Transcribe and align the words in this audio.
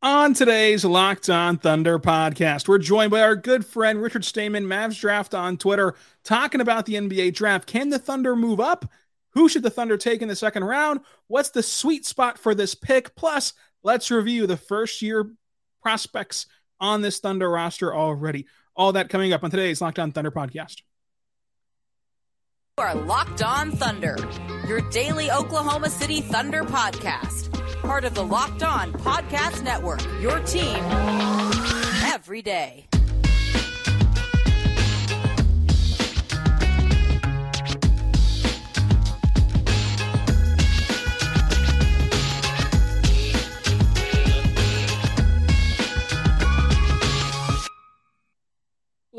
On 0.00 0.32
today's 0.32 0.84
Locked 0.84 1.28
On 1.28 1.58
Thunder 1.58 1.98
podcast, 1.98 2.68
we're 2.68 2.78
joined 2.78 3.10
by 3.10 3.20
our 3.20 3.34
good 3.34 3.66
friend 3.66 4.00
Richard 4.00 4.24
Stayman, 4.24 4.64
Mavs 4.64 5.00
Draft 5.00 5.34
on 5.34 5.56
Twitter, 5.56 5.96
talking 6.22 6.60
about 6.60 6.86
the 6.86 6.94
NBA 6.94 7.34
draft. 7.34 7.66
Can 7.66 7.88
the 7.88 7.98
Thunder 7.98 8.36
move 8.36 8.60
up? 8.60 8.88
Who 9.30 9.48
should 9.48 9.64
the 9.64 9.70
Thunder 9.70 9.96
take 9.96 10.22
in 10.22 10.28
the 10.28 10.36
second 10.36 10.62
round? 10.62 11.00
What's 11.26 11.50
the 11.50 11.64
sweet 11.64 12.06
spot 12.06 12.38
for 12.38 12.54
this 12.54 12.76
pick? 12.76 13.16
Plus, 13.16 13.54
let's 13.82 14.08
review 14.08 14.46
the 14.46 14.56
first 14.56 15.02
year 15.02 15.32
prospects 15.82 16.46
on 16.78 17.02
this 17.02 17.18
Thunder 17.18 17.50
roster 17.50 17.92
already. 17.92 18.46
All 18.76 18.92
that 18.92 19.08
coming 19.08 19.32
up 19.32 19.42
on 19.42 19.50
today's 19.50 19.80
Locked 19.80 19.98
On 19.98 20.12
Thunder 20.12 20.30
podcast. 20.30 20.82
You 22.78 22.84
are 22.84 22.94
Locked 22.94 23.42
On 23.42 23.72
Thunder, 23.72 24.16
your 24.68 24.80
daily 24.90 25.28
Oklahoma 25.32 25.90
City 25.90 26.20
Thunder 26.20 26.62
podcast 26.62 27.67
part 27.82 28.04
of 28.04 28.14
the 28.14 28.24
Locked 28.24 28.62
On 28.62 28.92
Podcast 28.92 29.62
Network. 29.62 30.02
Your 30.20 30.40
team 30.40 30.82
every 32.04 32.42
day. 32.42 32.86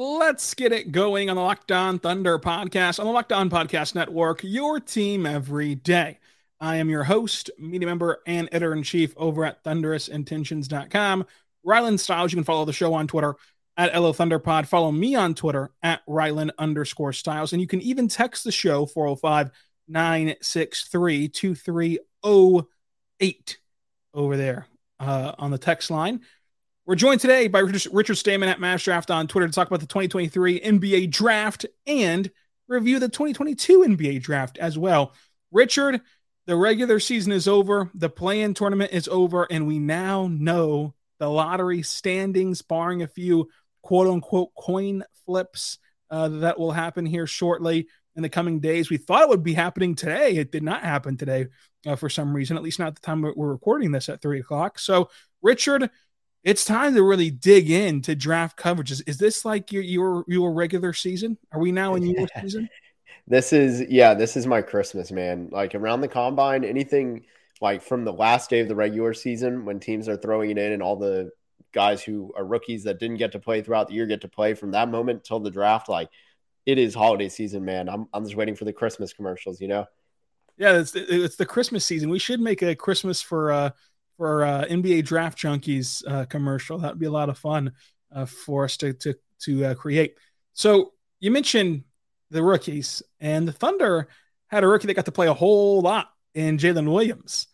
Let's 0.02 0.53
get 0.53 0.72
it 0.72 0.91
going 0.91 1.30
on 1.30 1.36
the 1.36 1.41
Locked 1.41 1.72
On 1.72 1.97
Thunder 1.97 2.38
podcast 2.38 3.00
on 3.00 3.08
the 3.08 3.12
Locked 3.12 3.34
On 3.34 3.50
Podcast 3.50 3.95
Network, 3.95 4.41
your 4.44 4.80
team 4.80 5.25
every 5.25 5.75
day. 5.75 6.19
I 6.62 6.78
am 6.78 6.90
your 6.90 7.04
host, 7.06 7.50
media 7.58 7.88
member, 7.88 8.22
and 8.26 8.50
editor 8.52 8.74
in 8.74 8.84
chief 8.84 9.14
over 9.18 9.46
at 9.46 9.64
thunderousintentions.com. 9.64 11.26
Rylan 11.66 12.00
Stiles, 12.00 12.32
you 12.32 12.38
can 12.38 12.44
follow 12.44 12.66
the 12.66 12.74
show 12.74 12.94
on 12.94 13.08
Twitter 13.08 13.36
at 13.78 13.96
LO 13.96 14.12
Thunderpod. 14.12 14.68
Follow 14.68 14.92
me 14.92 15.16
on 15.16 15.34
Twitter 15.36 15.72
at 15.82 16.06
Rylan 16.06 16.52
underscore 16.58 17.14
Stiles. 17.14 17.54
And 17.54 17.62
you 17.62 17.68
can 17.68 17.82
even 17.82 18.10
text 18.10 18.44
the 18.44 18.52
show 18.52 18.86
405 18.86 19.52
963 19.88 21.30
2308 21.30 23.58
over 24.14 24.38
there 24.38 24.68
uh, 25.00 25.34
on 25.38 25.52
the 25.52 25.58
text 25.58 25.90
line. 25.90 26.20
We're 26.86 26.96
joined 26.96 27.22
today 27.22 27.48
by 27.48 27.60
Richard, 27.60 28.18
Stayman 28.18 28.50
at 28.50 28.60
Mavs 28.60 28.84
Draft 28.84 29.10
on 29.12 29.28
Twitter 29.28 29.48
to 29.48 29.54
talk 29.54 29.68
about 29.68 29.80
the 29.80 29.86
2023 29.86 30.60
NBA 30.60 31.10
Draft 31.12 31.66
and 31.86 32.30
review 32.68 33.00
the 33.00 33.08
2022 33.08 33.82
NBA 33.82 34.24
Draft 34.24 34.58
as 34.58 34.78
well. 34.78 35.14
Richard, 35.52 36.02
the 36.50 36.55
regular 36.55 37.00
season 37.00 37.31
is 37.31 37.47
over, 37.47 37.92
the 37.94 38.09
play-in 38.09 38.55
tournament 38.55 38.92
is 38.92 39.08
over, 39.08 39.45
and 39.52 39.67
we 39.67 39.78
now 39.78 40.28
know 40.31 40.95
the 41.19 41.30
lottery 41.30 41.83
standings, 41.83 42.64
barring 42.64 43.03
a 43.03 43.08
few 43.08 43.50
quote 43.83 44.08
unquote 44.08 44.50
coin 44.56 45.03
flips 45.28 45.78
uh, 46.09 46.28
that 46.28 46.58
will 46.58 46.72
happen 46.72 47.06
here 47.06 47.28
shortly 47.28 47.88
in 48.16 48.24
the 48.24 48.29
coming 48.29 48.59
days. 48.59 48.90
We 48.90 48.97
thought 48.97 49.22
it 49.22 49.29
would 49.29 49.44
be 49.44 49.53
happening 49.53 49.94
today. 49.94 50.38
It 50.38 50.51
did 50.51 50.63
not 50.63 50.81
happen 50.81 51.18
today 51.18 51.50
uh, 51.85 51.96
for 51.96 52.09
some 52.09 52.35
reason, 52.35 52.57
at 52.57 52.63
least 52.63 52.79
not 52.79 52.88
at 52.88 52.95
the 52.95 53.01
time 53.01 53.22
we're 53.22 53.34
recording 53.35 53.91
this 53.91 54.09
at 54.09 54.19
three 54.19 54.40
o'clock. 54.40 54.79
So, 54.79 55.12
Richard, 55.44 55.91
it's 56.44 56.66
time 56.66 56.95
to 56.95 57.03
really 57.03 57.29
dig 57.29 57.69
in 57.69 58.01
to 58.01 58.16
draft 58.16 58.57
coverages. 58.57 59.03
Is 59.07 59.19
this 59.19 59.45
like 59.45 59.72
your 59.72 59.84
your 59.84 60.25
your 60.28 60.51
regular 60.51 60.94
season? 60.94 61.38
Are 61.51 61.59
we 61.59 61.72
now 61.72 61.94
in 61.94 62.07
your 62.07 62.28
season? 62.41 62.69
This 63.29 63.53
is 63.53 63.84
yeah, 63.90 64.16
this 64.16 64.35
is 64.35 64.47
my 64.47 64.62
Christmas, 64.63 65.12
man. 65.12 65.50
Like 65.51 65.75
around 65.75 66.01
the 66.01 66.07
combine, 66.07 66.66
anything 66.66 67.25
like 67.62 67.84
from 67.84 68.03
the 68.03 68.12
last 68.12 68.50
day 68.50 68.59
of 68.62 68.67
the 68.67 68.75
regular 68.75 69.13
season 69.13 69.66
when 69.66 69.79
teams 69.79 70.09
are 70.09 70.17
throwing 70.17 70.50
it 70.50 70.57
in 70.57 70.72
and 70.72 70.81
all 70.81 70.95
the 70.95 71.29
guys 71.72 72.01
who 72.01 72.34
are 72.35 72.44
rookies 72.44 72.84
that 72.85 73.00
didn't 73.00 73.18
get 73.18 73.31
to 73.34 73.39
play 73.39 73.62
throughout 73.62 73.88
the 73.88 73.94
year 73.94 74.07
get 74.07 74.22
to 74.22 74.28
play 74.28 74.56
from 74.56 74.72
that 74.72 74.89
moment 74.89 75.23
till 75.23 75.39
the 75.39 75.51
draft, 75.51 75.88
like 75.88 76.09
it 76.66 76.79
is 76.79 76.95
holiday 76.95 77.29
season, 77.29 77.63
man. 77.63 77.88
I'm 77.88 78.07
I'm 78.13 78.23
just 78.23 78.35
waiting 78.35 78.56
for 78.56 78.66
the 78.66 78.73
Christmas 78.73 79.13
commercials, 79.13 79.62
you 79.62 79.68
know. 79.68 79.85
Yeah, 80.57 80.79
it's 80.79 80.95
it's 80.95 81.35
the 81.35 81.45
Christmas 81.45 81.85
season. 81.85 82.09
We 82.09 82.19
should 82.19 82.39
make 82.39 82.63
a 82.63 82.75
Christmas 82.75 83.22
for 83.22 83.51
uh 83.51 83.69
for 84.18 84.44
uh 84.44 84.66
NBA 84.66 85.06
draft 85.06 85.38
junkies 85.38 86.03
uh 86.07 86.25
commercial. 86.25 86.79
That 86.79 86.94
would 86.94 87.00
be 87.00 87.06
a 87.06 87.12
lot 87.12 87.29
of 87.29 87.38
fun 87.38 87.73
uh 88.12 88.25
for 88.25 88.66
us 88.66 88.75
to 88.78 88.94
to 88.94 89.16
to 89.41 89.66
uh, 89.66 89.73
create. 89.75 90.16
So 90.53 90.94
you 91.19 91.29
mentioned 91.29 91.84
the 92.29 92.44
rookies, 92.44 93.01
and 93.19 93.47
the 93.47 93.51
Thunder 93.51 94.07
had 94.47 94.63
a 94.63 94.67
rookie 94.67 94.88
that 94.88 94.95
got 94.95 95.06
to 95.06 95.12
play 95.12 95.28
a 95.28 95.34
whole 95.34 95.81
lot 95.81 96.09
in 96.34 96.57
Jalen 96.57 96.91
Williams. 96.91 97.47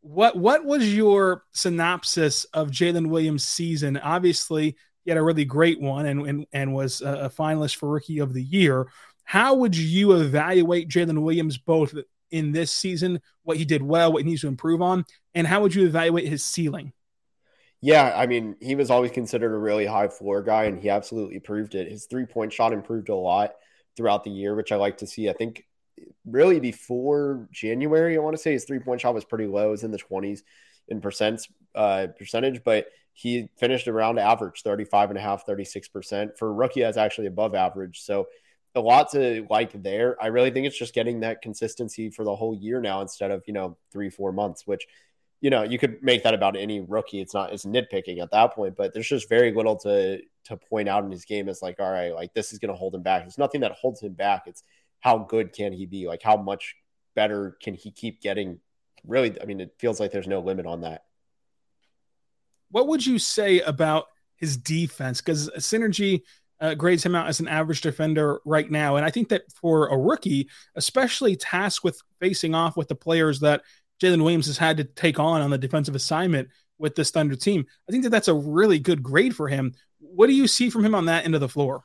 What 0.00 0.36
what 0.36 0.64
was 0.64 0.94
your 0.94 1.44
synopsis 1.52 2.44
of 2.46 2.70
Jalen 2.70 3.08
Williams' 3.08 3.44
season? 3.44 3.96
Obviously, 3.96 4.76
he 5.04 5.10
had 5.10 5.18
a 5.18 5.22
really 5.22 5.44
great 5.44 5.80
one 5.80 6.06
and 6.06 6.26
and, 6.26 6.46
and 6.52 6.74
was 6.74 7.00
a, 7.02 7.24
a 7.24 7.30
finalist 7.30 7.76
for 7.76 7.88
Rookie 7.88 8.20
of 8.20 8.32
the 8.32 8.42
Year. 8.42 8.88
How 9.24 9.54
would 9.54 9.76
you 9.76 10.12
evaluate 10.12 10.88
Jalen 10.88 11.22
Williams 11.22 11.58
both 11.58 11.94
in 12.30 12.52
this 12.52 12.72
season, 12.72 13.20
what 13.42 13.56
he 13.56 13.64
did 13.64 13.82
well, 13.82 14.12
what 14.12 14.22
he 14.22 14.28
needs 14.28 14.42
to 14.42 14.48
improve 14.48 14.82
on, 14.82 15.04
and 15.34 15.46
how 15.46 15.62
would 15.62 15.74
you 15.74 15.86
evaluate 15.86 16.26
his 16.26 16.44
ceiling? 16.44 16.92
Yeah, 17.80 18.12
I 18.14 18.26
mean, 18.26 18.56
he 18.60 18.74
was 18.74 18.90
always 18.90 19.12
considered 19.12 19.54
a 19.54 19.58
really 19.58 19.86
high 19.86 20.08
floor 20.08 20.42
guy, 20.42 20.64
and 20.64 20.80
he 20.80 20.90
absolutely 20.90 21.38
proved 21.38 21.74
it. 21.74 21.90
His 21.90 22.06
three 22.06 22.26
point 22.26 22.52
shot 22.52 22.72
improved 22.72 23.08
a 23.08 23.14
lot 23.14 23.54
throughout 23.98 24.24
the 24.24 24.30
year, 24.30 24.54
which 24.54 24.72
I 24.72 24.76
like 24.76 24.98
to 24.98 25.06
see. 25.06 25.28
I 25.28 25.34
think 25.34 25.66
really 26.24 26.60
before 26.60 27.48
January, 27.50 28.16
I 28.16 28.20
want 28.20 28.34
to 28.34 28.42
say 28.42 28.52
his 28.52 28.64
three 28.64 28.78
point 28.78 29.02
shot 29.02 29.12
was 29.12 29.26
pretty 29.26 29.46
low. 29.46 29.68
It 29.68 29.72
was 29.72 29.84
in 29.84 29.90
the 29.90 29.98
20s 29.98 30.40
in 30.86 31.02
percents 31.02 31.50
uh, 31.74 32.06
percentage, 32.16 32.62
but 32.64 32.86
he 33.12 33.50
finished 33.58 33.88
around 33.88 34.20
average 34.20 34.62
35 34.62 35.10
and 35.10 35.18
a 35.18 35.20
half, 35.20 35.44
36% 35.44 36.38
for 36.38 36.54
rookie. 36.54 36.80
That's 36.80 36.96
actually 36.96 37.26
above 37.26 37.56
average. 37.56 38.00
So 38.00 38.28
a 38.76 38.80
lot 38.80 39.10
to 39.10 39.44
like 39.50 39.82
there. 39.82 40.16
I 40.22 40.28
really 40.28 40.52
think 40.52 40.66
it's 40.66 40.78
just 40.78 40.94
getting 40.94 41.20
that 41.20 41.42
consistency 41.42 42.10
for 42.10 42.24
the 42.24 42.36
whole 42.36 42.54
year 42.54 42.80
now 42.80 43.02
instead 43.02 43.32
of, 43.32 43.42
you 43.48 43.52
know, 43.52 43.76
three, 43.92 44.08
four 44.08 44.32
months, 44.32 44.66
which 44.66 44.86
you 45.40 45.50
know, 45.50 45.62
you 45.62 45.78
could 45.78 46.02
make 46.02 46.24
that 46.24 46.34
about 46.34 46.56
any 46.56 46.80
rookie. 46.80 47.20
It's 47.20 47.34
not 47.34 47.52
it's 47.52 47.64
nitpicking 47.64 48.20
at 48.20 48.30
that 48.32 48.54
point, 48.54 48.76
but 48.76 48.92
there's 48.92 49.08
just 49.08 49.28
very 49.28 49.52
little 49.52 49.76
to 49.78 50.20
to 50.48 50.56
point 50.56 50.88
out 50.88 51.04
in 51.04 51.10
his 51.10 51.24
game 51.24 51.48
as 51.48 51.62
like, 51.62 51.78
all 51.78 51.90
right, 51.90 52.14
like 52.14 52.34
this 52.34 52.52
is 52.52 52.58
going 52.58 52.72
to 52.72 52.76
hold 52.76 52.94
him 52.94 53.02
back. 53.02 53.22
There's 53.22 53.38
nothing 53.38 53.60
that 53.60 53.72
holds 53.72 54.02
him 54.02 54.14
back. 54.14 54.44
It's 54.46 54.62
how 55.00 55.18
good 55.18 55.52
can 55.52 55.72
he 55.72 55.86
be? 55.86 56.06
Like 56.06 56.22
how 56.22 56.36
much 56.36 56.74
better 57.14 57.56
can 57.62 57.74
he 57.74 57.90
keep 57.90 58.20
getting? 58.20 58.60
Really, 59.06 59.40
I 59.40 59.44
mean, 59.44 59.60
it 59.60 59.74
feels 59.78 60.00
like 60.00 60.10
there's 60.10 60.26
no 60.26 60.40
limit 60.40 60.66
on 60.66 60.80
that. 60.82 61.04
What 62.70 62.88
would 62.88 63.06
you 63.06 63.18
say 63.18 63.60
about 63.60 64.06
his 64.36 64.56
defense? 64.56 65.20
Because 65.20 65.50
Synergy 65.56 66.22
uh, 66.60 66.74
grades 66.74 67.04
him 67.04 67.14
out 67.14 67.28
as 67.28 67.40
an 67.40 67.48
average 67.48 67.80
defender 67.80 68.40
right 68.44 68.70
now, 68.70 68.96
and 68.96 69.06
I 69.06 69.10
think 69.10 69.28
that 69.28 69.50
for 69.52 69.88
a 69.88 69.96
rookie, 69.96 70.48
especially 70.74 71.36
tasked 71.36 71.84
with 71.84 72.00
facing 72.20 72.54
off 72.54 72.76
with 72.76 72.88
the 72.88 72.94
players 72.94 73.40
that 73.40 73.62
Jalen 74.02 74.22
Williams 74.22 74.46
has 74.46 74.58
had 74.58 74.76
to 74.78 74.84
take 74.84 75.18
on 75.18 75.40
on 75.40 75.50
the 75.50 75.58
defensive 75.58 75.94
assignment 75.94 76.48
with 76.78 76.94
this 76.94 77.10
Thunder 77.10 77.36
team. 77.36 77.64
I 77.88 77.92
think 77.92 78.04
that 78.04 78.10
that's 78.10 78.28
a 78.28 78.34
really 78.34 78.78
good 78.78 79.02
grade 79.02 79.34
for 79.34 79.48
him. 79.48 79.74
What 80.18 80.26
do 80.26 80.32
you 80.32 80.48
see 80.48 80.68
from 80.68 80.84
him 80.84 80.96
on 80.96 81.04
that 81.04 81.26
end 81.26 81.36
of 81.36 81.40
the 81.40 81.48
floor? 81.48 81.84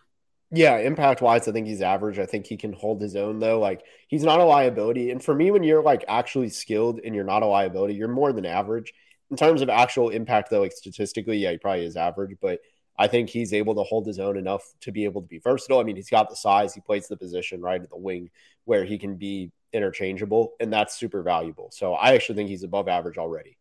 Yeah, 0.50 0.80
impact 0.80 1.22
wise, 1.22 1.48
I 1.48 1.52
think 1.52 1.68
he's 1.68 1.84
average. 1.84 2.18
I 2.18 2.26
think 2.26 2.48
he 2.48 2.58
can 2.58 2.74
hold 2.74 3.00
his 3.00 3.16
own 3.16 3.38
though. 3.38 3.60
Like 3.60 3.84
he's 4.08 4.24
not 4.24 4.40
a 4.40 4.44
liability. 4.44 5.12
And 5.12 5.24
for 5.24 5.36
me, 5.36 5.52
when 5.52 5.62
you're 5.62 5.84
like 5.84 6.04
actually 6.08 6.50
skilled 6.50 7.00
and 7.06 7.14
you're 7.14 7.24
not 7.24 7.44
a 7.44 7.46
liability, 7.46 7.94
you're 7.94 8.08
more 8.08 8.34
than 8.34 8.48
average. 8.48 8.92
In 9.30 9.38
terms 9.38 9.62
of 9.62 9.70
actual 9.70 10.10
impact, 10.10 10.50
though, 10.50 10.62
like 10.62 10.72
statistically, 10.72 11.38
yeah, 11.38 11.52
he 11.52 11.60
probably 11.60 11.86
is 11.86 11.96
average, 11.96 12.36
but 12.42 12.60
I 12.98 13.06
think 13.06 13.30
he's 13.30 13.54
able 13.54 13.76
to 13.76 13.84
hold 13.84 14.08
his 14.08 14.18
own 14.18 14.36
enough 14.36 14.64
to 14.82 14.92
be 14.92 15.06
able 15.06 15.22
to 15.22 15.28
be 15.28 15.38
versatile. 15.38 15.80
I 15.80 15.84
mean, 15.84 15.96
he's 15.96 16.10
got 16.10 16.28
the 16.32 16.36
size, 16.36 16.74
he 16.74 16.82
plays 16.82 17.08
the 17.08 17.18
position 17.18 17.62
right 17.62 17.84
at 17.84 17.90
the 17.92 17.98
wing 17.98 18.32
where 18.66 18.84
he 18.84 18.98
can 18.98 19.16
be 19.16 19.52
interchangeable, 19.74 20.54
and 20.60 20.74
that's 20.74 20.98
super 20.98 21.22
valuable. 21.22 21.70
So 21.72 21.94
I 21.94 22.16
actually 22.16 22.38
think 22.38 22.50
he's 22.50 22.64
above 22.64 22.88
average 22.88 23.20
already. 23.20 23.60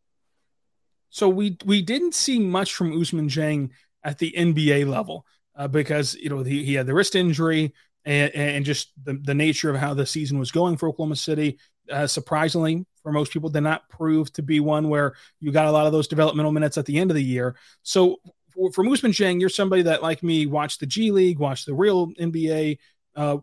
So 1.10 1.28
we 1.28 1.58
we 1.66 1.82
didn't 1.82 2.14
see 2.14 2.38
much 2.38 2.74
from 2.74 2.92
Ousmane 2.92 3.28
Dieng 3.28 3.68
at 4.04 4.18
the 4.18 4.32
NBA 4.36 4.88
level 4.88 5.26
uh, 5.56 5.68
because 5.68 6.14
you 6.14 6.28
know 6.28 6.42
he, 6.42 6.64
he 6.64 6.74
had 6.74 6.86
the 6.86 6.94
wrist 6.94 7.14
injury 7.14 7.72
and, 8.04 8.34
and 8.34 8.64
just 8.64 8.92
the, 9.02 9.14
the 9.14 9.34
nature 9.34 9.70
of 9.70 9.76
how 9.76 9.94
the 9.94 10.06
season 10.06 10.38
was 10.38 10.50
going 10.50 10.76
for 10.76 10.88
Oklahoma 10.88 11.16
City. 11.16 11.58
Uh, 11.90 12.06
surprisingly, 12.06 12.84
for 13.02 13.12
most 13.12 13.32
people 13.32 13.50
did 13.50 13.62
not 13.62 13.88
prove 13.88 14.32
to 14.32 14.42
be 14.42 14.60
one 14.60 14.88
where 14.88 15.14
you 15.40 15.50
got 15.50 15.66
a 15.66 15.72
lot 15.72 15.86
of 15.86 15.92
those 15.92 16.08
developmental 16.08 16.52
minutes 16.52 16.78
at 16.78 16.86
the 16.86 16.98
end 16.98 17.10
of 17.10 17.16
the 17.16 17.24
year. 17.24 17.56
So 17.82 18.20
for, 18.52 18.72
for 18.72 18.84
Ousmane 18.84 19.10
Dieng, 19.10 19.40
you're 19.40 19.48
somebody 19.48 19.82
that, 19.82 20.02
like 20.02 20.22
me, 20.22 20.46
watched 20.46 20.80
the 20.80 20.86
G 20.86 21.10
League, 21.10 21.38
watched 21.38 21.66
the 21.66 21.74
real 21.74 22.08
NBA. 22.14 22.78
Uh, 23.16 23.38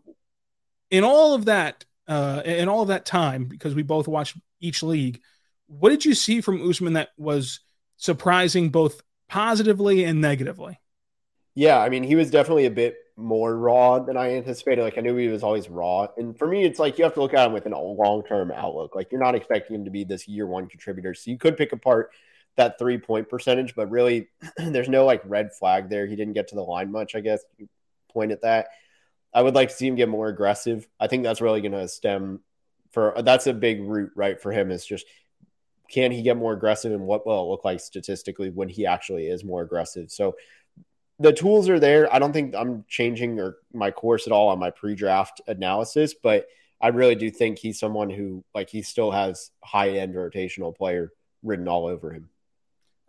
in 0.90 1.04
all 1.04 1.34
of 1.34 1.46
that, 1.46 1.84
uh, 2.08 2.42
in 2.44 2.68
all 2.68 2.82
of 2.82 2.88
that 2.88 3.04
time, 3.04 3.44
because 3.44 3.74
we 3.74 3.82
both 3.82 4.08
watched 4.08 4.36
each 4.60 4.82
league, 4.82 5.20
what 5.66 5.90
did 5.90 6.04
you 6.04 6.14
see 6.14 6.40
from 6.40 6.60
Ousmane 6.60 6.94
that 6.94 7.10
was 7.16 7.60
surprising 7.96 8.70
both 8.70 9.00
positively 9.30 10.04
and 10.04 10.20
negatively? 10.20 10.78
Yeah, 11.54 11.78
I 11.78 11.88
mean, 11.88 12.02
he 12.02 12.16
was 12.16 12.30
definitely 12.30 12.66
a 12.66 12.70
bit 12.70 12.96
more 13.16 13.56
raw 13.56 13.98
than 13.98 14.16
I 14.16 14.34
anticipated. 14.34 14.82
Like 14.82 14.98
I 14.98 15.00
knew 15.00 15.16
he 15.16 15.28
was 15.28 15.42
always 15.42 15.68
raw, 15.68 16.08
and 16.16 16.36
for 16.38 16.46
me, 16.46 16.64
it's 16.64 16.78
like 16.78 16.98
you 16.98 17.04
have 17.04 17.14
to 17.14 17.22
look 17.22 17.34
at 17.34 17.46
him 17.46 17.52
with 17.52 17.66
a 17.66 17.78
long 17.78 18.22
term 18.24 18.50
outlook. 18.50 18.94
Like 18.94 19.10
you're 19.10 19.20
not 19.20 19.34
expecting 19.34 19.76
him 19.76 19.84
to 19.84 19.90
be 19.90 20.04
this 20.04 20.28
year 20.28 20.46
one 20.46 20.66
contributor, 20.66 21.14
so 21.14 21.30
you 21.30 21.38
could 21.38 21.56
pick 21.56 21.72
apart 21.72 22.10
that 22.56 22.78
three 22.78 22.98
point 22.98 23.28
percentage, 23.28 23.74
but 23.74 23.90
really, 23.90 24.28
there's 24.56 24.88
no 24.88 25.04
like 25.06 25.22
red 25.24 25.52
flag 25.52 25.88
there. 25.88 26.06
He 26.06 26.16
didn't 26.16 26.34
get 26.34 26.48
to 26.48 26.54
the 26.54 26.62
line 26.62 26.92
much, 26.92 27.14
I 27.14 27.20
guess. 27.20 27.42
You 27.58 27.68
point 28.12 28.32
at 28.32 28.42
that. 28.42 28.68
I 29.32 29.42
would 29.42 29.54
like 29.54 29.68
to 29.68 29.74
see 29.74 29.86
him 29.86 29.94
get 29.94 30.08
more 30.08 30.28
aggressive. 30.28 30.88
I 30.98 31.06
think 31.06 31.22
that's 31.22 31.40
really 31.40 31.60
going 31.60 31.72
to 31.72 31.88
stem 31.88 32.40
for 32.90 33.14
that's 33.22 33.46
a 33.46 33.54
big 33.54 33.80
root, 33.82 34.10
right? 34.16 34.40
For 34.40 34.50
him 34.52 34.70
is 34.70 34.84
just 34.84 35.06
can 35.90 36.12
he 36.12 36.22
get 36.22 36.36
more 36.36 36.52
aggressive 36.52 36.92
and 36.92 37.02
what 37.02 37.26
will 37.26 37.42
it 37.42 37.50
look 37.50 37.64
like 37.64 37.80
statistically 37.80 38.50
when 38.50 38.68
he 38.68 38.86
actually 38.86 39.26
is 39.26 39.44
more 39.44 39.62
aggressive? 39.62 40.10
So 40.10 40.36
the 41.18 41.32
tools 41.32 41.68
are 41.68 41.78
there. 41.78 42.12
I 42.12 42.18
don't 42.18 42.32
think 42.32 42.54
I'm 42.54 42.84
changing 42.88 43.38
or 43.38 43.56
my 43.72 43.90
course 43.90 44.26
at 44.26 44.32
all 44.32 44.48
on 44.48 44.58
my 44.58 44.70
pre-draft 44.70 45.40
analysis, 45.46 46.14
but 46.14 46.46
I 46.80 46.88
really 46.88 47.14
do 47.14 47.30
think 47.30 47.58
he's 47.58 47.78
someone 47.78 48.08
who 48.08 48.42
like 48.54 48.70
he 48.70 48.82
still 48.82 49.10
has 49.10 49.50
high 49.62 49.90
end 49.90 50.14
rotational 50.14 50.74
player 50.74 51.12
written 51.42 51.68
all 51.68 51.86
over 51.86 52.12
him. 52.12 52.30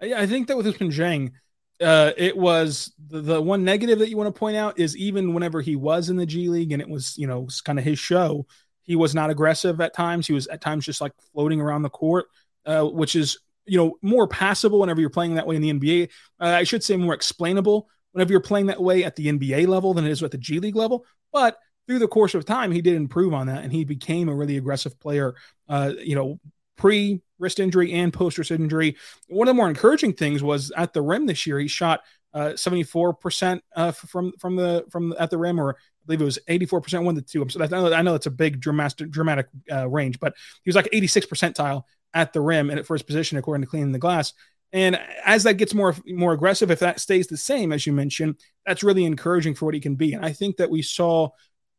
Yeah, 0.02 0.20
I 0.20 0.28
think 0.28 0.48
that 0.48 0.58
with 0.58 0.66
Ousmane 0.66 0.92
Dieng, 0.92 1.32
uh, 1.80 2.12
it 2.18 2.36
was 2.36 2.92
the, 3.08 3.22
the, 3.22 3.42
one 3.42 3.64
negative 3.64 4.00
that 4.00 4.10
you 4.10 4.18
want 4.18 4.34
to 4.34 4.38
point 4.38 4.58
out 4.58 4.78
is 4.78 4.98
even 4.98 5.34
whenever 5.34 5.62
he 5.62 5.76
was 5.76 6.10
in 6.10 6.16
the 6.16 6.26
G 6.26 6.50
League 6.50 6.72
and 6.72 6.82
it 6.82 6.90
was 6.90 7.18
you 7.18 7.28
know 7.28 7.48
kind 7.64 7.80
of 7.80 7.86
his 7.86 7.98
show, 7.98 8.46
he 8.82 8.96
was 8.96 9.16
not 9.16 9.30
aggressive 9.30 9.80
at 9.80 9.94
times. 9.94 10.28
He 10.28 10.34
was 10.34 10.48
at 10.48 10.62
times 10.62 10.86
just 10.86 11.02
like 11.02 11.14
floating 11.34 11.62
around 11.62 11.84
the 11.84 11.90
court, 11.90 12.28
uh, 12.66 12.84
which 12.84 13.16
is 13.16 13.38
you 13.66 13.78
know 13.78 13.98
more 14.02 14.28
passable 14.28 14.80
whenever 14.80 15.02
you're 15.02 15.10
playing 15.10 15.36
that 15.36 15.48
way 15.48 15.56
in 15.56 15.62
the 15.62 15.74
NBA. 15.74 16.10
Uh, 16.40 16.46
I 16.46 16.64
should 16.64 16.84
say 16.84 16.98
more 16.98 17.14
explainable 17.14 17.90
whenever 18.12 18.32
you're 18.32 18.42
playing 18.42 18.68
that 18.68 18.82
way 18.82 19.04
at 19.04 19.16
the 19.16 19.28
NBA 19.28 19.68
level 19.68 19.94
than 19.94 20.06
it 20.06 20.12
is 20.12 20.22
at 20.24 20.32
the 20.32 20.38
G 20.38 20.60
League 20.60 20.76
level. 20.76 21.06
But 21.32 21.58
through 21.88 22.00
the 22.00 22.08
course 22.08 22.36
of 22.36 22.46
time, 22.46 22.72
he 22.72 22.82
did 22.82 22.96
improve 22.96 23.34
on 23.34 23.48
that, 23.48 23.64
and 23.64 23.72
he 23.72 23.84
became 23.86 24.30
a 24.30 24.36
really 24.36 24.58
aggressive 24.58 25.00
player. 25.00 25.36
Uh, 25.68 25.94
you 26.00 26.16
know, 26.16 26.40
pre 26.78 27.22
wrist 27.40 27.60
injury 27.60 27.92
and 27.94 28.14
post 28.14 28.38
wrist 28.38 28.52
injury. 28.52 28.98
One 29.28 29.48
of 29.48 29.54
the 29.54 29.58
more 29.58 29.70
encouraging 29.70 30.14
things 30.14 30.44
was 30.44 30.72
at 30.78 30.94
the 30.94 31.02
rim 31.02 31.26
this 31.26 31.46
year. 31.48 31.60
He 31.60 31.68
shot 31.68 32.02
uh, 32.34 32.52
74% 32.52 33.62
uh, 33.76 33.92
from 33.92 34.34
from 34.40 34.56
the 34.56 34.86
from 34.90 35.14
at 35.20 35.30
the 35.30 35.38
rim, 35.38 35.60
or 35.60 35.76
I 35.76 36.06
believe 36.06 36.22
it 36.22 36.26
was 36.26 36.40
84% 36.50 37.04
one 37.04 37.16
to 37.16 37.22
two. 37.22 37.46
So 37.50 37.62
I 37.62 37.68
know, 37.68 37.94
I 37.94 38.02
know 38.02 38.14
that's 38.14 38.26
a 38.26 38.32
big 38.32 38.60
dramatic 38.60 39.12
dramatic 39.12 39.48
uh, 39.72 39.90
range, 39.90 40.20
but 40.20 40.34
he 40.64 40.70
was 40.70 40.76
like 40.76 40.90
86 40.92 41.26
percentile 41.26 41.84
at 42.14 42.34
the 42.34 42.42
rim 42.42 42.70
and 42.70 42.80
at 42.80 42.86
first 42.86 43.08
position 43.08 43.38
according 43.38 43.62
to 43.62 43.70
cleaning 43.70 43.92
the 43.92 44.00
glass. 44.00 44.34
And 44.74 45.00
as 45.26 45.44
that 45.44 45.56
gets 45.56 45.74
more 45.74 45.96
more 46.08 46.34
aggressive, 46.34 46.72
if 46.72 46.80
that 46.80 47.00
stays 47.00 47.28
the 47.28 47.38
same 47.38 47.74
as 47.74 47.86
you 47.86 47.94
mentioned, 47.94 48.38
that's 48.66 48.84
really 48.84 49.06
encouraging 49.06 49.56
for 49.56 49.66
what 49.66 49.74
he 49.74 49.82
can 49.82 49.96
be. 49.96 50.14
And 50.14 50.26
I 50.26 50.32
think 50.32 50.58
that 50.58 50.70
we 50.70 50.82
saw 50.82 51.30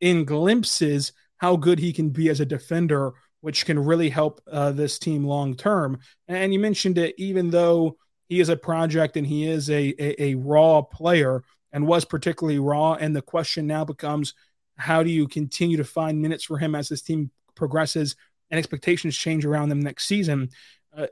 in 0.01 0.25
glimpses 0.25 1.13
how 1.39 1.57
good 1.57 1.79
he 1.79 1.93
can 1.93 2.11
be 2.11 2.29
as 2.29 2.41
a 2.41 2.47
defender, 2.47 3.13
which 3.41 3.65
can 3.65 3.79
really 3.79 4.11
help 4.11 4.41
uh, 4.51 4.73
this 4.73 4.99
team 4.99 5.25
long 5.25 5.57
term. 5.57 6.01
And 6.29 6.53
you 6.53 6.61
mentioned 6.61 6.99
it, 6.99 7.15
even 7.19 7.51
though 7.51 7.97
he 8.29 8.41
is 8.41 8.49
a 8.49 8.57
project 8.57 9.17
and 9.17 9.27
he 9.27 9.47
is 9.47 9.69
a, 9.71 9.95
a, 9.99 10.23
a 10.23 10.35
raw 10.37 10.83
player 10.83 11.43
and 11.73 11.87
was 11.87 12.05
particularly 12.05 12.59
raw. 12.59 12.95
And 12.95 13.17
the 13.17 13.23
question 13.23 13.67
now 13.67 13.85
becomes, 13.85 14.35
how 14.77 15.03
do 15.03 15.11
you 15.11 15.27
continue 15.29 15.79
to 15.79 15.85
find 15.85 16.21
minutes 16.21 16.45
for 16.45 16.59
him 16.59 16.75
as 16.75 16.89
this 16.89 17.03
team 17.03 17.31
progresses 17.55 18.17
and 18.53 18.59
expectations 18.59 19.17
change 19.17 19.45
around 19.45 19.71
them 19.71 19.81
next 19.81 20.07
season? 20.07 20.51
Uh, 20.97 21.07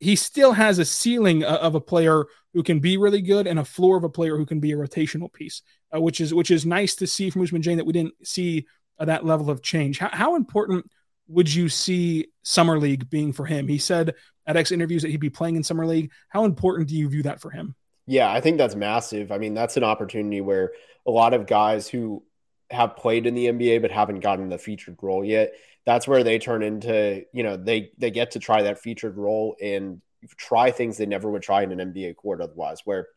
he 0.00 0.16
still 0.16 0.52
has 0.52 0.78
a 0.78 0.84
ceiling 0.84 1.44
of 1.44 1.74
a 1.74 1.80
player 1.80 2.24
who 2.54 2.62
can 2.62 2.78
be 2.78 2.96
really 2.96 3.20
good 3.20 3.46
and 3.46 3.58
a 3.58 3.64
floor 3.64 3.96
of 3.96 4.04
a 4.04 4.08
player 4.08 4.36
who 4.36 4.46
can 4.46 4.60
be 4.60 4.72
a 4.72 4.76
rotational 4.76 5.30
piece, 5.30 5.62
uh, 5.94 6.00
which 6.00 6.20
is 6.20 6.32
which 6.32 6.50
is 6.50 6.64
nice 6.64 6.94
to 6.94 7.06
see 7.06 7.30
from 7.30 7.42
Ousmane 7.42 7.62
Dieng 7.62 7.76
that 7.76 7.86
we 7.86 7.92
didn't 7.92 8.14
see 8.26 8.66
uh, 8.98 9.04
that 9.04 9.24
level 9.24 9.50
of 9.50 9.60
change. 9.60 9.98
How, 9.98 10.10
how, 10.12 10.36
important 10.36 10.90
would 11.26 11.52
you 11.52 11.68
see 11.68 12.28
summer 12.42 12.78
league 12.78 13.10
being 13.10 13.32
for 13.32 13.44
him? 13.44 13.68
He 13.68 13.78
said 13.78 14.14
at 14.46 14.56
X 14.56 14.72
interviews 14.72 15.02
that 15.02 15.10
he'd 15.10 15.18
be 15.18 15.30
playing 15.30 15.56
in 15.56 15.62
summer 15.62 15.84
league. 15.84 16.10
How 16.28 16.44
important 16.44 16.88
do 16.88 16.96
you 16.96 17.08
view 17.08 17.24
that 17.24 17.40
for 17.40 17.50
him? 17.50 17.74
Yeah, 18.06 18.32
I 18.32 18.40
think 18.40 18.56
that's 18.56 18.74
massive. 18.74 19.30
I 19.30 19.38
mean, 19.38 19.52
that's 19.52 19.76
an 19.76 19.84
opportunity 19.84 20.40
where 20.40 20.72
a 21.06 21.10
lot 21.10 21.34
of 21.34 21.46
guys 21.46 21.88
who 21.88 22.22
have 22.70 22.96
played 22.96 23.26
in 23.26 23.34
the 23.34 23.46
NBA 23.46 23.82
but 23.82 23.90
haven't 23.90 24.20
gotten 24.20 24.48
the 24.48 24.58
featured 24.58 24.98
role 25.02 25.24
yet 25.24 25.54
that's 25.88 26.06
where 26.06 26.22
they 26.22 26.38
turn 26.38 26.62
into 26.62 27.24
you 27.32 27.42
know 27.42 27.56
they 27.56 27.92
they 27.96 28.10
get 28.10 28.32
to 28.32 28.38
try 28.38 28.62
that 28.62 28.78
featured 28.78 29.16
role 29.16 29.56
and 29.62 30.02
try 30.36 30.70
things 30.70 30.96
they 30.98 31.06
never 31.06 31.30
would 31.30 31.42
try 31.42 31.62
in 31.62 31.78
an 31.78 31.92
NBA 31.92 32.16
court 32.16 32.40
otherwise 32.42 32.82
where 32.84 33.08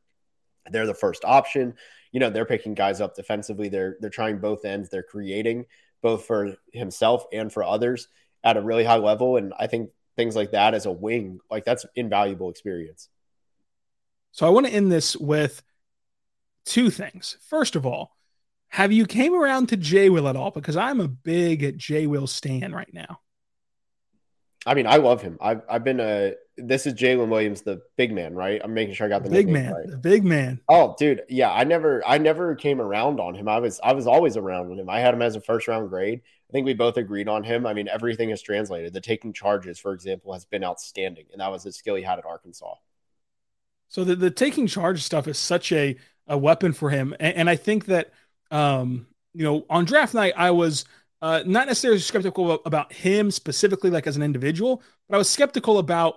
they're 0.69 0.85
the 0.85 0.93
first 0.93 1.25
option. 1.25 1.73
You 2.11 2.19
know 2.19 2.29
they're 2.29 2.45
picking 2.45 2.73
guys 2.73 3.01
up 3.01 3.15
defensively. 3.15 3.69
They're 3.69 3.97
they're 3.99 4.09
trying 4.09 4.39
both 4.39 4.65
ends. 4.65 4.89
They're 4.89 5.03
creating 5.03 5.65
both 6.01 6.25
for 6.25 6.55
himself 6.71 7.25
and 7.31 7.51
for 7.51 7.63
others 7.63 8.07
at 8.43 8.57
a 8.57 8.61
really 8.61 8.83
high 8.83 8.97
level. 8.97 9.37
And 9.37 9.53
I 9.59 9.67
think 9.67 9.91
things 10.15 10.35
like 10.35 10.51
that 10.51 10.73
as 10.73 10.85
a 10.85 10.91
wing 10.91 11.39
like 11.49 11.65
that's 11.65 11.85
invaluable 11.95 12.49
experience. 12.49 13.09
So 14.31 14.47
I 14.47 14.49
want 14.49 14.67
to 14.67 14.73
end 14.73 14.91
this 14.91 15.15
with 15.15 15.61
two 16.65 16.89
things. 16.89 17.37
First 17.49 17.75
of 17.75 17.85
all 17.85 18.15
have 18.71 18.91
you 18.91 19.05
came 19.05 19.35
around 19.35 19.69
to 19.69 19.77
J 19.77 20.09
Will 20.09 20.27
at 20.27 20.35
all? 20.35 20.51
Because 20.51 20.77
I'm 20.77 20.99
a 20.99 21.07
big 21.07 21.77
J 21.77 22.07
Will 22.07 22.27
stan 22.27 22.73
right 22.73 22.91
now. 22.93 23.19
I 24.65 24.75
mean, 24.75 24.87
I 24.87 24.97
love 24.97 25.21
him. 25.21 25.37
I've 25.41 25.61
I've 25.69 25.83
been 25.83 25.99
a 25.99 26.33
this 26.57 26.85
is 26.85 26.93
Jaylin 26.93 27.29
Williams, 27.29 27.61
the 27.61 27.81
big 27.97 28.13
man, 28.13 28.35
right? 28.35 28.61
I'm 28.63 28.73
making 28.73 28.93
sure 28.93 29.07
I 29.07 29.09
got 29.09 29.23
the 29.23 29.29
big 29.29 29.49
man, 29.49 29.73
right. 29.73 29.87
the 29.87 29.97
big 29.97 30.23
man. 30.23 30.61
Oh, 30.69 30.95
dude, 30.97 31.23
yeah. 31.27 31.51
I 31.51 31.63
never 31.63 32.01
I 32.07 32.17
never 32.17 32.55
came 32.55 32.79
around 32.79 33.19
on 33.19 33.35
him. 33.35 33.47
I 33.47 33.59
was 33.59 33.79
I 33.83 33.93
was 33.93 34.07
always 34.07 34.37
around 34.37 34.69
with 34.69 34.79
him. 34.79 34.89
I 34.89 34.99
had 34.99 35.13
him 35.13 35.21
as 35.21 35.35
a 35.35 35.41
first 35.41 35.67
round 35.67 35.89
grade. 35.89 36.21
I 36.49 36.51
think 36.51 36.65
we 36.65 36.73
both 36.73 36.97
agreed 36.97 37.27
on 37.27 37.43
him. 37.43 37.65
I 37.65 37.73
mean, 37.73 37.87
everything 37.87 38.29
is 38.29 38.41
translated. 38.41 38.93
The 38.93 39.01
taking 39.01 39.33
charges, 39.33 39.79
for 39.79 39.93
example, 39.93 40.33
has 40.33 40.45
been 40.45 40.63
outstanding, 40.63 41.25
and 41.31 41.41
that 41.41 41.51
was 41.51 41.63
the 41.63 41.71
skill 41.71 41.95
he 41.95 42.03
had 42.03 42.19
at 42.19 42.25
Arkansas. 42.25 42.75
So 43.89 44.03
the, 44.03 44.15
the 44.15 44.31
taking 44.31 44.67
charge 44.67 45.03
stuff 45.03 45.27
is 45.27 45.37
such 45.37 45.71
a, 45.73 45.97
a 46.27 46.37
weapon 46.37 46.71
for 46.71 46.91
him. 46.91 47.13
And, 47.19 47.35
and 47.35 47.49
I 47.49 47.57
think 47.57 47.85
that 47.85 48.13
um, 48.51 49.07
you 49.33 49.43
know, 49.43 49.65
on 49.69 49.85
draft 49.85 50.13
night, 50.13 50.33
I 50.35 50.51
was 50.51 50.85
uh, 51.21 51.43
not 51.45 51.67
necessarily 51.67 51.99
skeptical 51.99 52.61
about 52.65 52.91
him 52.91 53.31
specifically, 53.31 53.89
like 53.89 54.07
as 54.07 54.17
an 54.17 54.23
individual, 54.23 54.83
but 55.07 55.15
I 55.15 55.17
was 55.17 55.29
skeptical 55.29 55.79
about 55.79 56.15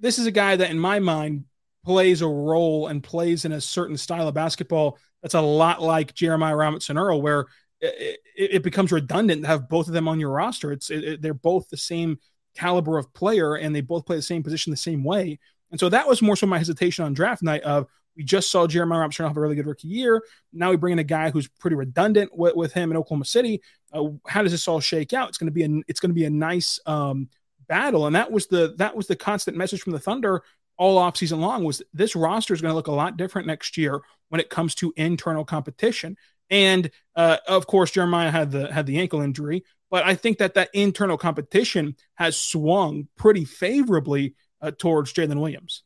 this 0.00 0.18
is 0.18 0.26
a 0.26 0.30
guy 0.30 0.56
that, 0.56 0.70
in 0.70 0.78
my 0.78 0.98
mind, 0.98 1.44
plays 1.84 2.22
a 2.22 2.28
role 2.28 2.88
and 2.88 3.02
plays 3.02 3.44
in 3.44 3.52
a 3.52 3.60
certain 3.60 3.96
style 3.96 4.28
of 4.28 4.34
basketball 4.34 4.98
that's 5.22 5.34
a 5.34 5.40
lot 5.40 5.80
like 5.80 6.14
Jeremiah 6.14 6.56
Robinson 6.56 6.98
Earl, 6.98 7.22
where 7.22 7.46
it, 7.80 8.20
it, 8.36 8.50
it, 8.56 8.62
becomes 8.62 8.92
redundant 8.92 9.42
to 9.42 9.48
have 9.48 9.68
both 9.68 9.86
of 9.86 9.94
them 9.94 10.08
on 10.08 10.20
your 10.20 10.30
roster. 10.30 10.72
It's 10.72 10.90
it, 10.90 11.22
they're 11.22 11.34
both 11.34 11.68
the 11.68 11.76
same 11.76 12.18
caliber 12.54 12.98
of 12.98 13.12
player 13.14 13.54
and 13.54 13.74
they 13.74 13.80
both 13.80 14.06
play 14.06 14.16
the 14.16 14.22
same 14.22 14.42
position 14.42 14.70
the 14.70 14.76
same 14.76 15.04
way. 15.04 15.38
And 15.70 15.80
so 15.80 15.88
that 15.88 16.06
was 16.06 16.22
more 16.22 16.36
so 16.36 16.46
my 16.46 16.58
hesitation 16.58 17.04
on 17.04 17.14
draft 17.14 17.42
night 17.42 17.62
of 17.62 17.86
we 18.16 18.24
just 18.24 18.50
saw 18.50 18.66
Jeremiah 18.66 19.00
Robinson 19.00 19.26
have 19.26 19.36
a 19.36 19.40
really 19.40 19.56
good 19.56 19.66
rookie 19.66 19.88
year. 19.88 20.22
Now 20.52 20.70
we 20.70 20.76
bring 20.76 20.92
in 20.92 20.98
a 20.98 21.04
guy 21.04 21.30
who's 21.30 21.48
pretty 21.48 21.76
redundant 21.76 22.36
with, 22.36 22.54
with 22.54 22.72
him 22.72 22.90
in 22.90 22.96
Oklahoma 22.96 23.24
City. 23.24 23.60
Uh, 23.92 24.10
how 24.26 24.42
does 24.42 24.52
this 24.52 24.68
all 24.68 24.80
shake 24.80 25.12
out? 25.12 25.28
It's 25.28 25.38
going 25.38 25.48
to 25.48 25.52
be 25.52 25.64
a 25.64 25.82
it's 25.88 26.00
going 26.00 26.10
to 26.10 26.14
be 26.14 26.24
a 26.24 26.30
nice 26.30 26.78
um, 26.86 27.28
battle, 27.68 28.06
and 28.06 28.16
that 28.16 28.30
was 28.30 28.46
the 28.46 28.74
that 28.78 28.96
was 28.96 29.06
the 29.06 29.16
constant 29.16 29.56
message 29.56 29.82
from 29.82 29.92
the 29.92 29.98
Thunder 29.98 30.42
all 30.76 30.98
off 30.98 31.16
season 31.16 31.40
long 31.40 31.64
was 31.64 31.82
this 31.92 32.16
roster 32.16 32.52
is 32.52 32.60
going 32.60 32.70
to 32.70 32.76
look 32.76 32.88
a 32.88 32.92
lot 32.92 33.16
different 33.16 33.46
next 33.46 33.76
year 33.76 34.00
when 34.28 34.40
it 34.40 34.50
comes 34.50 34.74
to 34.74 34.92
internal 34.96 35.44
competition. 35.44 36.16
And 36.50 36.90
uh, 37.14 37.38
of 37.46 37.66
course, 37.66 37.92
Jeremiah 37.92 38.30
had 38.30 38.50
the 38.50 38.72
had 38.72 38.86
the 38.86 38.98
ankle 38.98 39.20
injury, 39.20 39.64
but 39.90 40.04
I 40.04 40.14
think 40.14 40.38
that 40.38 40.54
that 40.54 40.70
internal 40.74 41.16
competition 41.16 41.96
has 42.14 42.36
swung 42.36 43.08
pretty 43.16 43.44
favorably 43.44 44.34
uh, 44.60 44.72
towards 44.72 45.12
Jaylin 45.12 45.40
Williams. 45.40 45.82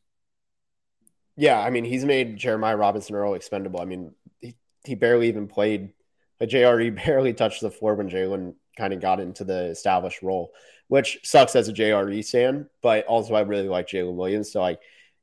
Yeah, 1.39 1.57
I 1.57 1.69
mean, 1.69 1.85
he's 1.85 2.03
made 2.03 2.35
Jeremiah 2.35 2.75
Robinson 2.75 3.15
Earl 3.15 3.33
expendable. 3.33 3.79
I 3.79 3.85
mean, 3.85 4.11
he, 4.41 4.55
he 4.83 4.95
barely 4.95 5.29
even 5.29 5.47
played. 5.47 5.93
A 6.41 6.45
JRE 6.45 6.93
barely 7.05 7.33
touched 7.33 7.61
the 7.61 7.71
floor 7.71 7.95
when 7.95 8.09
Jaylin 8.09 8.55
kind 8.77 8.91
of 8.91 8.99
got 8.99 9.21
into 9.21 9.45
the 9.45 9.67
established 9.67 10.21
role, 10.21 10.51
which 10.89 11.19
sucks 11.23 11.55
as 11.55 11.69
a 11.69 11.73
JRE 11.73 12.29
fan. 12.29 12.69
But 12.81 13.05
also, 13.05 13.35
I 13.35 13.41
really 13.41 13.69
like 13.69 13.87
Jaylin 13.87 14.15
Williams, 14.15 14.51
so 14.51 14.59
like 14.59 14.81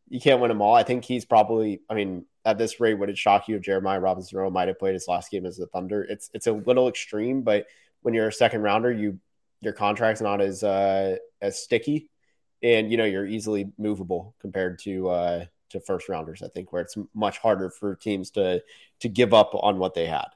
you 0.08 0.18
can't 0.18 0.40
win 0.40 0.48
them 0.48 0.62
all. 0.62 0.74
I 0.74 0.84
think 0.84 1.04
he's 1.04 1.26
probably. 1.26 1.82
I 1.90 1.92
mean, 1.92 2.24
at 2.46 2.56
this 2.56 2.80
rate, 2.80 2.94
would 2.94 3.10
it 3.10 3.18
shock 3.18 3.46
you 3.46 3.56
if 3.56 3.62
Jeremiah 3.62 4.00
Robinson 4.00 4.38
Earl 4.38 4.50
might 4.50 4.68
have 4.68 4.78
played 4.78 4.94
his 4.94 5.08
last 5.08 5.30
game 5.30 5.44
as 5.44 5.58
the 5.58 5.66
Thunder? 5.66 6.02
It's 6.02 6.30
it's 6.32 6.46
a 6.46 6.52
little 6.52 6.88
extreme, 6.88 7.42
but 7.42 7.66
when 8.00 8.14
you're 8.14 8.28
a 8.28 8.32
second 8.32 8.62
rounder, 8.62 8.90
you 8.90 9.20
your 9.60 9.74
contract's 9.74 10.22
not 10.22 10.40
as 10.40 10.62
uh, 10.64 11.16
as 11.42 11.62
sticky, 11.62 12.08
and 12.62 12.90
you 12.90 12.96
know 12.96 13.04
you're 13.04 13.26
easily 13.26 13.70
movable 13.76 14.34
compared 14.40 14.78
to 14.78 15.10
uh, 15.10 15.44
to 15.70 15.80
first 15.80 16.08
rounders. 16.08 16.42
I 16.42 16.48
think 16.48 16.72
where 16.72 16.82
it's 16.82 16.96
much 17.14 17.38
harder 17.38 17.70
for 17.70 17.94
teams 17.94 18.30
to 18.32 18.62
to 19.00 19.08
give 19.08 19.34
up 19.34 19.50
on 19.54 19.78
what 19.78 19.94
they 19.94 20.06
had. 20.06 20.26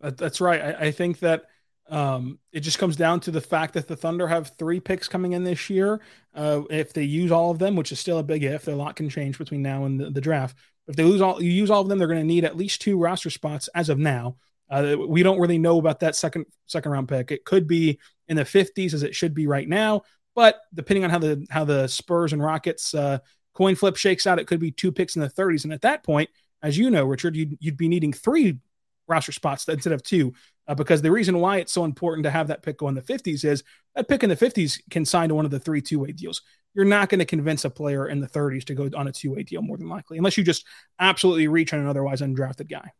That's 0.00 0.40
right. 0.40 0.60
I, 0.60 0.86
I 0.86 0.90
think 0.90 1.18
that 1.20 1.46
um, 1.90 2.38
it 2.52 2.60
just 2.60 2.78
comes 2.78 2.96
down 2.96 3.20
to 3.20 3.30
the 3.30 3.40
fact 3.40 3.74
that 3.74 3.88
the 3.88 3.96
Thunder 3.96 4.28
have 4.28 4.52
three 4.58 4.80
picks 4.80 5.08
coming 5.08 5.32
in 5.32 5.44
this 5.44 5.70
year. 5.70 6.00
Uh, 6.34 6.62
if 6.70 6.92
they 6.92 7.02
use 7.02 7.32
all 7.32 7.50
of 7.50 7.58
them, 7.58 7.76
which 7.76 7.92
is 7.92 7.98
still 7.98 8.18
a 8.18 8.22
big 8.22 8.44
if, 8.44 8.68
a 8.68 8.72
lot 8.72 8.96
can 8.96 9.08
change 9.08 9.38
between 9.38 9.62
now 9.62 9.84
and 9.84 9.98
the, 9.98 10.10
the 10.10 10.20
draft. 10.20 10.56
If 10.86 10.96
they 10.96 11.04
lose 11.04 11.20
all, 11.20 11.42
you 11.42 11.50
use 11.50 11.70
all 11.70 11.82
of 11.82 11.88
them, 11.88 11.98
they're 11.98 12.08
going 12.08 12.20
to 12.20 12.26
need 12.26 12.44
at 12.44 12.56
least 12.56 12.80
two 12.80 12.98
roster 12.98 13.30
spots 13.30 13.68
as 13.74 13.88
of 13.88 13.98
now. 13.98 14.36
Uh, 14.70 14.96
we 15.06 15.22
don't 15.22 15.40
really 15.40 15.58
know 15.58 15.78
about 15.78 16.00
that 16.00 16.14
second 16.14 16.44
second 16.66 16.92
round 16.92 17.08
pick. 17.08 17.30
It 17.30 17.44
could 17.44 17.66
be 17.66 17.98
in 18.28 18.36
the 18.36 18.44
50s 18.44 18.92
as 18.92 19.02
it 19.02 19.14
should 19.14 19.34
be 19.34 19.46
right 19.46 19.68
now, 19.68 20.02
but 20.34 20.60
depending 20.74 21.04
on 21.04 21.10
how 21.10 21.18
the 21.18 21.46
how 21.50 21.64
the 21.64 21.86
Spurs 21.86 22.34
and 22.34 22.42
Rockets 22.42 22.94
uh, 22.94 23.18
coin 23.58 23.74
flip 23.74 23.96
shakes 23.96 24.24
out, 24.24 24.38
it 24.38 24.46
could 24.46 24.60
be 24.60 24.70
two 24.70 24.92
picks 24.92 25.16
in 25.16 25.20
the 25.20 25.28
30s. 25.28 25.64
And 25.64 25.72
at 25.72 25.82
that 25.82 26.04
point, 26.04 26.30
as 26.62 26.78
you 26.78 26.90
know, 26.90 27.04
Richard, 27.04 27.34
you'd, 27.34 27.58
you'd 27.58 27.76
be 27.76 27.88
needing 27.88 28.12
three 28.12 28.60
roster 29.08 29.32
spots 29.32 29.68
instead 29.68 29.92
of 29.92 30.00
two. 30.04 30.32
Uh, 30.68 30.76
because 30.76 31.02
the 31.02 31.10
reason 31.10 31.40
why 31.40 31.56
it's 31.56 31.72
so 31.72 31.84
important 31.84 32.22
to 32.22 32.30
have 32.30 32.46
that 32.46 32.62
pick 32.62 32.78
go 32.78 32.86
in 32.86 32.94
the 32.94 33.02
50s 33.02 33.44
is 33.44 33.64
that 33.96 34.06
pick 34.06 34.22
in 34.22 34.28
the 34.28 34.36
50s 34.36 34.78
can 34.90 35.04
sign 35.04 35.30
to 35.30 35.34
one 35.34 35.44
of 35.44 35.50
the 35.50 35.58
three 35.58 35.82
two 35.82 35.98
way 35.98 36.12
deals. 36.12 36.42
You're 36.72 36.84
not 36.84 37.08
going 37.08 37.18
to 37.18 37.24
convince 37.24 37.64
a 37.64 37.70
player 37.70 38.06
in 38.06 38.20
the 38.20 38.28
30s 38.28 38.64
to 38.66 38.74
go 38.74 38.88
on 38.94 39.08
a 39.08 39.12
two 39.12 39.32
way 39.32 39.42
deal 39.42 39.62
more 39.62 39.76
than 39.76 39.88
likely, 39.88 40.18
unless 40.18 40.38
you 40.38 40.44
just 40.44 40.64
absolutely 41.00 41.48
reach 41.48 41.72
on 41.72 41.80
an 41.80 41.88
otherwise 41.88 42.20
undrafted 42.20 42.70
guy. 42.70 42.92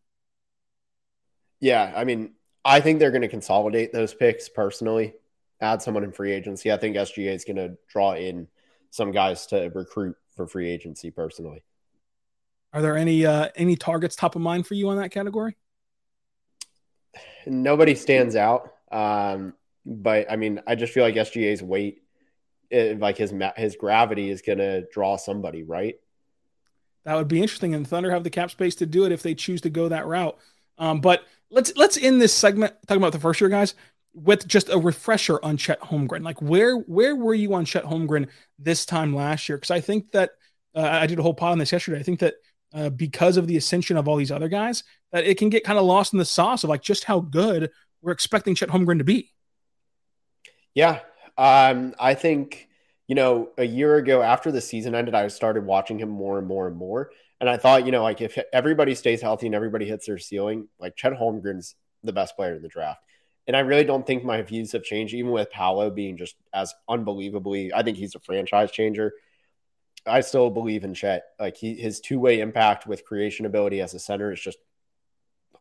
Yeah, 1.61 1.93
I 1.95 2.03
mean, 2.03 2.33
I 2.65 2.81
think 2.81 2.99
they're 2.99 3.13
going 3.13 3.23
to 3.23 3.29
consolidate 3.29 3.93
those 3.93 4.13
picks 4.13 4.49
personally, 4.49 5.15
add 5.61 5.83
someone 5.83 6.03
in 6.03 6.11
free 6.11 6.33
agency. 6.33 6.73
I 6.73 6.79
think 6.79 6.97
SGA 6.97 7.33
is 7.33 7.45
going 7.45 7.57
to 7.57 7.77
draw 7.89 8.15
in 8.15 8.49
some 8.91 9.13
guys 9.13 9.47
to 9.49 9.71
recruit 9.75 10.17
for 10.39 10.47
free 10.47 10.71
agency 10.71 11.11
personally. 11.11 11.65
Are 12.73 12.81
there 12.81 12.97
any 12.97 13.27
uh, 13.27 13.49
any 13.57 13.77
targets 13.77 14.15
top 14.15 14.37
of 14.37 14.41
mind 14.41 14.67
for 14.67 14.75
you 14.75 14.89
on 14.89 14.99
that 14.99 15.11
category? 15.11 15.57
Nobody 17.45 17.97
stands 17.97 18.37
out, 18.37 18.73
um, 18.93 19.55
but 19.85 20.31
I 20.31 20.37
mean, 20.37 20.61
I 20.67 20.77
just 20.77 20.93
feel 20.93 21.03
like 21.03 21.17
SGA's 21.17 21.63
weight, 21.63 22.03
it, 22.71 22.97
eh, 22.97 22.99
like 22.99 23.17
his 23.17 23.35
his 23.57 23.75
gravity, 23.77 24.31
is 24.31 24.43
going 24.43 24.59
to 24.59 24.87
draw 24.93 25.17
somebody, 25.17 25.65
right? 25.65 25.97
That 27.05 27.17
would 27.17 27.29
be 27.29 27.43
interesting, 27.43 27.75
and 27.75 27.89
Thunder 27.89 28.13
have 28.13 28.23
the 28.23 28.31
cap 28.31 28.51
space 28.51 28.77
to 28.77 28.87
do 28.87 29.05
it 29.07 29.13
if 29.13 29.23
they 29.23 29.35
choose 29.35 29.63
to 29.63 29.71
go 29.71 29.89
that 29.89 30.07
route. 30.07 30.39
Um, 30.79 31.01
but 31.01 31.25
let's 31.51 31.75
let's 31.77 31.97
end 31.97 32.21
this 32.21 32.35
segment 32.35 32.75
talking 32.87 33.03
about 33.03 33.13
the 33.13 33.19
first 33.19 33.41
year 33.41 33.51
guys 33.51 33.75
with 34.23 34.47
just 34.47 34.69
a 34.69 34.79
refresher 34.79 35.39
on 35.43 35.57
Chet 35.57 35.81
Holmgren. 35.81 36.25
Like 36.25 36.41
where 36.43 36.77
where 36.77 37.15
were 37.15 37.35
you 37.35 37.55
on 37.55 37.65
Chet 37.65 37.85
Holmgren 37.85 38.29
this 38.59 38.85
time 38.85 39.15
last 39.15 39.49
year? 39.49 39.59
Because 39.59 39.71
I 39.71 39.81
think 39.81 40.11
that 40.13 40.31
uh, 40.75 40.83
I 40.83 41.07
did 41.07 41.19
a 41.19 41.23
whole 41.23 41.35
pod 41.35 41.53
on 41.53 41.59
this 41.59 41.73
yesterday. 41.73 41.99
I 41.99 42.03
think 42.03 42.21
that 42.21 42.35
uh, 42.75 42.91
because 42.91 43.37
of 43.37 43.47
the 43.47 43.57
ascension 43.57 43.97
of 43.97 44.09
all 44.09 44.17
these 44.17 44.33
other 44.33 44.49
guys, 44.49 44.85
that 45.13 45.25
it 45.25 45.39
can 45.39 45.49
get 45.49 45.65
kind 45.65 45.79
of 45.79 45.85
lost 45.85 46.13
in 46.13 46.19
the 46.19 46.25
sauce 46.25 46.65
of 46.65 46.71
like 46.71 46.83
just 46.83 47.05
how 47.05 47.21
good 47.21 47.71
we're 48.03 48.13
expecting 48.13 48.55
Chet 48.55 48.69
Holmgren 48.69 48.99
to 48.99 49.05
be. 49.05 49.33
Yeah, 50.75 51.01
um, 51.37 51.95
I 51.99 52.15
think 52.15 52.69
you 53.07 53.15
know 53.15 53.51
a 53.57 53.65
year 53.65 53.97
ago 53.97 54.23
after 54.23 54.53
the 54.53 54.61
season 54.61 54.95
ended, 54.95 55.15
I 55.15 55.29
started 55.29 55.65
watching 55.65 55.99
him 55.99 56.11
more 56.11 56.39
and 56.39 56.47
more 56.47 56.67
and 56.67 56.77
more, 56.77 57.11
and 57.41 57.49
I 57.49 57.57
thought 57.57 57.87
you 57.87 57.93
know 57.93 58.03
like 58.03 58.21
if 58.21 58.39
everybody 58.53 58.95
stays 58.95 59.23
healthy 59.23 59.47
and 59.47 59.55
everybody 59.55 59.87
hits 59.87 60.07
their 60.07 60.19
ceiling, 60.19 60.69
like 60.79 60.97
Chet 60.97 61.13
Holmgren's 61.13 61.75
the 62.03 62.13
best 62.13 62.37
player 62.37 62.55
in 62.55 62.63
the 62.63 62.69
draft. 62.69 63.01
And 63.49 63.57
I 63.57 63.61
really 63.61 63.85
don't 63.85 64.07
think 64.07 64.25
my 64.25 64.43
views 64.43 64.73
have 64.73 64.85
changed, 64.85 65.15
even 65.15 65.33
with 65.33 65.51
Paolo 65.51 65.89
being 65.89 66.19
just 66.19 66.37
as 66.53 66.75
unbelievably. 66.87 67.73
I 67.73 67.83
think 67.83 67.97
he's 67.97 68.15
a 68.15 68.21
franchise 68.21 68.71
changer. 68.71 69.15
I 70.07 70.21
still 70.21 70.51
believe 70.51 70.85
in 70.85 70.93
Chet. 70.93 71.25
Like 71.41 71.57
he, 71.57 71.75
his 71.75 72.01
two 72.01 72.21
way 72.21 72.41
impact 72.41 72.87
with 72.87 73.07
creation 73.07 73.47
ability 73.47 73.81
as 73.81 73.95
a 73.95 73.99
center 73.99 74.31
is 74.31 74.41
just 74.41 74.59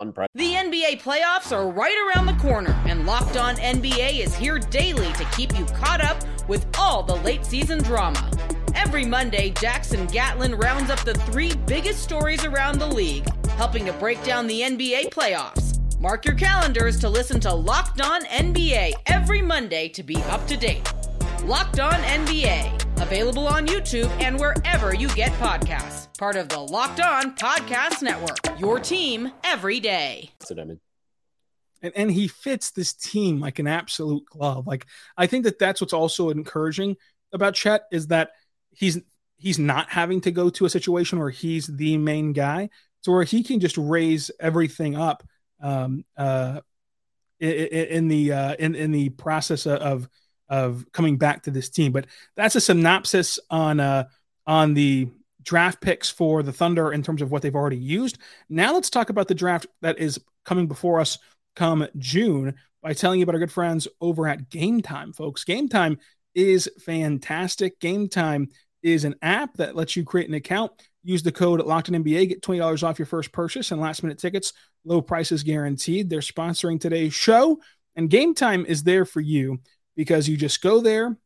unprecedented. 0.01 0.29
The 0.36 0.79
NBA 0.79 1.01
playoffs 1.01 1.56
are 1.56 1.70
right 1.72 2.13
around 2.13 2.25
the 2.25 2.34
corner, 2.34 2.77
and 2.86 3.06
Locked 3.06 3.38
On 3.38 3.56
NBA 3.56 4.20
is 4.20 4.36
here 4.36 4.60
daily 4.60 5.12
to 5.13 5.24
keep 5.36 5.58
you 5.58 5.63
caught 5.67 6.01
up 6.01 6.22
with 6.50 6.67
all 6.77 7.03
the 7.03 7.15
late 7.15 7.46
season 7.46 7.82
drama. 7.82 8.29
Every 8.75 9.06
Monday, 9.06 9.51
Jackson 9.51 10.06
Gatlin 10.08 10.56
rounds 10.56 10.89
up 10.89 11.00
the 11.00 11.13
three 11.13 11.53
biggest 11.65 12.03
stories 12.03 12.44
around 12.44 12.79
the 12.79 12.88
league, 12.88 13.27
helping 13.51 13.86
to 13.86 13.94
break 13.94 14.22
down 14.24 14.46
the 14.46 14.62
NBA 14.62 15.10
playoffs. 15.10 15.76
Mark 16.00 16.25
your 16.25 16.36
calendars 16.36 17.00
to 17.00 17.10
listen 17.10 17.39
to 17.39 17.51
Locked 17.51 18.01
On 18.01 18.24
NBA 18.25 18.94
every 19.08 19.42
Monday 19.42 19.89
to 19.89 20.04
be 20.04 20.18
up 20.25 20.46
to 20.46 20.56
date. 20.56 20.88
Locked 21.44 21.80
On 21.80 21.92
NBA, 21.92 23.01
available 23.01 23.48
on 23.48 23.66
YouTube 23.66 24.08
and 24.22 24.39
wherever 24.39 24.94
you 24.94 25.08
get 25.16 25.32
podcasts. 25.34 26.16
Part 26.20 26.36
of 26.36 26.50
the 26.50 26.60
Locked 26.60 27.00
On 27.00 27.36
Podcast 27.36 28.04
Network. 28.04 28.38
Your 28.60 28.80
team 28.80 29.32
every 29.44 29.80
day. 29.80 30.30
And, 31.82 31.94
and 31.96 32.12
he 32.12 32.27
fits 32.27 32.70
this 32.70 32.94
team 32.94 33.39
like 33.39 33.58
an 33.58 33.66
absolute 33.66 34.24
glove. 34.25 34.68
Like 34.68 34.86
I 35.18 35.25
think 35.25 35.46
that 35.46 35.58
that's 35.58 35.82
what's 35.82 35.94
also 35.94 36.30
encouraging 36.30 36.96
about 37.34 37.56
Chet 37.56 37.86
is 37.92 38.08
that 38.08 38.34
he's 38.70 39.00
he's 39.38 39.58
not 39.58 39.89
having 39.89 40.22
to 40.22 40.32
go 40.32 40.51
to 40.51 40.66
a 40.66 40.70
situation 40.70 41.18
where 41.18 41.32
he's 41.32 41.66
the 41.66 41.98
main 41.98 42.34
guy, 42.34 42.70
so 43.01 43.12
where 43.13 43.24
he 43.24 43.42
can 43.42 43.60
just 43.60 43.80
raise 43.80 44.30
everything 44.39 44.96
up 44.96 45.24
um, 45.62 46.06
uh, 46.16 46.62
in, 47.40 47.50
in 47.50 48.08
the 48.08 48.34
uh, 48.34 48.56
in 48.58 48.76
in 48.76 48.92
the 48.92 49.10
process 49.10 49.66
of 49.66 50.10
of 50.50 50.86
coming 50.92 51.18
back 51.18 51.44
to 51.44 51.52
this 51.52 51.70
team. 51.70 51.92
But 51.92 52.08
that's 52.36 52.56
a 52.56 52.62
synopsis 52.62 53.40
on 53.50 53.80
uh, 53.80 54.06
on 54.46 54.74
the 54.74 55.10
draft 55.44 55.82
picks 55.82 56.10
for 56.10 56.44
the 56.44 56.52
Thunder 56.52 56.92
in 56.92 57.04
terms 57.04 57.22
of 57.22 57.32
what 57.32 57.42
they've 57.42 57.56
already 57.56 57.78
used. 57.78 58.18
Now 58.50 58.74
let's 58.74 58.90
talk 58.90 59.10
about 59.10 59.28
the 59.28 59.36
draft 59.36 59.68
that 59.82 60.00
is 60.00 60.20
coming 60.46 60.68
before 60.68 61.00
us 61.00 61.20
come 61.56 61.88
June 61.98 62.56
by 62.82 62.94
telling 62.94 63.20
you 63.20 63.24
about 63.24 63.36
our 63.36 63.40
good 63.40 63.52
friends 63.52 63.88
over 64.02 64.28
at 64.28 64.50
Game 64.50 64.82
Time, 64.82 65.14
folks. 65.14 65.44
Game 65.44 65.70
Time 65.70 66.00
is 66.36 66.70
fantastic. 66.80 67.80
Game 67.80 68.08
Time 68.08 68.50
is 68.84 69.06
an 69.06 69.16
app 69.22 69.56
that 69.56 69.76
lets 69.76 69.96
you 69.96 70.04
create 70.04 70.28
an 70.28 70.36
account 70.36 70.72
Use 71.08 71.24
the 71.24 71.32
code 71.32 71.62
Locked 71.62 71.88
On 71.88 72.04
NBA, 72.04 72.28
get 72.28 72.42
twenty 72.42 72.60
dollars 72.60 72.84
off 72.84 73.00
your 73.00 73.06
first 73.06 73.32
purchase 73.32 73.72
and 73.72 73.80
last 73.80 74.04
minute 74.04 74.20
tickets. 74.20 74.52
Low 74.84 75.02
prices 75.02 75.42
guaranteed. 75.42 76.10
They're 76.10 76.20
sponsoring 76.20 76.82
today's 76.82 77.14
show, 77.14 77.62
and 77.96 78.10
Game 78.10 78.36
Time 78.36 78.66
is 78.66 78.84
there 78.84 79.06
for 79.06 79.22
you 79.22 79.62
because 79.96 80.28
you 80.28 80.36
just 80.36 80.62
go 80.62 80.82
there, 80.82 81.18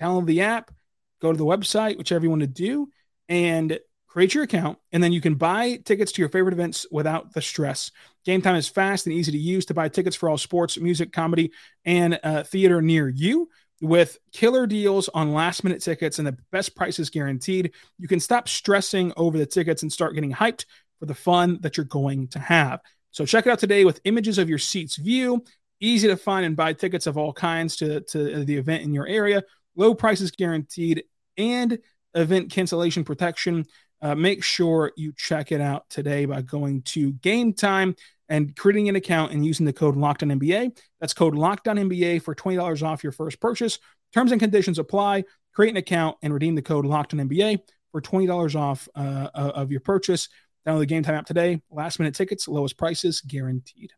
download 0.00 0.24
the 0.24 0.40
app, 0.40 0.72
go 1.20 1.32
to 1.32 1.36
the 1.36 1.44
website, 1.44 1.98
whichever 1.98 2.24
you 2.24 2.30
want 2.30 2.40
to 2.40 2.46
do, 2.46 2.88
and 3.28 3.78
create 4.06 4.32
your 4.32 4.44
account, 4.44 4.78
and 4.92 5.02
then 5.02 5.12
you 5.12 5.20
can 5.20 5.34
buy 5.34 5.76
tickets 5.84 6.12
to 6.12 6.22
your 6.22 6.30
favorite 6.30 6.54
events 6.54 6.86
without 6.90 7.34
the 7.34 7.42
stress. 7.42 7.90
Game 8.24 8.40
Time 8.40 8.56
is 8.56 8.70
fast 8.70 9.04
and 9.04 9.14
easy 9.14 9.32
to 9.32 9.38
use 9.38 9.66
to 9.66 9.74
buy 9.74 9.90
tickets 9.90 10.16
for 10.16 10.30
all 10.30 10.38
sports, 10.38 10.78
music, 10.78 11.12
comedy, 11.12 11.52
and 11.84 12.18
uh, 12.24 12.42
theater 12.42 12.80
near 12.80 13.06
you 13.06 13.50
with 13.80 14.18
killer 14.32 14.66
deals 14.66 15.08
on 15.10 15.32
last 15.32 15.64
minute 15.64 15.82
tickets 15.82 16.18
and 16.18 16.26
the 16.26 16.36
best 16.50 16.74
prices 16.74 17.10
guaranteed. 17.10 17.72
You 17.98 18.08
can 18.08 18.20
stop 18.20 18.48
stressing 18.48 19.12
over 19.16 19.36
the 19.36 19.46
tickets 19.46 19.82
and 19.82 19.92
start 19.92 20.14
getting 20.14 20.32
hyped 20.32 20.64
for 20.98 21.06
the 21.06 21.14
fun 21.14 21.58
that 21.60 21.76
you're 21.76 21.84
going 21.84 22.28
to 22.28 22.38
have. 22.38 22.80
So 23.10 23.26
check 23.26 23.46
it 23.46 23.50
out 23.50 23.58
today 23.58 23.84
with 23.84 24.00
images 24.04 24.38
of 24.38 24.48
your 24.48 24.58
seats 24.58 24.96
view, 24.96 25.44
easy 25.80 26.08
to 26.08 26.16
find 26.16 26.46
and 26.46 26.56
buy 26.56 26.72
tickets 26.72 27.06
of 27.06 27.18
all 27.18 27.32
kinds 27.32 27.76
to, 27.76 28.00
to 28.00 28.44
the 28.44 28.56
event 28.56 28.82
in 28.82 28.92
your 28.92 29.06
area, 29.06 29.42
low 29.74 29.94
prices 29.94 30.30
guaranteed, 30.30 31.04
and 31.36 31.78
event 32.14 32.50
cancellation 32.50 33.04
protection. 33.04 33.64
Uh, 34.02 34.14
make 34.14 34.44
sure 34.44 34.92
you 34.96 35.12
check 35.16 35.52
it 35.52 35.60
out 35.60 35.88
today 35.88 36.26
by 36.26 36.42
going 36.42 36.82
to 36.82 37.12
Game 37.14 37.54
Time 37.54 37.94
and 38.28 38.54
creating 38.56 38.88
an 38.88 38.96
account 38.96 39.32
and 39.32 39.44
using 39.44 39.66
the 39.66 39.72
code 39.72 39.96
Locked 39.96 40.22
On 40.22 40.28
NBA. 40.28 40.76
That's 41.00 41.14
code 41.14 41.34
Locked 41.34 41.68
On 41.68 41.76
NBA 41.76 42.22
for 42.22 42.34
twenty 42.34 42.56
dollars 42.56 42.82
off 42.82 43.02
your 43.02 43.12
first 43.12 43.40
purchase. 43.40 43.78
Terms 44.14 44.32
and 44.32 44.40
conditions 44.40 44.78
apply. 44.78 45.24
Create 45.52 45.70
an 45.70 45.76
account 45.76 46.16
and 46.22 46.32
redeem 46.32 46.54
the 46.54 46.62
code 46.62 46.86
Locked 46.86 47.14
On 47.14 47.20
NBA 47.20 47.60
for 47.92 48.00
twenty 48.00 48.26
dollars 48.26 48.56
off 48.56 48.88
uh, 48.94 49.28
uh, 49.34 49.52
of 49.54 49.70
your 49.70 49.80
purchase. 49.80 50.28
Download 50.66 50.80
the 50.80 50.86
Game 50.86 51.02
Time 51.02 51.14
app 51.14 51.26
today. 51.26 51.62
Last 51.70 51.98
minute 51.98 52.14
tickets, 52.14 52.48
lowest 52.48 52.76
prices 52.76 53.20
guaranteed. 53.20 53.92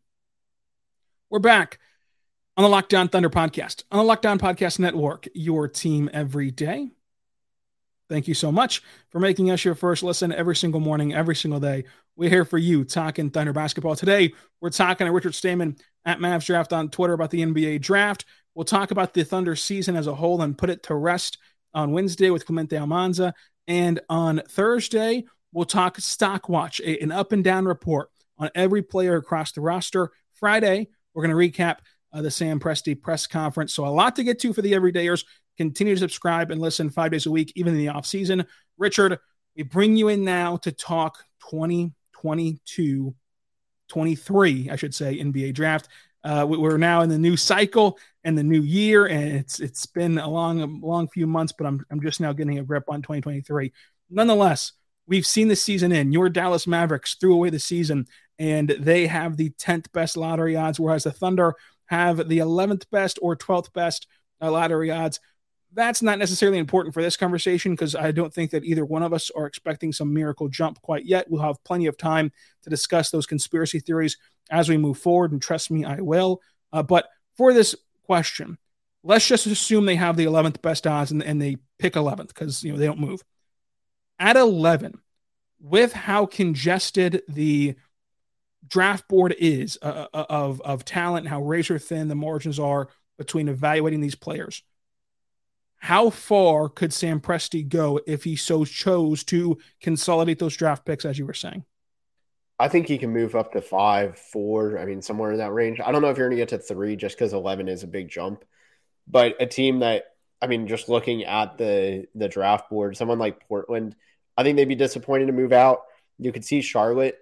We're 1.29 1.39
back 1.39 1.79
on 2.57 2.63
the 2.63 2.69
Locked 2.69 2.93
On 2.93 3.07
Thunder 3.07 3.29
podcast 3.29 3.83
on 3.91 3.99
the 3.99 4.03
Locked 4.03 4.25
On 4.25 4.37
Podcast 4.37 4.79
Network. 4.79 5.27
Your 5.33 5.67
team 5.67 6.09
every 6.13 6.51
day. 6.51 6.89
Thank 8.09 8.27
you 8.27 8.33
so 8.33 8.51
much 8.51 8.81
for 9.11 9.19
making 9.19 9.51
us 9.51 9.63
your 9.63 9.75
first 9.75 10.01
listen 10.01 10.33
every 10.33 10.55
single 10.55 10.79
morning, 10.79 11.13
every 11.13 11.35
single 11.35 11.59
day. 11.59 11.85
We're 12.19 12.29
here 12.29 12.43
for 12.43 12.57
you 12.57 12.83
talking 12.83 13.29
Thunder 13.29 13.53
basketball. 13.53 13.95
Today, 13.95 14.33
we're 14.59 14.71
talking 14.71 15.07
to 15.07 15.13
Richard 15.13 15.35
Stayman 15.35 15.77
at 16.03 16.19
Mavs 16.19 16.45
Draft 16.45 16.73
on 16.73 16.89
Twitter 16.89 17.13
about 17.13 17.31
the 17.31 17.41
NBA 17.41 17.79
draft. 17.79 18.25
We'll 18.53 18.65
talk 18.65 18.91
about 18.91 19.13
the 19.13 19.23
Thunder 19.23 19.55
season 19.55 19.95
as 19.95 20.05
a 20.05 20.13
whole 20.13 20.41
and 20.41 20.57
put 20.57 20.69
it 20.69 20.83
to 20.83 20.95
rest 20.95 21.37
on 21.73 21.93
Wednesday 21.93 22.29
with 22.29 22.45
Clemente 22.45 22.75
Almanza. 22.75 23.33
And 23.69 24.01
on 24.09 24.41
Thursday, 24.49 25.23
we'll 25.53 25.63
talk 25.63 25.97
Stock 26.01 26.49
Watch, 26.49 26.81
a, 26.81 27.01
an 27.01 27.13
up 27.13 27.31
and 27.31 27.41
down 27.41 27.63
report 27.63 28.09
on 28.37 28.49
every 28.53 28.81
player 28.81 29.15
across 29.15 29.53
the 29.53 29.61
roster. 29.61 30.11
Friday, 30.33 30.89
we're 31.13 31.25
going 31.25 31.51
to 31.53 31.61
recap 31.61 31.77
uh, 32.11 32.21
the 32.21 32.31
Sam 32.31 32.59
Presti 32.59 33.01
press 33.01 33.27
conference. 33.27 33.73
So, 33.73 33.85
a 33.85 33.87
lot 33.87 34.17
to 34.17 34.25
get 34.25 34.39
to 34.39 34.51
for 34.51 34.61
the 34.61 34.73
everydayers. 34.73 35.23
Continue 35.55 35.95
to 35.95 36.01
subscribe 36.01 36.51
and 36.51 36.59
listen 36.59 36.89
five 36.89 37.11
days 37.11 37.27
a 37.27 37.31
week, 37.31 37.53
even 37.55 37.75
in 37.75 37.79
the 37.79 37.87
off 37.87 38.05
season. 38.05 38.45
Richard, 38.77 39.19
we 39.55 39.63
bring 39.63 39.95
you 39.95 40.09
in 40.09 40.25
now 40.25 40.57
to 40.57 40.73
talk 40.73 41.23
2022 42.21 43.15
23, 43.89 44.69
I 44.69 44.75
should 44.75 44.93
say, 44.93 45.17
NBA 45.17 45.53
draft. 45.53 45.89
Uh, 46.23 46.45
we're 46.47 46.77
now 46.77 47.01
in 47.01 47.09
the 47.09 47.17
new 47.17 47.35
cycle 47.35 47.97
and 48.23 48.37
the 48.37 48.43
new 48.43 48.61
year, 48.61 49.07
and 49.07 49.37
it's 49.37 49.59
it's 49.59 49.85
been 49.85 50.17
a 50.17 50.29
long, 50.29 50.61
a 50.61 50.85
long 50.85 51.07
few 51.07 51.25
months, 51.25 51.53
but 51.57 51.65
I'm 51.65 51.83
I'm 51.89 52.01
just 52.01 52.19
now 52.19 52.33
getting 52.33 52.59
a 52.59 52.63
grip 52.63 52.83
on 52.89 53.01
2023. 53.01 53.71
Nonetheless, 54.09 54.73
we've 55.07 55.25
seen 55.25 55.47
the 55.47 55.55
season 55.55 55.91
in. 55.91 56.11
Your 56.11 56.29
Dallas 56.29 56.67
Mavericks 56.67 57.15
threw 57.15 57.33
away 57.33 57.49
the 57.49 57.59
season, 57.59 58.05
and 58.37 58.69
they 58.69 59.07
have 59.07 59.37
the 59.37 59.51
10th 59.51 59.91
best 59.93 60.17
lottery 60.17 60.55
odds, 60.55 60.79
whereas 60.79 61.05
the 61.05 61.11
Thunder 61.11 61.55
have 61.85 62.27
the 62.29 62.39
11th 62.39 62.89
best 62.91 63.17
or 63.21 63.35
12th 63.35 63.71
best 63.73 64.07
uh, 64.41 64.51
lottery 64.51 64.91
odds 64.91 65.19
that's 65.73 66.01
not 66.01 66.17
necessarily 66.17 66.57
important 66.57 66.93
for 66.93 67.01
this 67.01 67.17
conversation 67.17 67.73
because 67.73 67.95
I 67.95 68.11
don't 68.11 68.33
think 68.33 68.51
that 68.51 68.65
either 68.65 68.85
one 68.85 69.03
of 69.03 69.13
us 69.13 69.29
are 69.35 69.45
expecting 69.45 69.91
some 69.91 70.13
miracle 70.13 70.47
jump 70.47 70.81
quite 70.81 71.05
yet. 71.05 71.29
We'll 71.29 71.43
have 71.43 71.63
plenty 71.63 71.85
of 71.85 71.97
time 71.97 72.31
to 72.63 72.69
discuss 72.69 73.11
those 73.11 73.25
conspiracy 73.25 73.79
theories 73.79 74.17
as 74.49 74.67
we 74.67 74.77
move 74.77 74.97
forward, 74.97 75.31
and 75.31 75.41
trust 75.41 75.69
me, 75.69 75.85
I 75.85 76.01
will. 76.01 76.41
Uh, 76.73 76.81
but 76.81 77.07
for 77.37 77.53
this 77.53 77.75
question, 78.03 78.57
let's 79.03 79.27
just 79.27 79.45
assume 79.45 79.85
they 79.85 79.95
have 79.95 80.17
the 80.17 80.25
11th 80.25 80.61
best 80.61 80.87
odds 80.87 81.11
and, 81.11 81.23
and 81.23 81.41
they 81.41 81.57
pick 81.77 81.93
11th 81.93 82.29
because 82.29 82.63
you 82.63 82.71
know 82.71 82.77
they 82.77 82.87
don't 82.87 82.99
move. 82.99 83.23
At 84.17 84.35
11, 84.35 84.99
with 85.61 85.93
how 85.93 86.25
congested 86.25 87.21
the 87.27 87.75
draft 88.67 89.07
board 89.07 89.35
is 89.39 89.77
uh, 89.81 90.07
uh 90.13 90.25
of 90.29 90.61
of 90.61 90.83
talent, 90.83 91.27
how 91.27 91.41
razor 91.41 91.77
thin 91.79 92.07
the 92.07 92.15
margins 92.15 92.59
are 92.59 92.89
between 93.17 93.49
evaluating 93.49 94.01
these 94.01 94.15
players 94.15 94.63
how 95.79 96.09
far 96.09 96.69
could 96.69 96.93
Sam 96.93 97.19
Presti 97.19 97.67
go 97.67 97.99
if 98.05 98.23
he 98.25 98.35
so 98.35 98.65
chose 98.65 99.23
to 99.25 99.57
consolidate 99.81 100.39
those 100.39 100.55
draft 100.55 100.85
picks, 100.85 101.05
as 101.05 101.17
you 101.17 101.25
were 101.25 101.33
saying? 101.33 101.63
I 102.59 102.67
think 102.67 102.87
he 102.87 102.97
can 102.97 103.11
move 103.11 103.35
up 103.35 103.53
to 103.53 103.61
five, 103.61 104.19
four. 104.19 104.77
I 104.77 104.85
mean, 104.85 105.01
somewhere 105.01 105.31
in 105.31 105.37
that 105.37 105.53
range. 105.53 105.79
I 105.79 105.91
don't 105.91 106.01
know 106.01 106.09
if 106.09 106.17
you're 106.17 106.27
going 106.27 106.37
to 106.37 106.41
get 106.41 106.49
to 106.49 106.57
three 106.57 106.97
just 106.97 107.17
because 107.17 107.31
11 107.31 107.69
is 107.69 107.83
a 107.83 107.87
big 107.87 108.09
jump. 108.09 108.43
But 109.07 109.37
a 109.39 109.45
team 109.45 109.79
that, 109.79 110.03
I 110.41 110.47
mean, 110.47 110.67
just 110.67 110.89
looking 110.89 111.23
at 111.23 111.57
the 111.57 112.05
the 112.13 112.27
draft 112.27 112.69
board, 112.69 112.97
someone 112.97 113.17
like 113.17 113.47
Portland, 113.47 113.95
I 114.37 114.43
think 114.43 114.57
they'd 114.57 114.65
be 114.65 114.75
disappointed 114.75 115.27
to 115.27 115.33
move 115.33 115.53
out. 115.53 115.83
You 116.17 116.33
could 116.33 116.45
see 116.45 116.61
Charlotte 116.61 117.17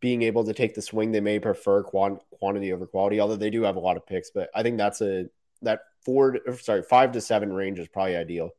being 0.00 0.22
able 0.22 0.44
to 0.44 0.54
take 0.54 0.74
the 0.74 0.82
swing. 0.82 1.12
They 1.12 1.20
may 1.20 1.38
prefer 1.38 1.82
quant- 1.82 2.22
quantity 2.30 2.72
over 2.72 2.86
quality, 2.86 3.20
although 3.20 3.36
they 3.36 3.50
do 3.50 3.62
have 3.62 3.76
a 3.76 3.80
lot 3.80 3.96
of 3.96 4.06
picks. 4.06 4.30
But 4.30 4.48
I 4.54 4.62
think 4.62 4.78
that's 4.78 5.02
a 5.02 5.26
that 5.62 5.80
four, 6.04 6.38
sorry, 6.60 6.82
five 6.82 7.12
to 7.12 7.20
seven 7.20 7.52
range 7.52 7.78
is 7.78 7.88
probably 7.88 8.16
ideal. 8.16 8.50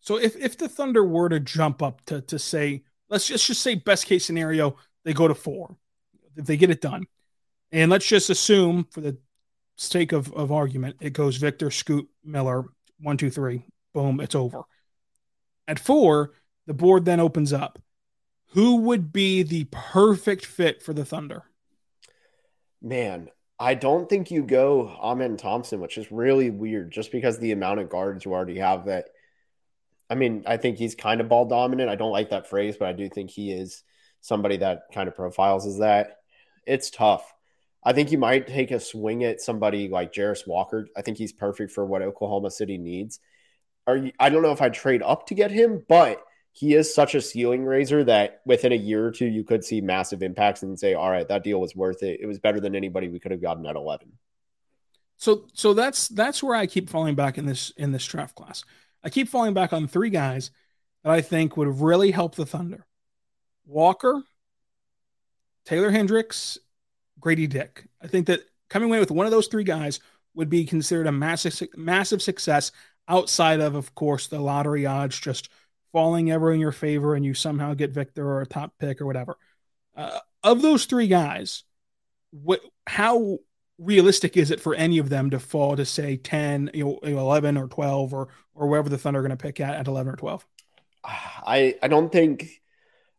So 0.00 0.16
if 0.16 0.36
if 0.36 0.58
the 0.58 0.68
Thunder 0.68 1.04
were 1.04 1.28
to 1.28 1.40
jump 1.40 1.82
up 1.82 2.04
to 2.06 2.20
to 2.22 2.38
say, 2.38 2.82
let's 3.08 3.26
just 3.26 3.46
just 3.46 3.60
say 3.60 3.76
best 3.76 4.06
case 4.06 4.24
scenario, 4.24 4.76
they 5.04 5.12
go 5.12 5.28
to 5.28 5.34
four, 5.34 5.76
if 6.36 6.44
they 6.44 6.56
get 6.56 6.70
it 6.70 6.80
done, 6.80 7.06
and 7.70 7.90
let's 7.90 8.06
just 8.06 8.30
assume 8.30 8.86
for 8.90 9.00
the 9.00 9.16
sake 9.76 10.12
of 10.12 10.32
of 10.32 10.50
argument, 10.50 10.96
it 11.00 11.12
goes 11.12 11.36
Victor, 11.36 11.70
Scoot, 11.70 12.08
Miller, 12.24 12.64
one, 13.00 13.16
two, 13.16 13.30
three, 13.30 13.64
boom, 13.94 14.20
it's 14.20 14.34
over. 14.34 14.62
At 15.68 15.78
four, 15.78 16.32
the 16.66 16.74
board 16.74 17.04
then 17.04 17.20
opens 17.20 17.52
up. 17.52 17.78
Who 18.48 18.76
would 18.82 19.12
be 19.12 19.42
the 19.42 19.64
perfect 19.70 20.44
fit 20.44 20.82
for 20.82 20.92
the 20.92 21.04
Thunder? 21.04 21.44
Man, 22.82 23.30
I 23.62 23.74
don't 23.74 24.08
think 24.08 24.32
you 24.32 24.42
go 24.42 24.88
Amen 24.88 25.36
Thompson, 25.36 25.78
which 25.78 25.96
is 25.96 26.10
really 26.10 26.50
weird 26.50 26.90
just 26.90 27.12
because 27.12 27.38
the 27.38 27.52
amount 27.52 27.78
of 27.78 27.88
guards 27.88 28.24
you 28.24 28.32
already 28.32 28.58
have 28.58 28.86
that. 28.86 29.10
I 30.10 30.16
mean, 30.16 30.42
I 30.48 30.56
think 30.56 30.78
he's 30.78 30.96
kind 30.96 31.20
of 31.20 31.28
ball 31.28 31.46
dominant. 31.46 31.88
I 31.88 31.94
don't 31.94 32.10
like 32.10 32.30
that 32.30 32.48
phrase, 32.48 32.76
but 32.76 32.88
I 32.88 32.92
do 32.92 33.08
think 33.08 33.30
he 33.30 33.52
is 33.52 33.84
somebody 34.20 34.56
that 34.56 34.86
kind 34.92 35.06
of 35.06 35.14
profiles 35.14 35.64
as 35.64 35.78
that. 35.78 36.18
It's 36.66 36.90
tough. 36.90 37.32
I 37.84 37.92
think 37.92 38.10
you 38.10 38.18
might 38.18 38.48
take 38.48 38.72
a 38.72 38.80
swing 38.80 39.22
at 39.22 39.40
somebody 39.40 39.88
like 39.88 40.12
Jarace 40.12 40.44
Walker. 40.44 40.88
I 40.96 41.02
think 41.02 41.16
he's 41.16 41.32
perfect 41.32 41.70
for 41.70 41.86
what 41.86 42.02
Oklahoma 42.02 42.50
City 42.50 42.78
needs. 42.78 43.20
Are 43.86 43.96
you, 43.96 44.12
I 44.18 44.28
don't 44.28 44.42
know 44.42 44.50
if 44.50 44.60
I'd 44.60 44.74
trade 44.74 45.02
up 45.04 45.28
to 45.28 45.34
get 45.34 45.52
him, 45.52 45.84
but 45.88 46.20
he 46.52 46.74
is 46.74 46.94
such 46.94 47.14
a 47.14 47.20
ceiling 47.20 47.64
raiser 47.64 48.04
that 48.04 48.42
within 48.44 48.72
a 48.72 48.76
year 48.76 49.06
or 49.06 49.10
two 49.10 49.24
you 49.26 49.42
could 49.42 49.64
see 49.64 49.80
massive 49.80 50.22
impacts 50.22 50.62
and 50.62 50.78
say, 50.78 50.92
all 50.94 51.10
right, 51.10 51.26
that 51.28 51.42
deal 51.42 51.60
was 51.60 51.74
worth 51.74 52.02
it. 52.02 52.20
It 52.20 52.26
was 52.26 52.38
better 52.38 52.60
than 52.60 52.76
anybody 52.76 53.08
we 53.08 53.18
could 53.18 53.32
have 53.32 53.40
gotten 53.40 53.66
at 53.66 53.74
11. 53.74 54.12
So 55.16 55.46
so 55.54 55.72
that's 55.72 56.08
that's 56.08 56.42
where 56.42 56.56
I 56.56 56.66
keep 56.66 56.90
falling 56.90 57.14
back 57.14 57.38
in 57.38 57.46
this 57.46 57.70
in 57.76 57.92
this 57.92 58.04
draft 58.04 58.34
class. 58.34 58.64
I 59.02 59.08
keep 59.08 59.28
falling 59.28 59.54
back 59.54 59.72
on 59.72 59.86
three 59.86 60.10
guys 60.10 60.50
that 61.04 61.12
I 61.12 61.22
think 61.22 61.56
would 61.56 61.80
really 61.80 62.10
help 62.10 62.34
the 62.34 62.46
Thunder. 62.46 62.86
Walker, 63.64 64.22
Taylor 65.64 65.90
Hendricks, 65.90 66.58
Gradey 67.20 67.48
Dick. 67.48 67.86
I 68.02 68.08
think 68.08 68.26
that 68.26 68.40
coming 68.68 68.90
away 68.90 68.98
with 68.98 69.10
one 69.10 69.26
of 69.26 69.32
those 69.32 69.46
three 69.46 69.64
guys 69.64 70.00
would 70.34 70.50
be 70.50 70.64
considered 70.64 71.06
a 71.06 71.12
massive 71.12 71.68
massive 71.76 72.20
success 72.20 72.72
outside 73.08 73.60
of 73.60 73.74
of 73.74 73.94
course 73.94 74.26
the 74.26 74.40
lottery 74.40 74.84
odds 74.84 75.18
just– 75.18 75.48
falling 75.92 76.30
ever 76.30 76.52
in 76.52 76.60
your 76.60 76.72
favor 76.72 77.14
and 77.14 77.24
you 77.24 77.34
somehow 77.34 77.74
get 77.74 77.90
Victor 77.90 78.26
or 78.26 78.40
a 78.40 78.46
top 78.46 78.72
pick 78.78 79.00
or 79.00 79.06
whatever. 79.06 79.36
Uh, 79.96 80.18
of 80.42 80.62
those 80.62 80.86
three 80.86 81.06
guys, 81.06 81.64
what 82.30 82.60
how 82.86 83.38
realistic 83.78 84.36
is 84.36 84.50
it 84.50 84.60
for 84.60 84.74
any 84.74 84.98
of 84.98 85.08
them 85.08 85.30
to 85.30 85.38
fall 85.38 85.76
to 85.76 85.84
say 85.84 86.16
10, 86.16 86.70
you 86.74 86.84
know, 86.84 86.98
11 87.02 87.56
or 87.56 87.68
12 87.68 88.14
or 88.14 88.28
or 88.54 88.68
wherever 88.68 88.88
the 88.88 88.98
Thunder 88.98 89.20
are 89.20 89.22
going 89.22 89.36
to 89.36 89.42
pick 89.42 89.60
at 89.60 89.74
at 89.74 89.86
11 89.86 90.12
or 90.12 90.16
12? 90.16 90.46
I 91.04 91.76
I 91.82 91.88
don't 91.88 92.10
think 92.10 92.62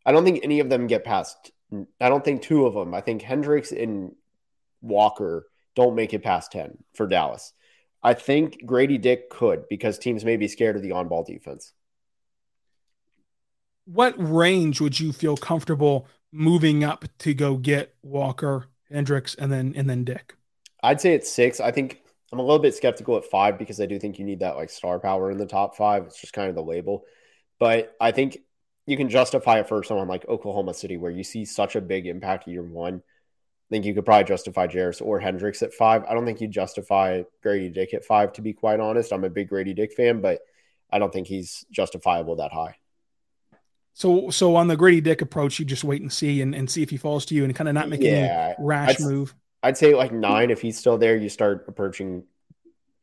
I 0.04 0.12
don't 0.12 0.24
think 0.24 0.40
any 0.42 0.60
of 0.60 0.68
them 0.68 0.86
get 0.86 1.04
past 1.04 1.52
I 2.00 2.08
don't 2.08 2.24
think 2.24 2.42
two 2.42 2.66
of 2.66 2.74
them. 2.74 2.94
I 2.94 3.00
think 3.00 3.22
Hendricks 3.22 3.72
and 3.72 4.14
Walker 4.80 5.46
don't 5.74 5.96
make 5.96 6.14
it 6.14 6.22
past 6.22 6.52
10 6.52 6.78
for 6.94 7.06
Dallas. 7.06 7.52
I 8.02 8.14
think 8.14 8.64
Gradey 8.64 9.00
Dick 9.00 9.30
could 9.30 9.64
because 9.68 9.98
teams 9.98 10.24
may 10.24 10.36
be 10.36 10.46
scared 10.46 10.76
of 10.76 10.82
the 10.82 10.92
on-ball 10.92 11.24
defense 11.24 11.72
what 13.84 14.14
range 14.16 14.80
would 14.80 14.98
you 14.98 15.12
feel 15.12 15.36
comfortable 15.36 16.06
moving 16.32 16.82
up 16.84 17.04
to 17.18 17.34
go 17.34 17.56
get 17.56 17.94
Walker, 18.02 18.66
Hendricks, 18.90 19.34
and 19.34 19.52
then 19.52 19.74
and 19.76 19.88
then 19.88 20.04
Dick? 20.04 20.36
I'd 20.82 21.00
say 21.00 21.14
it's 21.14 21.30
six. 21.30 21.60
I 21.60 21.70
think 21.70 22.02
I'm 22.32 22.38
a 22.38 22.42
little 22.42 22.58
bit 22.58 22.74
skeptical 22.74 23.16
at 23.16 23.24
five 23.24 23.58
because 23.58 23.80
I 23.80 23.86
do 23.86 23.98
think 23.98 24.18
you 24.18 24.24
need 24.24 24.40
that 24.40 24.56
like 24.56 24.70
star 24.70 24.98
power 24.98 25.30
in 25.30 25.38
the 25.38 25.46
top 25.46 25.76
five. 25.76 26.04
It's 26.04 26.20
just 26.20 26.32
kind 26.32 26.48
of 26.48 26.54
the 26.54 26.62
label. 26.62 27.04
But 27.58 27.94
I 28.00 28.10
think 28.10 28.38
you 28.86 28.96
can 28.96 29.08
justify 29.08 29.60
it 29.60 29.68
for 29.68 29.82
someone 29.82 30.08
like 30.08 30.28
Oklahoma 30.28 30.74
City 30.74 30.96
where 30.96 31.10
you 31.10 31.24
see 31.24 31.44
such 31.44 31.76
a 31.76 31.80
big 31.80 32.06
impact 32.06 32.48
year 32.48 32.62
one. 32.62 32.96
I 32.96 33.68
think 33.70 33.86
you 33.86 33.94
could 33.94 34.04
probably 34.04 34.24
justify 34.24 34.66
Jarace 34.66 35.00
or 35.00 35.20
Hendricks 35.20 35.62
at 35.62 35.72
five. 35.72 36.04
I 36.04 36.12
don't 36.12 36.26
think 36.26 36.40
you 36.40 36.48
justify 36.48 37.22
Gradey 37.42 37.72
Dick 37.72 37.94
at 37.94 38.04
five, 38.04 38.32
to 38.34 38.42
be 38.42 38.52
quite 38.52 38.78
honest. 38.78 39.12
I'm 39.12 39.24
a 39.24 39.30
big 39.30 39.48
Gradey 39.48 39.74
Dick 39.74 39.94
fan, 39.94 40.20
but 40.20 40.40
I 40.90 40.98
don't 40.98 41.12
think 41.12 41.26
he's 41.26 41.64
justifiable 41.70 42.36
that 42.36 42.52
high. 42.52 42.76
So, 43.94 44.28
so 44.30 44.56
on 44.56 44.66
the 44.66 44.76
Gradey 44.76 45.02
Dick 45.02 45.22
approach, 45.22 45.58
you 45.60 45.64
just 45.64 45.84
wait 45.84 46.02
and 46.02 46.12
see 46.12 46.42
and, 46.42 46.52
and 46.52 46.68
see 46.68 46.82
if 46.82 46.90
he 46.90 46.96
falls 46.96 47.24
to 47.26 47.34
you 47.34 47.44
and 47.44 47.54
kind 47.54 47.68
of 47.68 47.74
not 47.74 47.88
make 47.88 48.02
yeah, 48.02 48.54
any 48.58 48.66
rash 48.66 49.00
I'd, 49.00 49.00
move. 49.00 49.34
I'd 49.62 49.78
say 49.78 49.94
like 49.94 50.12
nine. 50.12 50.50
If 50.50 50.60
he's 50.60 50.76
still 50.76 50.98
there, 50.98 51.16
you 51.16 51.28
start 51.28 51.64
approaching 51.68 52.24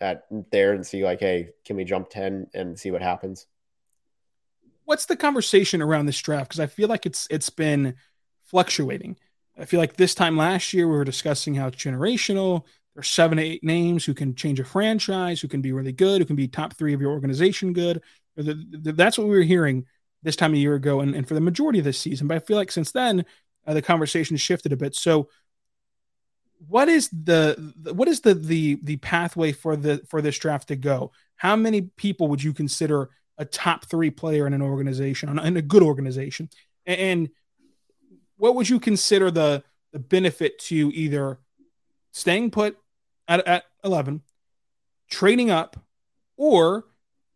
at 0.01 0.25
there 0.51 0.73
and 0.73 0.85
see 0.85 1.03
like, 1.03 1.21
hey, 1.21 1.51
can 1.63 1.77
we 1.77 1.85
jump 1.85 2.09
10 2.09 2.47
and 2.53 2.77
see 2.77 2.91
what 2.91 3.01
happens? 3.01 3.47
What's 4.83 5.05
the 5.05 5.15
conversation 5.15 5.81
around 5.81 6.07
this 6.07 6.21
draft? 6.21 6.49
Because 6.49 6.59
I 6.59 6.67
feel 6.67 6.89
like 6.89 7.05
it's 7.05 7.25
it's 7.29 7.49
been 7.49 7.95
fluctuating. 8.43 9.15
I 9.57 9.63
feel 9.63 9.79
like 9.79 9.95
this 9.95 10.13
time 10.13 10.35
last 10.35 10.73
year 10.73 10.87
we 10.87 10.97
were 10.97 11.05
discussing 11.05 11.55
how 11.55 11.67
it's 11.67 11.77
generational. 11.77 12.65
There's 12.95 13.07
seven, 13.07 13.39
eight 13.39 13.63
names 13.63 14.03
who 14.03 14.13
can 14.13 14.35
change 14.35 14.59
a 14.59 14.65
franchise, 14.65 15.39
who 15.39 15.47
can 15.47 15.61
be 15.61 15.71
really 15.71 15.93
good, 15.93 16.19
who 16.19 16.25
can 16.25 16.35
be 16.35 16.49
top 16.49 16.73
three 16.73 16.93
of 16.93 16.99
your 16.99 17.11
organization 17.11 17.71
good. 17.71 18.01
That's 18.35 19.17
what 19.17 19.27
we 19.27 19.37
were 19.37 19.43
hearing 19.43 19.85
this 20.23 20.35
time 20.35 20.53
a 20.53 20.57
year 20.57 20.75
ago 20.75 20.99
and, 20.99 21.15
and 21.15 21.27
for 21.27 21.33
the 21.33 21.41
majority 21.41 21.79
of 21.79 21.85
this 21.85 21.99
season. 21.99 22.27
But 22.27 22.35
I 22.35 22.39
feel 22.39 22.57
like 22.57 22.71
since 22.71 22.91
then, 22.91 23.25
uh, 23.65 23.73
the 23.73 23.81
conversation 23.81 24.37
shifted 24.37 24.73
a 24.73 24.77
bit. 24.77 24.95
So, 24.95 25.29
what 26.67 26.89
is 26.89 27.09
the, 27.09 27.73
what 27.93 28.07
is 28.07 28.21
the 28.21 28.35
the 28.35 28.79
the 28.83 28.97
pathway 28.97 29.51
for 29.51 29.75
the 29.75 30.01
for 30.07 30.21
this 30.21 30.37
draft 30.37 30.67
to 30.67 30.75
go? 30.75 31.11
How 31.35 31.55
many 31.55 31.81
people 31.81 32.27
would 32.27 32.43
you 32.43 32.53
consider 32.53 33.09
a 33.37 33.45
top 33.45 33.85
three 33.85 34.11
player 34.11 34.45
in 34.45 34.53
an 34.53 34.61
organization, 34.61 35.39
in 35.39 35.57
a 35.57 35.61
good 35.61 35.81
organization, 35.81 36.49
and 36.85 37.29
what 38.37 38.55
would 38.55 38.69
you 38.69 38.79
consider 38.79 39.31
the 39.31 39.63
the 39.91 39.99
benefit 39.99 40.59
to 40.59 40.91
either 40.93 41.39
staying 42.11 42.51
put 42.51 42.77
at, 43.27 43.45
at 43.47 43.63
11 43.83 44.21
trading 45.09 45.51
up 45.51 45.77
or 46.37 46.85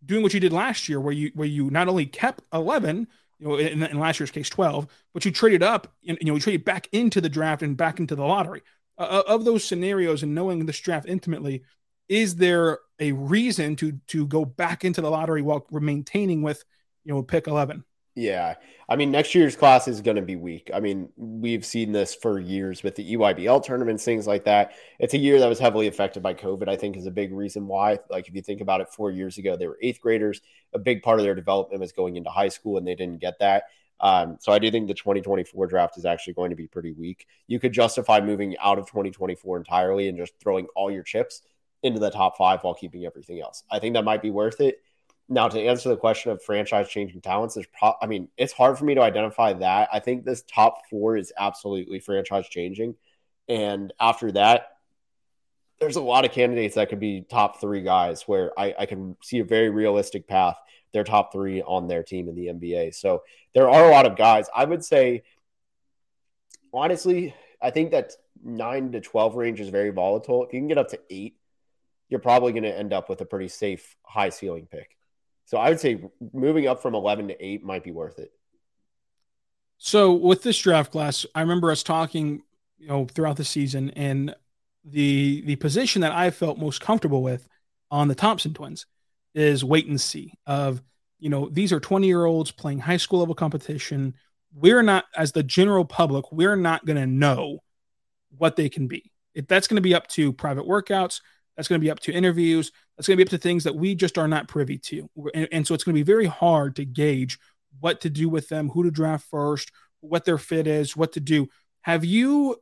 doing 0.05 0.23
what 0.23 0.33
you 0.33 0.39
did 0.39 0.53
last 0.53 0.87
year, 0.87 0.99
where 0.99 1.13
you 1.13 1.31
where 1.33 1.47
you 1.47 1.69
not 1.69 1.87
only 1.87 2.05
kept 2.05 2.41
eleven, 2.53 3.07
you 3.39 3.47
know, 3.47 3.55
in, 3.55 3.83
in 3.83 3.99
last 3.99 4.19
year's 4.19 4.31
case 4.31 4.49
twelve, 4.49 4.87
but 5.13 5.25
you 5.25 5.31
traded 5.31 5.63
up, 5.63 5.93
and 6.07 6.17
you 6.21 6.27
know, 6.27 6.35
you 6.35 6.39
traded 6.39 6.65
back 6.65 6.87
into 6.91 7.21
the 7.21 7.29
draft 7.29 7.61
and 7.61 7.77
back 7.77 7.99
into 7.99 8.15
the 8.15 8.25
lottery. 8.25 8.61
Uh, 8.97 9.01
uh, 9.01 9.23
of 9.27 9.43
those 9.43 9.63
scenarios, 9.63 10.23
and 10.23 10.33
knowing 10.33 10.65
this 10.65 10.79
draft 10.79 11.05
intimately, 11.07 11.63
is 12.07 12.35
there 12.37 12.79
a 12.99 13.11
reason 13.11 13.75
to 13.75 13.99
to 14.07 14.25
go 14.27 14.45
back 14.45 14.85
into 14.85 15.01
the 15.01 15.09
lottery 15.09 15.41
while 15.41 15.65
maintaining 15.71 16.41
with 16.41 16.63
you 17.03 17.13
know 17.13 17.21
pick 17.21 17.47
11 17.47 17.83
yeah. 18.15 18.55
I 18.87 18.95
mean, 18.95 19.11
next 19.11 19.35
year's 19.35 19.55
class 19.55 19.87
is 19.87 20.01
going 20.01 20.15
to 20.15 20.21
be 20.21 20.35
weak. 20.35 20.71
I 20.73 20.79
mean, 20.79 21.09
we've 21.17 21.65
seen 21.65 21.91
this 21.91 22.15
for 22.15 22.39
years 22.39 22.81
with 22.81 22.95
the 22.95 23.15
EYBL 23.15 23.65
tournaments, 23.65 24.05
things 24.05 24.25
like 24.25 24.45
that. 24.45 24.71
It's 24.99 25.13
a 25.13 25.17
year 25.17 25.39
that 25.39 25.49
was 25.49 25.59
heavily 25.59 25.87
affected 25.87 26.23
by 26.23 26.33
COVID, 26.33 26.69
I 26.69 26.77
think, 26.77 26.95
is 26.95 27.07
a 27.07 27.11
big 27.11 27.33
reason 27.33 27.67
why. 27.67 27.99
Like, 28.09 28.27
if 28.27 28.35
you 28.35 28.41
think 28.41 28.61
about 28.61 28.81
it, 28.81 28.89
four 28.89 29.11
years 29.11 29.37
ago, 29.37 29.57
they 29.57 29.67
were 29.67 29.77
eighth 29.81 29.99
graders. 29.99 30.39
A 30.73 30.79
big 30.79 31.03
part 31.03 31.19
of 31.19 31.25
their 31.25 31.35
development 31.35 31.81
was 31.81 31.91
going 31.91 32.15
into 32.15 32.29
high 32.29 32.49
school, 32.49 32.77
and 32.77 32.87
they 32.87 32.95
didn't 32.95 33.19
get 33.19 33.39
that. 33.39 33.63
Um, 33.99 34.37
so 34.39 34.51
I 34.51 34.59
do 34.59 34.69
think 34.71 34.87
the 34.87 34.93
2024 34.93 35.67
draft 35.67 35.97
is 35.97 36.05
actually 36.05 36.33
going 36.33 36.49
to 36.49 36.55
be 36.55 36.67
pretty 36.67 36.91
weak. 36.91 37.27
You 37.47 37.59
could 37.59 37.73
justify 37.73 38.21
moving 38.21 38.55
out 38.61 38.77
of 38.77 38.87
2024 38.87 39.57
entirely 39.57 40.07
and 40.07 40.17
just 40.17 40.33
throwing 40.39 40.67
all 40.75 40.91
your 40.91 41.03
chips 41.03 41.41
into 41.83 41.99
the 41.99 42.09
top 42.09 42.37
five 42.37 42.63
while 42.63 42.73
keeping 42.73 43.05
everything 43.05 43.41
else. 43.41 43.63
I 43.71 43.79
think 43.79 43.93
that 43.93 44.03
might 44.03 44.21
be 44.21 44.31
worth 44.31 44.59
it. 44.59 44.81
Now, 45.27 45.47
to 45.47 45.59
answer 45.59 45.89
the 45.89 45.97
question 45.97 46.31
of 46.31 46.43
franchise 46.43 46.87
changing 46.87 47.21
talents, 47.21 47.55
there's 47.55 47.67
pro- 47.77 47.95
I 48.01 48.05
mean, 48.05 48.29
it's 48.37 48.53
hard 48.53 48.77
for 48.77 48.85
me 48.85 48.93
to 48.95 49.01
identify 49.01 49.53
that. 49.53 49.89
I 49.91 49.99
think 49.99 50.23
this 50.23 50.43
top 50.43 50.87
four 50.89 51.17
is 51.17 51.33
absolutely 51.37 51.99
franchise 51.99 52.47
changing. 52.47 52.95
And 53.47 53.91
after 53.99 54.31
that, 54.33 54.69
there's 55.79 55.95
a 55.95 56.01
lot 56.01 56.25
of 56.25 56.31
candidates 56.31 56.75
that 56.75 56.89
could 56.89 56.99
be 56.99 57.21
top 57.21 57.59
three 57.59 57.81
guys 57.81 58.23
where 58.23 58.57
I, 58.57 58.75
I 58.79 58.85
can 58.85 59.17
see 59.21 59.39
a 59.39 59.43
very 59.43 59.69
realistic 59.69 60.27
path. 60.27 60.57
They're 60.93 61.03
top 61.03 61.33
three 61.33 61.61
on 61.61 61.87
their 61.87 62.03
team 62.03 62.29
in 62.29 62.35
the 62.35 62.47
NBA. 62.47 62.95
So 62.95 63.23
there 63.53 63.69
are 63.69 63.85
a 63.85 63.91
lot 63.91 64.05
of 64.05 64.15
guys. 64.15 64.47
I 64.55 64.63
would 64.63 64.85
say, 64.85 65.23
honestly, 66.73 67.35
I 67.61 67.71
think 67.71 67.91
that 67.91 68.13
nine 68.43 68.91
to 68.91 69.01
12 69.01 69.35
range 69.35 69.59
is 69.59 69.69
very 69.69 69.89
volatile. 69.89 70.45
If 70.45 70.53
you 70.53 70.59
can 70.59 70.67
get 70.67 70.77
up 70.77 70.89
to 70.89 70.99
eight, 71.09 71.35
you're 72.09 72.19
probably 72.19 72.51
going 72.51 72.63
to 72.63 72.77
end 72.77 72.93
up 72.93 73.09
with 73.09 73.19
a 73.21 73.25
pretty 73.25 73.47
safe 73.47 73.97
high 74.03 74.29
ceiling 74.29 74.67
pick. 74.71 74.95
So 75.45 75.57
I 75.57 75.69
would 75.69 75.79
say 75.79 76.01
moving 76.33 76.67
up 76.67 76.81
from 76.81 76.95
11 76.95 77.29
to 77.29 77.45
8 77.45 77.63
might 77.63 77.83
be 77.83 77.91
worth 77.91 78.19
it. 78.19 78.31
So 79.77 80.13
with 80.13 80.43
this 80.43 80.59
draft 80.59 80.91
class, 80.91 81.25
I 81.35 81.41
remember 81.41 81.71
us 81.71 81.83
talking, 81.83 82.41
you 82.77 82.87
know, 82.87 83.05
throughout 83.05 83.37
the 83.37 83.45
season 83.45 83.91
and 83.91 84.35
the 84.83 85.41
the 85.45 85.55
position 85.55 86.01
that 86.01 86.11
I 86.11 86.29
felt 86.29 86.59
most 86.59 86.79
comfortable 86.79 87.23
with 87.23 87.47
on 87.89 88.07
the 88.07 88.15
Thompson 88.15 88.53
twins 88.53 88.85
is 89.33 89.63
wait 89.63 89.87
and 89.87 89.99
see 89.99 90.33
of, 90.45 90.81
you 91.19 91.29
know, 91.29 91.49
these 91.49 91.73
are 91.73 91.79
20 91.79 92.07
year 92.07 92.25
olds 92.25 92.51
playing 92.51 92.79
high 92.79 92.97
school 92.97 93.19
level 93.19 93.35
competition. 93.35 94.15
We're 94.53 94.83
not 94.83 95.05
as 95.15 95.31
the 95.31 95.43
general 95.43 95.85
public, 95.85 96.31
we're 96.31 96.55
not 96.55 96.85
going 96.85 96.97
to 96.97 97.07
know 97.07 97.59
what 98.37 98.55
they 98.55 98.69
can 98.69 98.87
be. 98.87 99.11
If 99.33 99.47
that's 99.47 99.67
going 99.67 99.75
to 99.75 99.81
be 99.81 99.95
up 99.95 100.07
to 100.09 100.31
private 100.31 100.65
workouts, 100.65 101.19
that's 101.55 101.67
going 101.67 101.79
to 101.79 101.85
be 101.85 101.91
up 101.91 101.99
to 102.01 102.11
interviews. 102.11 102.71
That's 102.97 103.07
going 103.07 103.17
to 103.17 103.23
be 103.23 103.27
up 103.27 103.31
to 103.31 103.37
things 103.37 103.63
that 103.63 103.75
we 103.75 103.95
just 103.95 104.17
are 104.17 104.27
not 104.27 104.47
privy 104.47 104.77
to. 104.79 105.09
And, 105.33 105.47
and 105.51 105.67
so 105.67 105.73
it's 105.73 105.83
going 105.83 105.95
to 105.95 105.99
be 105.99 106.03
very 106.03 106.25
hard 106.25 106.75
to 106.77 106.85
gauge 106.85 107.39
what 107.79 108.01
to 108.01 108.09
do 108.09 108.29
with 108.29 108.49
them, 108.49 108.69
who 108.69 108.83
to 108.83 108.91
draft 108.91 109.27
first, 109.29 109.71
what 110.01 110.25
their 110.25 110.37
fit 110.37 110.67
is, 110.67 110.95
what 110.95 111.13
to 111.13 111.19
do. 111.19 111.47
Have 111.81 112.05
you 112.05 112.57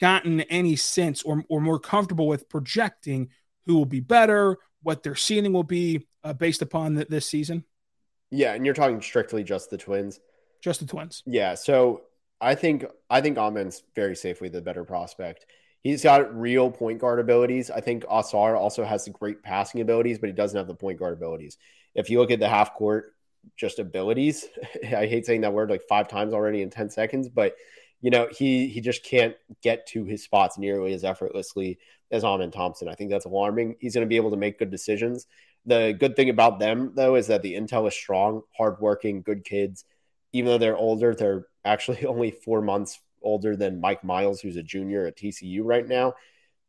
gotten 0.00 0.40
any 0.42 0.76
sense 0.76 1.22
or, 1.22 1.44
or 1.48 1.60
more 1.60 1.78
comfortable 1.78 2.26
with 2.26 2.48
projecting 2.48 3.28
who 3.66 3.76
will 3.76 3.86
be 3.86 4.00
better, 4.00 4.56
what 4.82 5.02
their 5.02 5.14
ceiling 5.14 5.52
will 5.52 5.62
be 5.62 6.06
uh, 6.24 6.32
based 6.32 6.62
upon 6.62 6.94
the, 6.94 7.04
this 7.04 7.26
season? 7.26 7.64
Yeah, 8.30 8.54
and 8.54 8.64
you're 8.64 8.74
talking 8.74 9.02
strictly 9.02 9.44
just 9.44 9.70
the 9.70 9.78
Twins. 9.78 10.20
Just 10.60 10.80
the 10.80 10.86
Twins. 10.86 11.22
Yeah, 11.26 11.54
so 11.54 12.02
I 12.40 12.54
think 12.54 12.84
I 13.08 13.20
think 13.20 13.38
Amen's 13.38 13.82
very 13.94 14.14
safely 14.14 14.48
the 14.48 14.60
better 14.60 14.84
prospect. 14.84 15.46
He's 15.82 16.02
got 16.02 16.38
real 16.38 16.70
point 16.70 16.98
guard 16.98 17.20
abilities. 17.20 17.70
I 17.70 17.80
think 17.80 18.04
Ausar 18.04 18.56
also 18.56 18.84
has 18.84 19.04
the 19.04 19.10
great 19.10 19.42
passing 19.42 19.80
abilities, 19.80 20.18
but 20.18 20.28
he 20.28 20.34
doesn't 20.34 20.56
have 20.56 20.66
the 20.66 20.74
point 20.74 20.98
guard 20.98 21.14
abilities. 21.14 21.56
If 21.94 22.10
you 22.10 22.18
look 22.18 22.30
at 22.30 22.38
the 22.38 22.48
half 22.48 22.74
court 22.74 23.14
just 23.56 23.78
abilities, 23.78 24.46
I 24.84 25.06
hate 25.06 25.26
saying 25.26 25.40
that 25.42 25.54
word 25.54 25.70
like 25.70 25.82
five 25.88 26.08
times 26.08 26.34
already 26.34 26.62
in 26.62 26.70
10 26.70 26.90
seconds, 26.90 27.28
but 27.28 27.54
you 28.02 28.10
know, 28.10 28.28
he 28.30 28.68
he 28.68 28.80
just 28.80 29.04
can't 29.04 29.36
get 29.62 29.86
to 29.88 30.04
his 30.04 30.24
spots 30.24 30.58
nearly 30.58 30.94
as 30.94 31.04
effortlessly 31.04 31.78
as 32.10 32.24
Amen 32.24 32.50
Thompson. 32.50 32.88
I 32.88 32.94
think 32.94 33.10
that's 33.10 33.26
alarming. 33.26 33.76
He's 33.78 33.94
going 33.94 34.06
to 34.06 34.08
be 34.08 34.16
able 34.16 34.30
to 34.30 34.36
make 34.36 34.58
good 34.58 34.70
decisions. 34.70 35.26
The 35.66 35.94
good 35.98 36.16
thing 36.16 36.30
about 36.30 36.58
them 36.58 36.92
though 36.94 37.16
is 37.16 37.26
that 37.26 37.42
the 37.42 37.54
intel 37.54 37.86
is 37.86 37.94
strong, 37.94 38.42
hardworking, 38.56 39.22
good 39.22 39.44
kids. 39.44 39.84
Even 40.32 40.50
though 40.50 40.58
they're 40.58 40.76
older, 40.76 41.14
they're 41.14 41.46
actually 41.64 42.06
only 42.06 42.30
four 42.30 42.62
months 42.62 43.00
older 43.22 43.56
than 43.56 43.80
Mike 43.80 44.04
Miles, 44.04 44.40
who's 44.40 44.56
a 44.56 44.62
junior 44.62 45.06
at 45.06 45.16
TCU 45.16 45.60
right 45.62 45.86
now. 45.86 46.14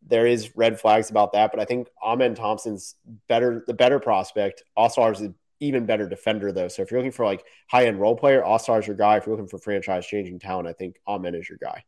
There 0.07 0.25
is 0.25 0.55
red 0.55 0.79
flags 0.79 1.09
about 1.09 1.33
that, 1.33 1.51
but 1.51 1.59
I 1.59 1.65
think 1.65 1.87
Amen 2.03 2.33
Thompson's 2.33 2.95
better, 3.27 3.63
the 3.67 3.73
better 3.73 3.99
prospect. 3.99 4.63
Ausar 4.77 5.11
is 5.13 5.21
an 5.21 5.35
even 5.59 5.85
better 5.85 6.09
defender, 6.09 6.51
though. 6.51 6.67
So 6.67 6.81
if 6.81 6.89
you're 6.89 6.99
looking 6.99 7.11
for 7.11 7.25
like 7.25 7.45
high 7.69 7.85
end 7.85 7.99
role 7.99 8.15
player, 8.15 8.41
Ausar 8.41 8.79
is 8.79 8.87
your 8.87 8.95
guy. 8.95 9.17
If 9.17 9.25
you're 9.25 9.35
looking 9.35 9.47
for 9.47 9.59
franchise 9.59 10.05
changing 10.05 10.39
talent, 10.39 10.67
I 10.67 10.73
think 10.73 10.99
Amen 11.07 11.35
is 11.35 11.47
your 11.47 11.59
guy. 11.59 11.83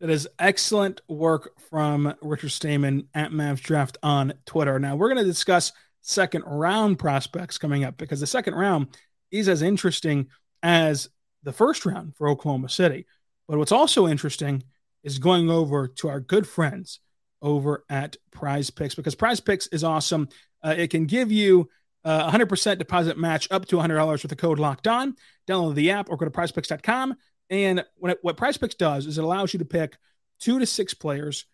That 0.00 0.10
is 0.10 0.28
excellent 0.38 1.00
work 1.08 1.58
from 1.70 2.14
Richard 2.20 2.50
Stayman 2.50 3.08
at 3.14 3.30
Mavs 3.30 3.62
Draft 3.62 3.98
on 4.02 4.34
Twitter. 4.44 4.78
Now 4.78 4.94
we're 4.94 5.08
going 5.08 5.24
to 5.24 5.30
discuss 5.30 5.72
second 6.02 6.44
round 6.46 6.98
prospects 6.98 7.58
coming 7.58 7.82
up 7.82 7.96
because 7.96 8.20
the 8.20 8.26
second 8.26 8.54
round 8.54 8.88
is 9.30 9.48
as 9.48 9.62
interesting 9.62 10.28
as 10.62 11.08
the 11.42 11.52
first 11.52 11.86
round 11.86 12.14
for 12.14 12.28
Oklahoma 12.28 12.68
City. 12.68 13.06
But 13.48 13.58
what's 13.58 13.72
also 13.72 14.06
interesting 14.06 14.64
is 15.02 15.18
going 15.18 15.50
over 15.50 15.86
to 15.86 16.08
our 16.08 16.20
good 16.20 16.46
friends 16.46 17.00
over 17.42 17.84
at 17.88 18.16
Prize 18.32 18.70
Picks 18.70 18.94
because 18.94 19.14
Prize 19.14 19.40
Picks 19.40 19.66
is 19.68 19.84
awesome. 19.84 20.28
Uh, 20.64 20.74
it 20.76 20.90
can 20.90 21.06
give 21.06 21.30
you 21.30 21.68
uh, 22.04 22.30
100% 22.30 22.78
deposit 22.78 23.18
match 23.18 23.48
up 23.50 23.66
to 23.66 23.76
$100 23.76 24.22
with 24.22 24.30
the 24.30 24.36
code 24.36 24.58
locked 24.58 24.86
on. 24.86 25.14
Download 25.48 25.74
the 25.74 25.90
app 25.90 26.08
or 26.10 26.16
go 26.16 26.24
to 26.24 26.30
prizepicks.com. 26.30 27.14
And 27.50 27.84
what, 27.96 28.18
what 28.22 28.36
Prize 28.36 28.56
Picks 28.56 28.74
does 28.74 29.06
is 29.06 29.18
it 29.18 29.24
allows 29.24 29.52
you 29.52 29.58
to 29.58 29.64
pick 29.64 29.96
two 30.40 30.58
to 30.58 30.66
six 30.66 30.94
players, 30.94 31.46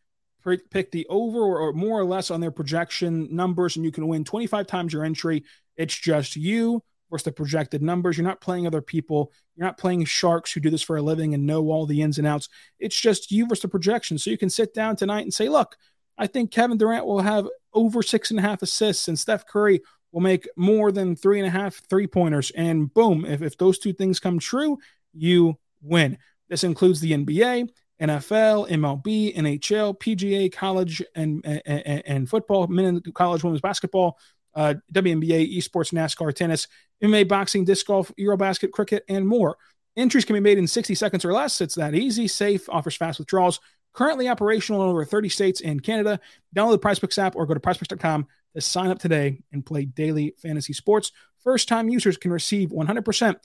pick 0.70 0.90
the 0.90 1.06
over 1.08 1.38
or, 1.38 1.58
or 1.58 1.72
more 1.72 1.98
or 1.98 2.04
less 2.04 2.30
on 2.30 2.40
their 2.40 2.50
projection 2.50 3.34
numbers, 3.34 3.76
and 3.76 3.84
you 3.84 3.92
can 3.92 4.08
win 4.08 4.24
25 4.24 4.66
times 4.66 4.92
your 4.92 5.04
entry. 5.04 5.44
It's 5.76 5.94
just 5.94 6.36
you 6.36 6.82
versus 7.12 7.26
the 7.26 7.32
projected 7.32 7.82
numbers. 7.82 8.16
You're 8.16 8.26
not 8.26 8.40
playing 8.40 8.66
other 8.66 8.80
people. 8.80 9.30
You're 9.54 9.66
not 9.66 9.78
playing 9.78 10.06
sharks 10.06 10.50
who 10.50 10.60
do 10.60 10.70
this 10.70 10.82
for 10.82 10.96
a 10.96 11.02
living 11.02 11.34
and 11.34 11.46
know 11.46 11.70
all 11.70 11.86
the 11.86 12.02
ins 12.02 12.18
and 12.18 12.26
outs. 12.26 12.48
It's 12.80 12.98
just 12.98 13.30
you 13.30 13.46
versus 13.46 13.62
the 13.62 13.68
projection. 13.68 14.18
So 14.18 14.30
you 14.30 14.38
can 14.38 14.50
sit 14.50 14.74
down 14.74 14.96
tonight 14.96 15.20
and 15.20 15.32
say, 15.32 15.48
look, 15.48 15.76
I 16.18 16.26
think 16.26 16.50
Kevin 16.50 16.78
Durant 16.78 17.06
will 17.06 17.20
have 17.20 17.46
over 17.74 18.02
six 18.02 18.30
and 18.30 18.40
a 18.40 18.42
half 18.42 18.62
assists 18.62 19.06
and 19.06 19.18
Steph 19.18 19.46
Curry 19.46 19.82
will 20.10 20.22
make 20.22 20.48
more 20.56 20.90
than 20.90 21.14
three 21.14 21.38
and 21.38 21.46
a 21.46 21.50
half 21.50 21.76
three 21.88 22.06
pointers. 22.06 22.50
And 22.56 22.92
boom, 22.92 23.24
if, 23.24 23.42
if 23.42 23.56
those 23.58 23.78
two 23.78 23.92
things 23.92 24.18
come 24.18 24.38
true, 24.38 24.78
you 25.12 25.58
win. 25.82 26.18
This 26.48 26.64
includes 26.64 27.00
the 27.00 27.12
NBA, 27.12 27.68
NFL, 28.00 28.68
MLB, 28.70 29.36
NHL, 29.36 29.98
PGA, 29.98 30.52
college, 30.52 31.02
and, 31.14 31.44
and, 31.44 32.02
and 32.06 32.28
football, 32.28 32.66
men 32.66 32.84
and 32.84 33.14
college 33.14 33.42
women's 33.42 33.60
basketball, 33.60 34.18
uh, 34.54 34.74
WNBA, 34.92 35.56
esports, 35.56 35.92
NASCAR, 35.92 36.34
tennis, 36.34 36.68
MMA, 37.02 37.26
boxing, 37.28 37.64
disc 37.64 37.86
golf, 37.86 38.12
Eurobasket, 38.18 38.70
cricket, 38.70 39.04
and 39.08 39.26
more. 39.26 39.56
Entries 39.96 40.24
can 40.24 40.34
be 40.34 40.40
made 40.40 40.58
in 40.58 40.66
60 40.66 40.94
seconds 40.94 41.24
or 41.24 41.32
less. 41.32 41.60
It's 41.60 41.74
that 41.74 41.94
easy, 41.94 42.26
safe, 42.28 42.68
offers 42.68 42.96
fast 42.96 43.18
withdrawals. 43.18 43.60
Currently 43.94 44.28
operational 44.28 44.82
in 44.82 44.88
over 44.88 45.04
30 45.04 45.28
states 45.28 45.60
and 45.60 45.82
Canada. 45.82 46.18
Download 46.56 46.72
the 46.72 46.78
PrizePicks 46.78 47.18
app 47.18 47.36
or 47.36 47.44
go 47.44 47.54
to 47.54 47.60
PrizePicks.com 47.60 48.26
to 48.54 48.60
sign 48.60 48.90
up 48.90 48.98
today 48.98 49.42
and 49.52 49.64
play 49.64 49.84
daily 49.84 50.34
fantasy 50.38 50.72
sports. 50.72 51.12
First 51.44 51.68
time 51.68 51.90
users 51.90 52.16
can 52.16 52.32
receive 52.32 52.70
100% 52.70 53.36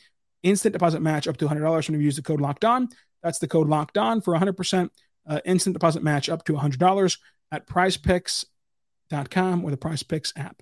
instant 0.43 0.73
deposit 0.73 1.01
match 1.01 1.27
up 1.27 1.37
to 1.37 1.47
$100 1.47 1.89
when 1.89 1.99
you 1.99 2.05
use 2.05 2.15
the 2.15 2.21
code 2.21 2.39
locked 2.39 2.63
on. 2.63 2.87
That's 3.23 3.39
the 3.39 3.47
code 3.47 3.67
locked 3.67 3.97
on 3.97 4.21
for 4.21 4.33
100% 4.33 4.89
uh, 5.27 5.39
instant 5.45 5.73
deposit 5.73 6.03
match 6.03 6.29
up 6.29 6.45
to 6.45 6.53
$100 6.53 7.17
at 7.51 7.67
prizepicks.com 7.67 9.65
or 9.65 9.71
the 9.71 9.77
PrizePicks 9.77 10.31
app. 10.37 10.61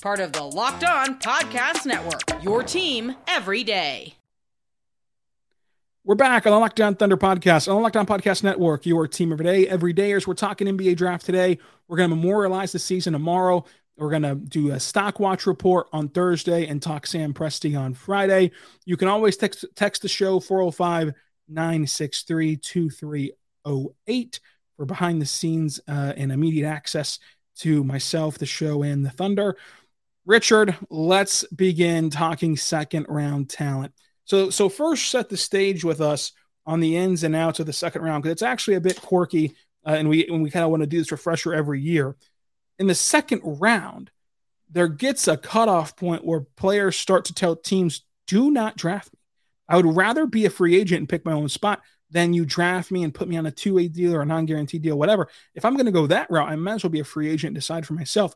part 0.00 0.20
of 0.20 0.32
the 0.32 0.42
Locked 0.42 0.84
On 0.84 1.18
Podcast 1.18 1.84
Network. 1.84 2.22
Your 2.42 2.62
team 2.62 3.16
every 3.26 3.64
day. 3.64 4.14
We're 6.04 6.14
back 6.14 6.46
on 6.46 6.52
the 6.52 6.58
Locked 6.58 6.80
On 6.80 6.94
Thunder 6.94 7.16
podcast 7.16 7.68
on 7.68 7.74
the 7.74 7.82
Locked 7.82 7.96
On 7.96 8.06
Podcast 8.06 8.44
Network. 8.44 8.86
Your 8.86 9.08
team 9.08 9.32
every 9.32 9.44
day, 9.44 9.66
every 9.66 9.92
day. 9.92 10.12
As 10.12 10.26
we're 10.26 10.34
talking 10.34 10.68
NBA 10.68 10.96
draft 10.96 11.26
today, 11.26 11.58
we're 11.88 11.96
going 11.96 12.10
to 12.10 12.16
memorialize 12.16 12.70
the 12.72 12.78
season 12.78 13.12
tomorrow. 13.12 13.64
We're 13.96 14.10
going 14.10 14.22
to 14.22 14.36
do 14.36 14.70
a 14.70 14.78
stock 14.78 15.18
watch 15.18 15.46
report 15.46 15.88
on 15.92 16.08
Thursday 16.08 16.68
and 16.68 16.80
talk 16.80 17.04
Sam 17.06 17.34
Presti 17.34 17.78
on 17.78 17.94
Friday. 17.94 18.52
You 18.86 18.96
can 18.96 19.08
always 19.08 19.36
text, 19.36 19.64
text 19.74 20.02
the 20.02 20.08
show 20.08 20.38
405 20.38 21.12
963 21.48 22.56
2308 22.56 24.40
for 24.76 24.86
behind 24.86 25.20
the 25.20 25.26
scenes 25.26 25.80
uh, 25.88 26.12
and 26.16 26.30
immediate 26.30 26.68
access 26.68 27.18
to 27.58 27.82
myself, 27.84 28.38
the 28.38 28.46
show, 28.46 28.82
and 28.82 29.04
the 29.04 29.10
Thunder. 29.10 29.56
Richard, 30.28 30.76
let's 30.90 31.42
begin 31.44 32.10
talking 32.10 32.54
second 32.58 33.06
round 33.08 33.48
talent. 33.48 33.94
So, 34.26 34.50
so 34.50 34.68
first 34.68 35.10
set 35.10 35.30
the 35.30 35.38
stage 35.38 35.84
with 35.84 36.02
us 36.02 36.32
on 36.66 36.80
the 36.80 36.98
ins 36.98 37.24
and 37.24 37.34
outs 37.34 37.60
of 37.60 37.66
the 37.66 37.72
second 37.72 38.02
round 38.02 38.22
because 38.22 38.32
it's 38.32 38.42
actually 38.42 38.74
a 38.74 38.80
bit 38.82 39.00
quirky, 39.00 39.56
uh, 39.86 39.92
and 39.92 40.06
we 40.06 40.26
and 40.26 40.42
we 40.42 40.50
kind 40.50 40.66
of 40.66 40.70
want 40.70 40.82
to 40.82 40.86
do 40.86 40.98
this 40.98 41.10
refresher 41.10 41.54
every 41.54 41.80
year. 41.80 42.14
In 42.78 42.88
the 42.88 42.94
second 42.94 43.40
round, 43.42 44.10
there 44.68 44.86
gets 44.86 45.28
a 45.28 45.38
cutoff 45.38 45.96
point 45.96 46.26
where 46.26 46.42
players 46.56 46.96
start 46.96 47.24
to 47.24 47.34
tell 47.34 47.56
teams, 47.56 48.02
"Do 48.26 48.50
not 48.50 48.76
draft 48.76 49.10
me. 49.14 49.20
I 49.66 49.76
would 49.76 49.96
rather 49.96 50.26
be 50.26 50.44
a 50.44 50.50
free 50.50 50.78
agent 50.78 50.98
and 50.98 51.08
pick 51.08 51.24
my 51.24 51.32
own 51.32 51.48
spot 51.48 51.80
than 52.10 52.34
you 52.34 52.44
draft 52.44 52.90
me 52.90 53.02
and 53.02 53.14
put 53.14 53.28
me 53.28 53.38
on 53.38 53.46
a 53.46 53.50
two-way 53.50 53.88
deal 53.88 54.14
or 54.14 54.20
a 54.20 54.26
non-guaranteed 54.26 54.82
deal, 54.82 54.98
whatever. 54.98 55.28
If 55.54 55.64
I'm 55.64 55.74
going 55.74 55.86
to 55.86 55.92
go 55.92 56.06
that 56.08 56.30
route, 56.30 56.50
I 56.50 56.56
might 56.56 56.74
as 56.74 56.84
well 56.84 56.90
be 56.90 57.00
a 57.00 57.04
free 57.04 57.30
agent 57.30 57.48
and 57.48 57.56
decide 57.56 57.86
for 57.86 57.94
myself." 57.94 58.34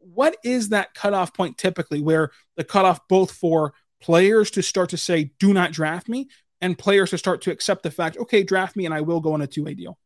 What 0.00 0.36
is 0.44 0.70
that 0.70 0.94
cutoff 0.94 1.32
point 1.32 1.58
typically 1.58 2.00
where 2.00 2.30
the 2.56 2.64
cutoff 2.64 3.06
both 3.08 3.32
for 3.32 3.74
players 4.00 4.50
to 4.52 4.62
start 4.62 4.90
to 4.90 4.96
say, 4.96 5.32
do 5.38 5.52
not 5.52 5.72
draft 5.72 6.08
me, 6.08 6.28
and 6.60 6.76
players 6.76 7.10
to 7.10 7.18
start 7.18 7.42
to 7.42 7.50
accept 7.50 7.82
the 7.82 7.90
fact, 7.90 8.16
okay, 8.18 8.42
draft 8.42 8.76
me 8.76 8.84
and 8.84 8.94
I 8.94 9.00
will 9.00 9.20
go 9.20 9.32
on 9.32 9.42
a 9.42 9.46
two 9.46 9.64
way 9.64 9.74
deal. 9.74 9.98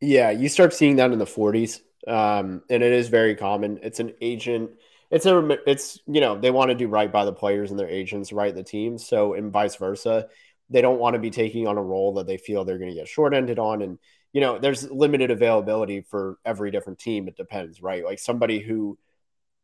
Yeah, 0.00 0.30
you 0.30 0.48
start 0.48 0.74
seeing 0.74 0.96
that 0.96 1.12
in 1.12 1.18
the 1.18 1.24
40s. 1.24 1.80
Um, 2.06 2.62
and 2.70 2.82
it 2.82 2.92
is 2.92 3.08
very 3.08 3.34
common. 3.34 3.80
It's 3.82 4.00
an 4.00 4.12
agent. 4.20 4.70
It's 5.10 5.26
a, 5.26 5.58
it's, 5.66 5.98
you 6.06 6.20
know, 6.20 6.38
they 6.38 6.50
want 6.50 6.70
to 6.70 6.74
do 6.74 6.88
right 6.88 7.10
by 7.10 7.24
the 7.24 7.32
players 7.32 7.70
and 7.70 7.80
their 7.80 7.88
agents, 7.88 8.32
right? 8.32 8.54
The 8.54 8.62
teams. 8.62 9.06
So, 9.06 9.34
and 9.34 9.52
vice 9.52 9.76
versa. 9.76 10.28
They 10.68 10.82
don't 10.82 10.98
want 10.98 11.14
to 11.14 11.20
be 11.20 11.30
taking 11.30 11.66
on 11.66 11.78
a 11.78 11.82
role 11.82 12.14
that 12.14 12.26
they 12.26 12.36
feel 12.36 12.64
they're 12.64 12.78
going 12.78 12.90
to 12.90 12.96
get 12.96 13.08
short 13.08 13.34
ended 13.34 13.58
on. 13.58 13.82
And, 13.82 13.98
you 14.32 14.40
know, 14.40 14.58
there's 14.58 14.90
limited 14.90 15.30
availability 15.30 16.02
for 16.02 16.38
every 16.44 16.70
different 16.70 16.98
team. 16.98 17.28
It 17.28 17.36
depends, 17.36 17.80
right? 17.80 18.04
Like 18.04 18.18
somebody 18.18 18.58
who, 18.58 18.98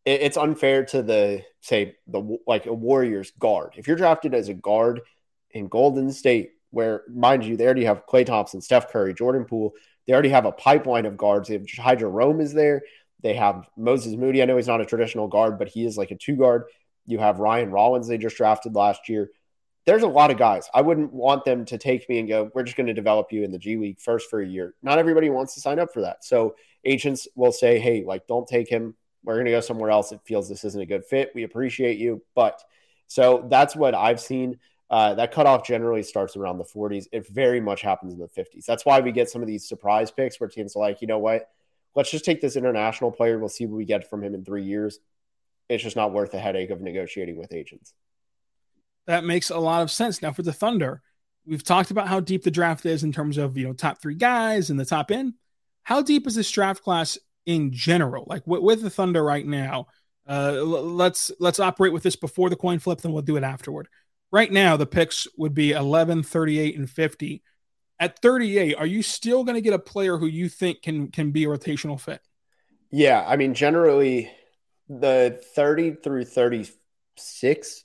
it's 0.05 0.37
unfair 0.37 0.85
to 0.87 1.03
the 1.03 1.45
say 1.61 1.97
the 2.09 2.39
like 2.47 2.67
a 2.67 2.73
Warriors 2.73 3.33
guard. 3.39 3.75
If 3.77 3.87
you're 3.87 3.97
drafted 3.97 4.35
as 4.35 4.49
a 4.49 4.55
guard 4.55 5.01
in 5.53 5.69
Golden 5.69 6.11
State, 6.11 6.53
where 6.71 7.03
mind 7.09 7.45
you, 7.45 7.57
they 7.57 7.65
already 7.65 7.85
have 7.85 8.07
Klay 8.07 8.27
Thompson, 8.27 8.61
Steph 8.61 8.91
Curry, 8.91 9.15
Jordan 9.15 9.45
Poole. 9.45 9.75
They 10.07 10.13
already 10.13 10.31
have 10.31 10.47
a 10.47 10.53
pipeline 10.53 11.07
of 11.07 11.17
guards. 11.17 11.49
They 11.49 11.55
have 11.55 11.67
Ty 11.67 11.95
is 12.41 12.53
there. 12.53 12.83
They 13.23 13.35
have 13.35 13.69
Moses 13.77 14.17
Moody. 14.17 14.43
I 14.43 14.47
know 14.47 14.57
he's 14.57 14.67
not 14.67 14.81
a 14.81 14.87
traditional 14.87 15.29
guard, 15.29 15.59
but 15.59 15.69
he 15.69 15.87
is 15.87 15.97
like 15.97 16.11
a 16.11 16.17
two 16.17 16.35
guard. 16.35 16.65
You 17.07 17.19
have 17.19 17.39
Ryan 17.39 17.71
Rollins. 17.71 18.09
They 18.09 18.19
just 18.19 18.37
drafted 18.37 18.75
last 18.75 19.09
year. 19.09 19.31
There's 19.85 20.03
a 20.03 20.09
lot 20.09 20.31
of 20.31 20.39
guys. 20.39 20.69
I 20.75 20.81
wouldn't 20.83 21.13
want 21.13 21.45
them 21.45 21.65
to 21.67 21.79
take 21.79 22.09
me 22.09 22.19
and 22.19 22.29
go, 22.29 22.51
we're 22.55 22.63
just 22.63 22.77
going 22.77 22.87
to 22.87 22.95
develop 22.95 23.33
you 23.33 23.45
in 23.45 23.53
the 23.53 23.59
G 23.59 23.77
League 23.77 24.01
first 24.01 24.31
for 24.31 24.41
a 24.41 24.47
year. 24.47 24.75
Not 24.83 24.99
everybody 24.99 25.31
wants 25.31 25.55
to 25.55 25.61
sign 25.61 25.79
up 25.79 25.93
for 25.93 26.03
that. 26.03 26.25
So 26.25 26.57
agents 26.85 27.29
will 27.35 27.53
say, 27.53 27.79
hey, 27.79 28.05
like, 28.05 28.27
don't 28.27 28.47
take 28.47 28.69
him 28.69 28.95
we're 29.25 29.35
going 29.35 29.47
to 29.47 29.53
go 29.53 29.61
somewhere 29.61 29.91
else. 29.91 30.13
It 30.13 30.21
feels 30.25 30.49
this 30.49 30.65
isn't 30.65 30.81
a 30.81 30.87
good 30.87 31.05
fit. 31.05 31.33
We 31.35 31.45
appreciate 31.45 31.99
you. 31.99 32.23
But 32.35 32.63
so 33.07 33.47
that's 33.49 33.77
what 33.77 33.95
I've 33.95 34.21
seen. 34.21 34.59
Uh, 34.91 35.15
that 35.15 35.33
cutoff 35.33 35.67
generally 35.67 36.03
starts 36.03 36.37
around 36.37 36.59
the 36.59 36.65
40s. 36.65 37.07
It 37.13 37.27
very 37.29 37.61
much 37.61 37.81
happens 37.81 38.13
in 38.13 38.19
the 38.19 38.29
50s. 38.29 38.67
That's 38.67 38.85
why 38.85 39.01
we 39.01 39.11
get 39.11 39.31
some 39.31 39.41
of 39.41 39.49
these 39.49 39.67
surprise 39.67 40.11
picks 40.11 40.39
where 40.39 40.51
teams 40.51 40.77
are 40.77 40.81
like, 40.81 41.01
you 41.01 41.07
know 41.07 41.19
what? 41.19 41.49
Let's 41.95 42.11
just 42.11 42.25
take 42.25 42.41
this 42.41 42.57
international 42.57 43.11
player. 43.11 43.39
We'll 43.39 43.49
see 43.49 43.67
what 43.67 43.77
we 43.77 43.85
get 43.85 44.09
from 44.09 44.23
him 44.23 44.35
in 44.35 44.45
three 44.45 44.65
years. 44.65 44.99
It's 45.69 45.83
just 45.83 45.97
not 45.97 46.13
worth 46.13 46.33
the 46.33 46.39
headache 46.39 46.71
of 46.71 46.81
negotiating 46.81 47.37
with 47.37 47.53
agents. 47.53 47.95
That 49.07 49.25
makes 49.25 49.51
a 49.51 49.59
lot 49.59 49.83
of 49.83 49.91
sense. 49.91 50.21
Now 50.21 50.33
for 50.33 50.43
the 50.43 50.53
Thunder, 50.53 51.03
we've 51.47 51.65
talked 51.65 51.91
about 51.91 52.09
how 52.09 52.21
deep 52.21 52.45
the 52.45 52.51
draft 52.51 52.87
is 52.87 53.03
in 53.03 53.13
terms 53.13 53.39
of 53.39 53.57
you 53.57 53.67
know 53.67 53.73
top 53.73 54.01
three 54.01 54.15
guys 54.15 54.71
and 54.71 54.79
the 54.79 54.85
top 54.85 55.11
end. 55.11 55.35
How 55.85 56.03
deep 56.03 56.27
is 56.27 56.35
this 56.35 56.51
draft 56.51 56.83
class 56.83 57.19
in 57.47 57.73
general, 57.73 58.25
like 58.27 58.47
with, 58.47 58.63
with 58.63 58.83
the 58.83 58.91
Thunder 58.91 59.23
right 59.23 59.47
now. 59.47 59.87
Uh, 60.27 60.53
let's 60.63 61.33
let's 61.41 61.59
operate 61.59 61.93
with 61.93 62.05
this 62.05 62.15
before 62.15 62.49
the 62.49 62.57
coin 62.57 62.79
flip, 62.79 63.01
then 63.01 63.13
we'll 63.13 63.23
do 63.23 63.37
it 63.37 63.43
afterward. 63.43 63.89
Right 64.31 64.51
now, 64.51 64.77
the 64.77 64.87
picks 64.87 65.27
would 65.37 65.53
be 65.53 65.73
11, 65.73 66.23
38, 66.23 66.79
and 66.79 66.89
50. 66.89 67.43
At 67.99 68.19
38, 68.21 68.77
are 68.77 68.87
you 68.87 69.03
still 69.03 69.45
going 69.45 69.57
to 69.57 69.61
get 69.61 69.75
a 69.75 69.79
player 69.79 70.17
who 70.17 70.27
you 70.27 70.49
think 70.49 70.83
can 70.83 71.09
can 71.09 71.33
be 71.33 71.45
a 71.45 71.49
rotational 71.49 72.01
fit? 72.01 72.21
Yeah, 72.91 73.25
I 73.27 73.37
mean, 73.37 73.55
generally, 73.55 74.31
the 74.89 75.41
30 75.55 75.97
through 76.03 76.27
36 76.27 77.85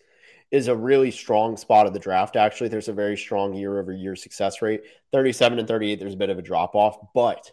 is 0.52 0.67
a 0.67 0.76
really 0.76 1.12
strong 1.12 1.58
spot 1.58 1.88
of 1.88 1.93
the 1.93 2.00
draft. 2.00 2.36
Actually, 2.36 2.70
there's 2.70 2.88
a 2.88 2.93
very 2.93 3.17
strong 3.17 3.54
year 3.54 3.80
over 3.80 3.91
year 3.91 4.15
success 4.15 4.62
rate. 4.62 4.84
37 5.12 5.60
and 5.60 5.67
38, 5.67 6.00
there's 6.00 6.13
a 6.13 6.17
bit 6.17 6.30
of 6.30 6.38
a 6.38 6.41
drop 6.41 6.76
off, 6.76 6.98
but 7.13 7.52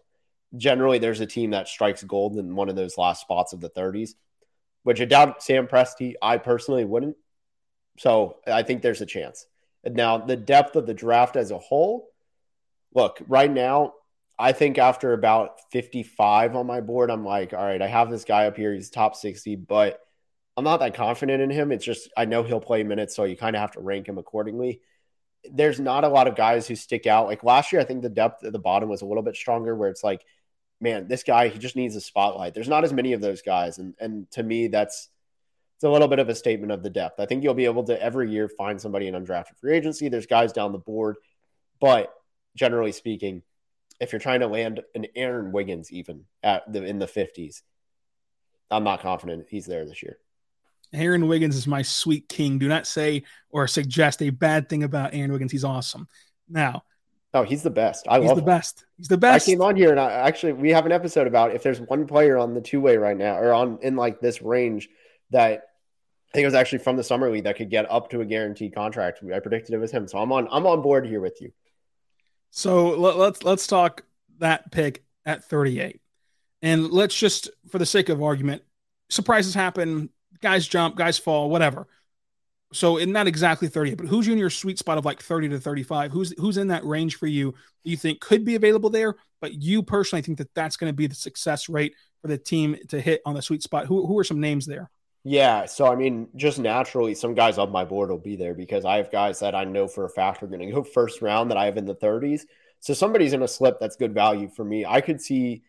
generally 0.57 0.99
there's 0.99 1.21
a 1.21 1.27
team 1.27 1.51
that 1.51 1.69
strikes 1.69 2.03
gold 2.05 2.37
in 2.37 2.55
one 2.55 2.69
of 2.69 2.77
those 2.77 2.99
last 2.99 3.21
spots 3.21 3.53
of 3.53 3.61
the 3.61 3.71
30s, 3.71 4.11
which 4.83 5.01
I 5.01 5.05
doubt 5.05 5.43
Sam 5.43 5.67
Presti, 5.67 6.14
I 6.21 6.38
personally 6.38 6.85
wouldn't. 6.85 7.17
So 7.99 8.37
I 8.47 8.62
think 8.62 8.83
there's 8.83 9.01
a 9.01 9.07
chance. 9.07 9.47
Now, 9.85 10.19
the 10.19 10.37
depth 10.37 10.77
of 10.77 10.87
the 10.87 10.95
draft 10.95 11.37
as 11.37 11.51
a 11.51 11.59
whole, 11.59 12.09
look, 12.95 13.19
right 13.29 13.51
now, 13.51 13.95
I 14.38 14.53
think 14.53 14.79
after 14.79 15.12
about 15.12 15.61
55 15.71 16.57
on 16.57 16.67
my 16.67 16.81
board, 16.81 17.11
I'm 17.11 17.25
like, 17.25 17.53
all 17.53 17.64
right, 17.64 17.81
I 17.81 17.87
have 17.87 18.11
this 18.11 18.25
guy 18.25 18.47
up 18.47 18.57
here. 18.57 18.73
He's 18.73 18.90
top 18.90 19.14
60, 19.14 19.57
but 19.57 20.01
I'm 20.57 20.64
not 20.64 20.81
that 20.81 20.95
confident 20.95 21.43
in 21.43 21.51
him. 21.51 21.71
It's 21.71 21.85
just, 21.85 22.09
I 22.17 22.25
know 22.25 22.43
he'll 22.43 22.61
play 22.61 22.83
minutes, 22.83 23.14
so 23.14 23.25
you 23.25 23.37
kind 23.37 23.55
of 23.55 23.61
have 23.61 23.73
to 23.73 23.81
rank 23.81 24.09
him 24.09 24.19
accordingly. 24.19 24.81
There's 25.53 25.79
not 25.79 26.05
a 26.05 26.09
lot 26.09 26.27
of 26.27 26.37
guys 26.37 26.67
who 26.67 26.75
stick 26.75 27.07
out. 27.07 27.27
Like 27.27 27.45
last 27.45 27.73
year, 27.73 27.81
I 27.81 27.85
think 27.85 28.03
the 28.03 28.09
depth 28.09 28.45
at 28.45 28.53
the 28.53 28.59
bottom 28.59 28.88
was 28.88 29.03
a 29.03 29.07
little 29.07 29.23
bit 29.23 29.37
stronger, 29.37 29.77
where 29.77 29.90
it's 29.90 30.03
like 30.03 30.25
man, 30.81 31.09
this 31.09 31.23
guy 31.23 31.49
he 31.49 31.59
just 31.59 31.77
needs 31.77 31.97
a 31.97 32.01
spotlight. 32.01 32.55
There's 32.55 32.69
not 32.69 32.85
as 32.85 32.93
many 32.93 33.13
of 33.13 33.21
those 33.21 33.43
guys, 33.43 33.79
and 33.79 33.95
and 33.99 34.31
to 34.33 34.43
me 34.43 34.69
that's 34.69 35.09
it's 35.77 35.85
a 35.85 35.91
little 35.91 36.09
bit 36.09 36.19
of 36.19 36.29
a 36.29 36.35
statement 36.35 36.73
of 36.73 36.83
the 36.83 36.91
depth. 36.91 37.19
I 37.21 37.27
think 37.27 37.43
you'll 37.43 37.55
be 37.55 37.65
able 37.65 37.85
to 37.85 38.01
every 38.01 38.31
year 38.31 38.49
find 38.49 38.81
somebody 38.81 39.09
in 39.09 39.15
undrafted 39.15 39.59
free 39.61 39.77
agency. 39.77 40.09
There's 40.09 40.27
guys 40.27 40.53
down 40.53 40.73
the 40.73 40.79
board, 40.79 41.17
but 41.81 42.13
generally 42.57 42.93
speaking, 42.93 43.43
if 44.01 44.13
you're 44.13 44.21
trying 44.21 44.41
to 44.41 44.47
land 44.47 44.81
an 44.95 45.07
Aaron 45.17 45.53
Wiggins 45.53 45.91
even 45.93 46.25
at 46.43 46.71
the 46.73 46.85
in 46.85 46.99
the 46.99 47.07
50s, 47.07 47.63
I'm 48.71 48.85
not 48.85 49.01
confident 49.01 49.47
he's 49.49 49.67
there 49.67 49.85
this 49.85 50.03
year. 50.03 50.19
Aaron 50.93 51.27
Wiggins 51.27 51.57
is 51.57 51.67
my 51.67 51.83
sweet 51.83 52.29
king. 52.29 52.59
Do 52.59 52.69
not 52.69 52.87
say 52.87 53.25
or 53.51 53.67
suggest 53.67 54.23
a 54.23 54.31
bad 54.31 54.69
thing 54.69 54.85
about 54.85 55.15
Aaron 55.15 55.33
Wiggins. 55.33 55.51
He's 55.53 55.65
awesome. 55.65 56.07
Now, 56.49 56.85
Oh, 57.35 57.42
he's 57.42 57.62
the 57.62 57.70
best. 57.70 58.07
I 58.09 58.20
he's 58.20 58.29
love 58.29 58.37
the 58.37 58.42
him. 58.42 58.47
best. 58.47 58.85
He's 58.97 59.09
the 59.09 59.18
best. 59.18 59.49
I 59.49 59.53
came 59.53 59.61
on 59.61 59.75
here 59.77 59.90
and 59.90 59.99
I 59.99 60.12
actually 60.12 60.53
we 60.53 60.70
have 60.70 60.87
an 60.87 60.92
episode 60.92 61.27
about 61.27 61.55
if 61.55 61.62
there's 61.62 61.81
one 61.81 62.07
player 62.07 62.38
on 62.38 62.55
the 62.55 62.61
two 62.61 62.81
way 62.81 62.97
right 62.97 63.16
now 63.16 63.37
or 63.37 63.53
on 63.53 63.79
in 63.83 63.97
like 63.97 64.20
this 64.20 64.40
range 64.40 64.88
that 65.31 65.64
I 66.31 66.33
think 66.33 66.44
it 66.44 66.47
was 66.47 66.55
actually 66.55 66.79
from 66.79 66.97
the 66.97 67.05
summer 67.05 67.31
league 67.31 67.44
that 67.44 67.57
could 67.57 67.70
get 67.70 67.90
up 67.90 68.11
to 68.11 68.20
a 68.20 68.25
guaranteed 68.25 68.75
contract. 68.75 69.20
I 69.25 69.40
predicted 69.40 69.75
it 69.75 69.79
was 69.79 69.90
him. 69.90 70.07
So 70.07 70.18
I'm 70.18 70.33
on 70.33 70.49
I'm 70.51 70.66
on 70.66 70.81
board 70.81 71.07
here 71.07 71.20
with 71.20 71.40
you. 71.40 71.53
So 72.51 72.90
let, 72.90 73.16
let's 73.16 73.42
let's 73.42 73.66
talk 73.66 74.05
that 74.38 74.70
pick 74.70 75.03
at 75.27 75.44
38. 75.44 76.01
And 76.62 76.90
let's 76.90 77.18
just 77.18 77.51
for 77.68 77.79
the 77.79 77.87
sake 77.87 78.09
of 78.09 78.23
argument, 78.23 78.62
surprises 79.11 79.55
happen, 79.55 80.11
guys 80.40 80.68
jump, 80.68 80.97
guys 80.97 81.18
fall, 81.18 81.51
whatever. 81.51 81.88
So 82.75 82.97
in 82.97 83.13
not 83.13 83.29
exactly 83.29 83.69
30, 83.69 83.95
but 83.95 84.07
who's 84.07 84.27
in 84.27 84.37
your 84.37 84.51
sweet 84.51 84.81
spot 84.81 84.99
of 84.99 85.05
like 85.05 85.23
30 85.23 85.51
to 85.51 85.61
35? 85.61 86.11
Who's 86.11 86.35
who's 86.39 86.57
in 86.57 86.69
that 86.69 86.85
range 86.85 87.17
for 87.17 87.29
you? 87.29 87.55
You 87.85 87.97
think 87.97 88.21
could 88.21 88.45
be 88.45 88.57
available 88.57 88.91
there, 88.91 89.15
but 89.41 89.63
you 89.63 89.83
personally 89.83 90.23
think 90.23 90.39
that 90.39 90.53
that's 90.55 90.77
going 90.77 90.91
to 90.91 90.97
be 90.97 91.07
the 91.07 91.15
success 91.15 91.69
rate 91.69 91.95
for 92.21 92.29
the 92.29 92.37
team 92.37 92.77
to 92.89 93.01
hit 93.01 93.23
on 93.25 93.35
the 93.35 93.43
sweet 93.43 93.63
spot. 93.63 93.87
Who 93.87 94.07
who 94.07 94.19
are 94.19 94.25
some 94.25 94.41
names 94.41 94.67
there? 94.67 94.91
Yeah, 95.23 95.67
so 95.67 95.87
I 95.87 95.95
mean, 95.95 96.29
just 96.35 96.59
naturally, 96.59 97.15
some 97.15 97.35
guys 97.35 97.59
up 97.59 97.71
my 97.71 97.85
board 97.85 98.11
will 98.11 98.19
be 98.19 98.35
there 98.35 98.55
because 98.55 98.85
I 98.85 98.97
have 98.97 99.11
guys 99.13 99.39
that 99.39 99.55
I 99.55 99.65
know 99.65 99.87
for 99.87 100.05
a 100.05 100.11
fact 100.11 100.43
are 100.43 100.49
going 100.49 100.61
to 100.61 100.73
go 100.73 100.83
first 100.95 101.23
round 101.23 101.51
that 101.51 101.57
I 101.57 101.67
have 101.67 101.79
in 101.79 101.87
the 101.87 101.95
30s. 101.95 102.43
So 102.81 102.93
somebody's 102.93 103.33
in 103.33 103.43
a 103.43 103.49
slip 103.49 103.79
that's 103.81 103.97
good 103.97 104.13
value 104.13 104.49
for 104.49 104.65
me. 104.65 104.85
I 104.85 105.01
could 105.01 105.21
see, 105.21 105.63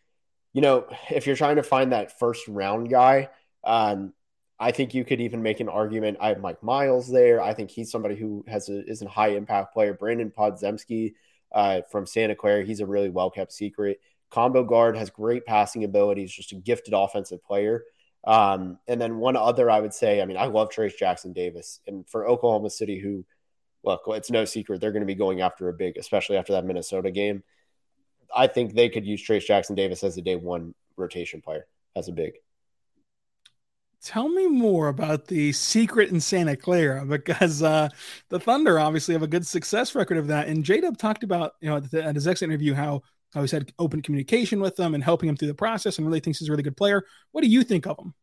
you 0.54 0.62
know, 0.62 0.88
if 1.10 1.28
you're 1.28 1.38
trying 1.38 1.56
to 1.56 1.64
find 1.64 1.94
that 1.94 2.20
first 2.20 2.48
round 2.48 2.90
guy, 2.90 3.30
um, 3.64 4.12
I 4.60 4.72
think 4.72 4.94
you 4.94 5.04
could 5.04 5.20
even 5.20 5.44
make 5.44 5.60
an 5.60 5.70
argument. 5.70 6.18
I 6.22 6.30
have 6.30 6.40
Mike 6.40 6.64
Miles 6.64 7.10
there. 7.10 7.42
I 7.42 7.54
think 7.54 7.70
he's 7.70 7.92
somebody 7.92 8.16
who 8.16 8.46
has 8.48 8.70
a, 8.70 8.86
is 8.90 9.02
a 9.02 9.10
high 9.10 9.30
impact 9.30 9.74
player. 9.74 9.94
Brandon 9.94 10.32
Podziemski 10.32 11.14
uh, 11.52 11.82
from 11.92 12.06
Santa 12.06 12.36
Clara, 12.36 12.64
he's 12.64 12.80
a 12.80 12.86
really 12.86 13.10
well 13.10 13.30
kept 13.30 13.52
secret. 13.52 14.00
Combo 14.32 14.64
guard 14.64 14.96
has 14.98 15.10
great 15.10 15.46
passing 15.46 15.84
abilities, 15.84 16.32
just 16.32 16.52
a 16.52 16.56
gifted 16.56 16.94
offensive 16.94 17.44
player. 17.44 17.84
Um, 18.26 18.80
and 18.88 19.00
then 19.00 19.18
one 19.18 19.36
other, 19.36 19.70
I 19.70 19.80
would 19.80 19.94
say, 19.94 20.22
I 20.22 20.26
mean, 20.26 20.38
I 20.38 20.46
love 20.46 20.70
Trayce 20.70 20.98
Jackson 20.98 21.32
Davis, 21.32 21.80
and 21.86 22.08
for 22.10 22.28
Oklahoma 22.28 22.70
City, 22.70 23.00
who 23.00 23.24
look, 23.84 24.02
it's 24.08 24.32
no 24.32 24.46
secret 24.46 24.82
they're 24.82 24.92
going 24.92 25.02
to 25.02 25.06
be 25.06 25.16
going 25.16 25.42
after 25.42 25.70
a 25.70 25.74
big, 25.74 25.98
especially 25.98 26.38
after 26.38 26.54
that 26.54 26.66
Minnesota 26.66 27.12
game. 27.12 27.44
I 28.36 28.48
think 28.48 28.74
they 28.74 28.90
could 28.90 29.06
use 29.06 29.26
Trayce 29.26 29.46
Jackson 29.46 29.76
Davis 29.76 30.04
as 30.04 30.18
a 30.18 30.22
day 30.22 30.36
one 30.36 30.74
rotation 30.98 31.42
player 31.42 31.68
as 31.96 32.08
a 32.08 32.12
big. 32.12 32.34
Tell 34.06 34.30
me 34.30 34.48
more 34.48 34.88
about 34.88 35.26
the 35.26 35.52
secret 35.52 36.12
in 36.12 36.22
Santa 36.22 36.56
Clara 36.56 37.06
because 37.06 37.64
uh, 37.64 37.90
the 38.30 38.40
Thunder 38.40 38.80
obviously 38.80 39.14
have 39.14 39.24
a 39.24 39.28
good 39.28 39.46
success 39.46 39.96
record 39.96 40.18
of 40.18 40.28
that. 40.28 40.48
And 40.48 40.64
J 40.64 40.80
Dub 40.80 40.98
talked 40.98 41.24
about, 41.24 41.54
you 41.60 41.70
know, 41.70 41.78
at, 41.78 41.90
the, 41.90 42.04
at 42.04 42.16
his 42.16 42.28
exit 42.28 42.50
interview 42.50 42.76
how, 42.76 43.02
how 43.34 43.42
he's 43.42 43.52
had 43.52 43.74
open 43.80 44.02
communication 44.02 44.62
with 44.62 44.76
them 44.76 44.94
and 44.94 45.04
helping 45.04 45.28
him 45.28 45.36
through 45.36 45.48
the 45.48 45.56
process 45.56 45.98
and 45.98 46.06
really 46.06 46.20
thinks 46.20 46.40
he's 46.40 46.48
a 46.48 46.52
really 46.52 46.64
good 46.64 46.78
player. 46.78 47.04
What 47.32 47.42
do 47.42 47.48
you 47.48 47.64
think 47.64 47.88
of 47.88 47.98
him? 47.98 48.14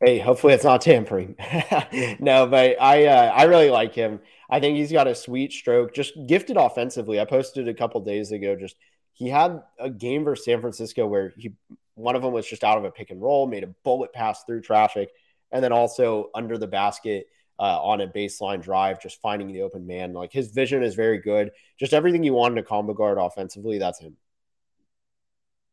Hey, 0.00 0.18
hopefully 0.20 0.52
it's 0.52 0.62
not 0.62 0.82
tampering. 0.82 1.34
no, 2.20 2.46
but 2.46 2.80
I 2.80 3.06
uh, 3.06 3.32
I 3.34 3.44
really 3.44 3.68
like 3.68 3.94
him. 3.94 4.20
I 4.48 4.60
think 4.60 4.76
he's 4.76 4.92
got 4.92 5.08
a 5.08 5.14
sweet 5.14 5.52
stroke, 5.52 5.92
just 5.92 6.14
gifted 6.28 6.56
offensively. 6.56 7.18
I 7.18 7.24
posted 7.24 7.66
a 7.66 7.74
couple 7.74 8.00
days 8.02 8.30
ago. 8.30 8.54
Just 8.54 8.76
he 9.14 9.28
had 9.28 9.60
a 9.76 9.90
game 9.90 10.22
versus 10.22 10.44
San 10.44 10.60
Francisco 10.60 11.04
where 11.08 11.32
he 11.36 11.54
one 11.98 12.16
of 12.16 12.22
them 12.22 12.32
was 12.32 12.46
just 12.46 12.64
out 12.64 12.78
of 12.78 12.84
a 12.84 12.90
pick 12.90 13.10
and 13.10 13.20
roll, 13.20 13.46
made 13.46 13.64
a 13.64 13.74
bullet 13.84 14.12
pass 14.12 14.44
through 14.44 14.62
traffic, 14.62 15.10
and 15.50 15.62
then 15.62 15.72
also 15.72 16.30
under 16.34 16.56
the 16.56 16.66
basket 16.66 17.26
uh, 17.58 17.82
on 17.82 18.00
a 18.00 18.06
baseline 18.06 18.62
drive, 18.62 19.02
just 19.02 19.20
finding 19.20 19.48
the 19.48 19.62
open 19.62 19.86
man. 19.86 20.12
Like 20.12 20.32
his 20.32 20.48
vision 20.48 20.82
is 20.82 20.94
very 20.94 21.18
good. 21.18 21.50
Just 21.78 21.92
everything 21.92 22.22
you 22.22 22.34
want 22.34 22.52
in 22.52 22.58
a 22.58 22.62
combo 22.62 22.94
guard 22.94 23.18
offensively, 23.18 23.78
that's 23.78 23.98
him. 23.98 24.16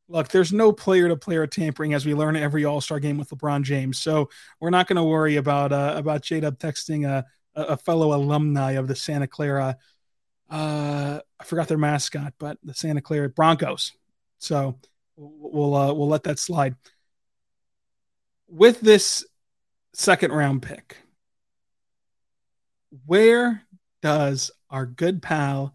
Look, 0.08 0.28
there's 0.30 0.54
no 0.54 0.72
player 0.72 1.08
to 1.08 1.16
player 1.16 1.48
tampering 1.48 1.94
as 1.94 2.06
we 2.06 2.14
learn 2.14 2.36
every 2.36 2.66
All 2.66 2.82
Star 2.82 3.00
game 3.00 3.18
with 3.18 3.30
LeBron 3.30 3.64
James. 3.64 4.00
So 4.00 4.30
we're 4.60 4.70
not 4.70 4.88
going 4.88 4.98
to 4.98 5.04
worry 5.04 5.36
about 5.36 5.72
uh, 5.72 5.94
about 5.96 6.22
J 6.22 6.42
Dub 6.42 6.60
texting 6.60 7.08
a, 7.08 7.26
a 7.56 7.78
fellow 7.78 8.14
alumni 8.14 8.74
of 8.74 8.88
the 8.88 8.96
Santa 8.96 9.28
Clara. 9.28 9.78
Uh, 10.50 11.20
I 11.40 11.44
forgot 11.44 11.68
their 11.68 11.80
mascot, 11.80 12.34
but 12.38 12.60
the 12.64 12.76
Santa 12.76 13.02
Clara 13.02 13.30
Broncos. 13.30 13.94
So 14.38 14.78
we'll 15.18 15.76
uh, 15.76 15.94
we'll 15.94 16.08
let 16.08 16.24
that 16.24 16.40
slide. 16.40 16.76
With 18.48 18.80
this 18.82 19.26
second 19.94 20.32
round 20.32 20.62
pick, 20.62 20.98
where 23.06 23.64
does 24.02 24.52
our 24.70 24.86
good 24.86 25.22
pal 25.22 25.74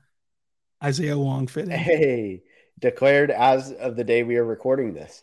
Isaiah 0.83 1.19
Wong 1.19 1.47
fit 1.47 1.65
in? 1.65 1.71
Hey, 1.71 2.43
declared 2.79 3.31
as 3.31 3.73
of 3.73 3.97
the 3.97 4.05
day 4.05 4.23
we 4.23 4.37
are 4.37 4.45
recording 4.45 4.95
this. 4.95 5.23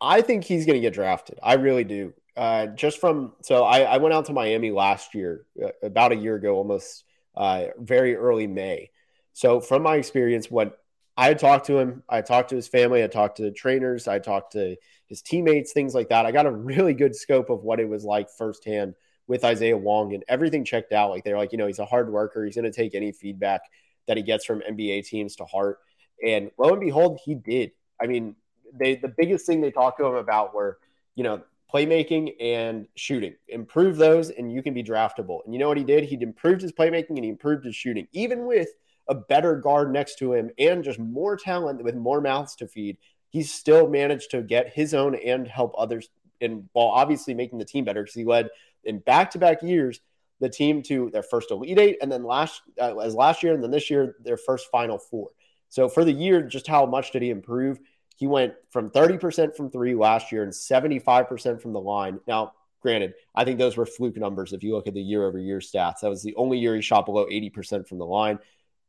I 0.00 0.20
think 0.20 0.44
he's 0.44 0.66
going 0.66 0.76
to 0.76 0.80
get 0.80 0.92
drafted. 0.92 1.38
I 1.42 1.54
really 1.54 1.84
do. 1.84 2.12
Uh, 2.36 2.66
just 2.66 2.98
from 2.98 3.32
so 3.42 3.64
I, 3.64 3.82
I, 3.82 3.96
went 3.98 4.12
out 4.12 4.24
to 4.26 4.32
Miami 4.32 4.72
last 4.72 5.14
year, 5.14 5.46
uh, 5.64 5.68
about 5.84 6.10
a 6.10 6.16
year 6.16 6.34
ago, 6.34 6.56
almost 6.56 7.04
uh, 7.36 7.66
very 7.78 8.16
early 8.16 8.48
May. 8.48 8.90
So 9.34 9.60
from 9.60 9.82
my 9.82 9.96
experience, 9.96 10.50
what 10.50 10.83
I 11.16 11.34
talked 11.34 11.66
to 11.66 11.78
him. 11.78 12.02
I 12.08 12.22
talked 12.22 12.50
to 12.50 12.56
his 12.56 12.68
family. 12.68 13.04
I 13.04 13.06
talked 13.06 13.36
to 13.36 13.50
trainers. 13.52 14.08
I 14.08 14.18
talked 14.18 14.52
to 14.52 14.76
his 15.06 15.22
teammates, 15.22 15.72
things 15.72 15.94
like 15.94 16.08
that. 16.08 16.26
I 16.26 16.32
got 16.32 16.46
a 16.46 16.50
really 16.50 16.94
good 16.94 17.14
scope 17.14 17.50
of 17.50 17.62
what 17.62 17.80
it 17.80 17.88
was 17.88 18.04
like 18.04 18.28
firsthand 18.30 18.94
with 19.26 19.44
Isaiah 19.44 19.76
Wong, 19.76 20.12
and 20.12 20.24
everything 20.28 20.64
checked 20.64 20.92
out. 20.92 21.10
Like 21.10 21.24
they're 21.24 21.38
like, 21.38 21.52
you 21.52 21.58
know, 21.58 21.66
he's 21.66 21.78
a 21.78 21.84
hard 21.84 22.12
worker. 22.12 22.44
He's 22.44 22.56
going 22.56 22.70
to 22.70 22.72
take 22.72 22.94
any 22.94 23.12
feedback 23.12 23.62
that 24.06 24.16
he 24.16 24.22
gets 24.22 24.44
from 24.44 24.60
NBA 24.60 25.06
teams 25.06 25.36
to 25.36 25.44
heart. 25.44 25.78
And 26.24 26.50
lo 26.58 26.70
and 26.70 26.80
behold, 26.80 27.20
he 27.24 27.34
did. 27.34 27.72
I 28.00 28.06
mean, 28.06 28.36
they 28.72 28.96
the 28.96 29.12
biggest 29.16 29.46
thing 29.46 29.60
they 29.60 29.70
talked 29.70 29.98
to 30.00 30.06
him 30.06 30.16
about 30.16 30.54
were, 30.54 30.78
you 31.14 31.22
know, 31.22 31.42
playmaking 31.72 32.34
and 32.40 32.86
shooting. 32.96 33.34
Improve 33.48 33.96
those, 33.96 34.30
and 34.30 34.52
you 34.52 34.62
can 34.62 34.74
be 34.74 34.82
draftable. 34.82 35.44
And 35.44 35.54
you 35.54 35.60
know 35.60 35.68
what 35.68 35.78
he 35.78 35.84
did? 35.84 36.04
He 36.04 36.20
improved 36.20 36.60
his 36.60 36.72
playmaking 36.72 37.10
and 37.10 37.24
he 37.24 37.30
improved 37.30 37.64
his 37.64 37.76
shooting, 37.76 38.08
even 38.12 38.46
with 38.46 38.68
a 39.08 39.14
better 39.14 39.56
guard 39.56 39.92
next 39.92 40.18
to 40.18 40.32
him 40.32 40.50
and 40.58 40.84
just 40.84 40.98
more 40.98 41.36
talent 41.36 41.82
with 41.82 41.94
more 41.94 42.20
mouths 42.20 42.56
to 42.56 42.66
feed, 42.66 42.96
he's 43.28 43.52
still 43.52 43.88
managed 43.88 44.30
to 44.30 44.42
get 44.42 44.72
his 44.72 44.94
own 44.94 45.14
and 45.14 45.46
help 45.46 45.74
others. 45.76 46.08
And 46.40 46.68
while 46.72 46.88
obviously 46.88 47.34
making 47.34 47.58
the 47.58 47.64
team 47.64 47.84
better, 47.84 48.02
because 48.02 48.14
he 48.14 48.24
led 48.24 48.48
in 48.84 48.98
back 49.00 49.30
to 49.32 49.38
back 49.38 49.62
years 49.62 50.00
the 50.40 50.48
team 50.48 50.82
to 50.82 51.10
their 51.10 51.22
first 51.22 51.50
Elite 51.50 51.78
Eight, 51.78 51.98
and 52.02 52.10
then 52.10 52.24
last 52.24 52.62
uh, 52.80 52.96
as 52.98 53.14
last 53.14 53.42
year, 53.42 53.54
and 53.54 53.62
then 53.62 53.70
this 53.70 53.88
year 53.88 54.16
their 54.22 54.36
first 54.36 54.68
Final 54.70 54.98
Four. 54.98 55.30
So 55.68 55.88
for 55.88 56.04
the 56.04 56.12
year, 56.12 56.42
just 56.42 56.66
how 56.66 56.86
much 56.86 57.12
did 57.12 57.22
he 57.22 57.30
improve? 57.30 57.78
He 58.16 58.26
went 58.26 58.54
from 58.70 58.90
30% 58.90 59.56
from 59.56 59.70
three 59.70 59.94
last 59.94 60.30
year 60.30 60.44
and 60.44 60.52
75% 60.52 61.60
from 61.60 61.72
the 61.72 61.80
line. 61.80 62.20
Now, 62.28 62.52
granted, 62.80 63.14
I 63.34 63.44
think 63.44 63.58
those 63.58 63.76
were 63.76 63.86
fluke 63.86 64.16
numbers 64.16 64.52
if 64.52 64.62
you 64.62 64.74
look 64.74 64.86
at 64.86 64.94
the 64.94 65.02
year 65.02 65.26
over 65.26 65.38
year 65.38 65.58
stats. 65.58 66.00
That 66.02 66.10
was 66.10 66.22
the 66.22 66.36
only 66.36 66.58
year 66.58 66.76
he 66.76 66.80
shot 66.80 67.06
below 67.06 67.26
80% 67.26 67.88
from 67.88 67.98
the 67.98 68.06
line 68.06 68.38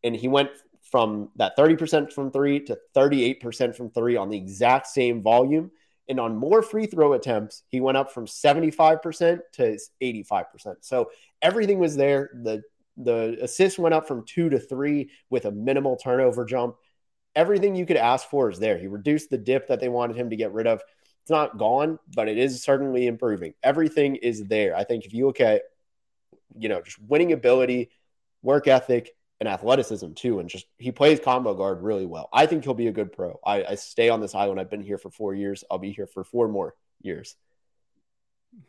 and 0.04 0.16
he 0.16 0.28
went 0.28 0.50
from 0.92 1.30
that 1.36 1.58
30% 1.58 2.14
from 2.14 2.32
three 2.32 2.60
to 2.62 2.78
38% 2.96 3.76
from 3.76 3.90
three 3.90 4.16
on 4.16 4.30
the 4.30 4.38
exact 4.38 4.88
same 4.88 5.22
volume. 5.22 5.72
And 6.08 6.20
on 6.20 6.38
more 6.38 6.62
free 6.62 6.86
throw 6.86 7.14
attempts, 7.14 7.64
he 7.68 7.82
went 7.82 7.98
up 7.98 8.12
from 8.12 8.28
75% 8.28 9.40
to 9.54 9.78
85%. 10.02 10.76
So 10.82 11.10
everything 11.42 11.80
was 11.80 11.96
there. 11.96 12.30
The 12.44 12.64
the 12.98 13.38
assist 13.42 13.78
went 13.78 13.94
up 13.94 14.08
from 14.08 14.26
two 14.26 14.50
to 14.50 14.60
three 14.60 15.10
with 15.30 15.46
a 15.46 15.52
minimal 15.52 15.98
turnover 15.98 16.46
jump. 16.46 16.76
Everything 17.36 17.76
you 17.76 17.86
could 17.86 17.98
ask 17.98 18.30
for 18.30 18.50
is 18.50 18.60
there. 18.60 18.78
He 18.78 18.88
reduced 18.88 19.30
the 19.30 19.38
dip 19.38 19.68
that 19.68 19.82
they 19.82 19.90
wanted 19.90 20.16
him 20.16 20.30
to 20.30 20.36
get 20.36 20.54
rid 20.54 20.68
of. 20.68 20.82
It's 21.24 21.32
not 21.32 21.58
gone, 21.58 22.00
but 22.16 22.30
it 22.30 22.38
is 22.38 22.64
certainly 22.64 23.08
improving. 23.08 23.54
Everything 23.64 24.16
is 24.16 24.46
there. 24.46 24.76
I 24.76 24.86
think 24.86 25.06
if 25.06 25.14
you 25.14 25.26
look 25.26 25.42
at, 25.42 25.64
you 26.58 26.70
know, 26.70 26.82
just 26.82 27.02
winning 27.02 27.34
ability, 27.34 27.90
work 28.42 28.68
ethic, 28.68 29.10
and 29.40 29.50
athleticism 29.50 30.14
too. 30.14 30.40
And 30.40 30.50
just 30.50 30.66
he 30.78 30.92
plays 30.92 31.20
combo 31.20 31.54
guard 31.54 31.82
really 31.82 32.06
well. 32.06 32.30
I 32.32 32.46
think 32.46 32.64
he'll 32.64 32.74
be 32.74 32.88
a 32.88 32.92
good 32.92 33.12
pro. 33.12 33.40
I, 33.46 33.64
I 33.64 33.76
stay 33.76 34.10
on 34.10 34.22
this 34.22 34.36
island. 34.36 34.60
I've 34.60 34.70
been 34.70 34.82
here 34.82 34.98
for 34.98 35.10
four 35.10 35.34
years. 35.34 35.64
I'll 35.70 35.78
be 35.78 35.92
here 35.92 36.08
for 36.08 36.24
four 36.24 36.48
more 36.48 36.76
years. 37.02 37.36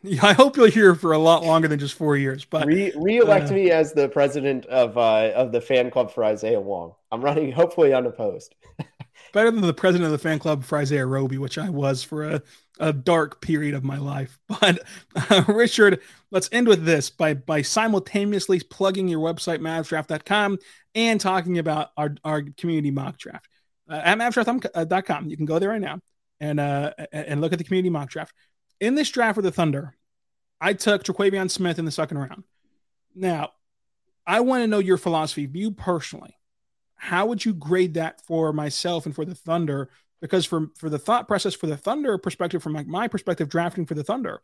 Yeah, 0.03 0.27
I 0.27 0.33
hope 0.33 0.57
you'll 0.57 0.67
hear 0.67 0.97
for 0.97 1.13
a 1.13 1.19
lot 1.19 1.45
longer 1.45 1.69
than 1.69 1.79
just 1.79 1.95
four 1.95 2.17
years. 2.17 2.45
But 2.45 2.67
Re- 2.67 2.93
reelect 2.97 3.51
uh, 3.51 3.55
me 3.55 3.71
as 3.71 3.93
the 3.93 4.09
president 4.09 4.67
of 4.67 4.99
uh, 4.99 5.33
of 5.35 5.53
the 5.53 5.61
fan 5.61 5.91
club 5.91 6.13
for 6.13 6.25
Isaiah 6.25 6.61
Wong. 6.61 6.95
I'm 7.13 7.23
running 7.23 7.53
hopefully 7.53 7.93
unopposed. 7.95 8.55
better 9.33 9.51
than 9.51 9.61
the 9.61 9.75
president 9.75 10.07
of 10.07 10.13
the 10.13 10.19
fan 10.19 10.39
club 10.39 10.65
for 10.65 10.79
Isaiah 10.79 11.07
Roby, 11.07 11.39
which 11.39 11.59
I 11.59 11.69
was 11.69 12.03
for 12.03 12.25
a, 12.25 12.43
a 12.79 12.93
dark 12.93 13.41
period 13.41 13.75
of 13.75 13.85
my 13.85 13.99
life. 13.99 14.39
But 14.61 14.83
uh, 15.31 15.45
Richard, 15.49 16.01
let's 16.31 16.49
end 16.53 16.69
with 16.69 16.85
this 16.85 17.11
by 17.11 17.35
by 17.35 17.63
simultaneously 17.63 18.61
plugging 18.61 19.09
your 19.09 19.21
website 19.21 19.61
mavsdraft.com 19.61 20.59
and 20.95 21.21
talking 21.21 21.59
about 21.59 21.91
our, 21.97 22.15
our 22.25 22.43
community 22.57 22.91
mock 22.91 23.19
draft. 23.19 23.49
Uh, 23.89 24.01
at 24.05 24.19
mavsdraft.com, 24.19 25.29
you 25.29 25.37
can 25.37 25.47
go 25.47 25.59
there 25.59 25.71
right 25.71 25.81
now 25.81 26.01
and 26.41 26.61
uh, 26.61 26.93
and 27.13 27.41
look 27.41 27.53
at 27.53 27.59
the 27.59 27.65
community 27.65 27.91
mock 27.91 28.11
draft. 28.11 28.35
In 28.81 28.95
this 28.95 29.11
draft 29.11 29.37
with 29.37 29.45
the 29.45 29.53
Thunder, 29.53 29.95
I 30.61 30.73
took 30.73 31.05
Terquavion 31.05 31.51
Smith 31.51 31.79
in 31.79 31.85
the 31.85 31.91
second 31.91 32.19
round. 32.19 32.45
Now, 33.15 33.53
I 34.27 34.41
want 34.41 34.63
to 34.63 34.67
know 34.67 34.79
your 34.79 34.99
philosophy, 34.99 35.49
you 35.53 35.71
personally 35.71 36.37
how 36.97 37.27
would 37.27 37.45
you 37.45 37.55
grade 37.55 37.95
that 37.95 38.21
for 38.23 38.53
myself 38.53 39.07
and 39.07 39.15
for 39.15 39.25
the 39.25 39.35
Thunder? 39.35 39.91
Because 40.21 40.47
for 40.47 40.69
for 40.77 40.89
the 40.89 40.99
thought 40.99 41.29
process 41.29 41.55
for 41.55 41.67
the 41.67 41.77
Thunder 41.77 42.17
perspective, 42.19 42.63
from 42.63 42.73
like 42.73 42.87
my 42.87 43.09
perspective, 43.09 43.49
drafting 43.49 43.87
for 43.87 43.95
the 43.95 44.05
Thunder, 44.05 44.43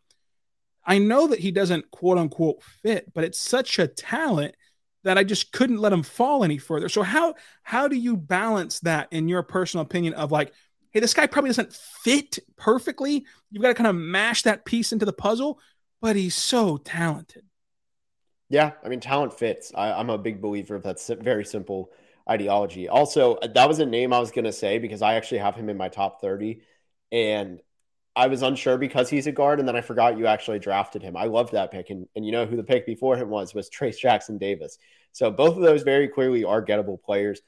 I 0.85 0.99
know 0.99 1.29
that 1.29 1.39
he 1.41 1.51
doesn't 1.51 1.91
quote 1.91 2.19
unquote 2.19 2.63
fit, 2.63 3.13
but 3.15 3.25
it's 3.25 3.39
such 3.39 3.79
a 3.79 3.87
talent 3.87 4.55
that 5.05 5.19
I 5.19 5.25
just 5.25 5.53
couldn't 5.53 5.79
let 5.79 5.93
him 5.93 6.03
fall 6.03 6.45
any 6.45 6.59
further. 6.59 6.89
So 6.89 7.03
how 7.03 7.35
how 7.63 7.89
do 7.89 7.97
you 7.97 8.17
balance 8.17 8.81
that 8.81 9.09
in 9.11 9.29
your 9.29 9.43
personal 9.43 9.85
opinion 9.85 10.15
of 10.15 10.31
like, 10.31 10.53
hey, 10.91 11.01
this 11.01 11.15
guy 11.15 11.27
probably 11.27 11.49
doesn't 11.49 11.73
fit 11.73 12.39
perfectly. 12.57 13.25
You've 13.51 13.63
got 13.63 13.69
to 13.69 13.75
kind 13.75 13.89
of 13.89 13.97
mash 13.97 14.43
that 14.43 14.65
piece 14.65 14.93
into 14.93 15.07
the 15.07 15.13
puzzle, 15.13 15.59
but 16.01 16.17
he's 16.17 16.35
so 16.35 16.77
talented. 16.77 17.45
Yeah, 18.49 18.73
I 18.85 18.89
mean, 18.89 19.01
talent 19.01 19.33
fits. 19.33 19.73
I, 19.75 19.99
am 19.99 20.11
a 20.11 20.19
big 20.19 20.43
believer 20.43 20.75
of 20.75 20.83
that 20.83 21.01
very 21.21 21.45
simple 21.45 21.91
ideology. 22.29 22.89
Also, 22.89 23.39
that 23.55 23.69
was 23.69 23.79
a 23.79 23.87
name 23.87 24.13
I 24.13 24.21
was 24.21 24.31
going 24.31 24.45
to 24.45 24.53
say 24.53 24.79
because 24.79 25.03
I 25.03 25.15
actually 25.15 25.39
have 25.39 25.55
him 25.55 25.69
in 25.69 25.77
my 25.77 25.89
top 25.89 26.21
30. 26.21 26.61
And 27.11 27.61
I 28.15 28.27
was 28.27 28.43
unsure 28.43 28.79
because 28.79 29.09
he's 29.09 29.27
a 29.27 29.33
guard. 29.33 29.59
And 29.59 29.69
then 29.69 29.77
I 29.77 29.81
forgot 29.81 30.19
you 30.19 30.27
actually 30.27 30.59
drafted 30.59 31.03
him. 31.03 31.16
I 31.16 31.25
loved 31.25 31.53
that 31.53 31.70
pick. 31.70 31.91
And, 31.91 32.09
and 32.14 32.25
you 32.25 32.33
know 32.33 32.47
who 32.47 32.57
the 32.57 32.62
pick 32.62 32.87
before 32.87 33.16
him 33.16 33.29
was, 33.29 33.55
was 33.55 33.70
Trayce 33.70 33.99
Jackson 33.99 34.39
Davis. 34.39 34.79
So 35.12 35.31
both 35.31 35.57
of 35.57 35.62
those 35.62 35.83
very 35.83 36.09
clearly 36.09 36.45
are 36.45 36.64
gettable 36.64 37.03
players. 37.03 37.41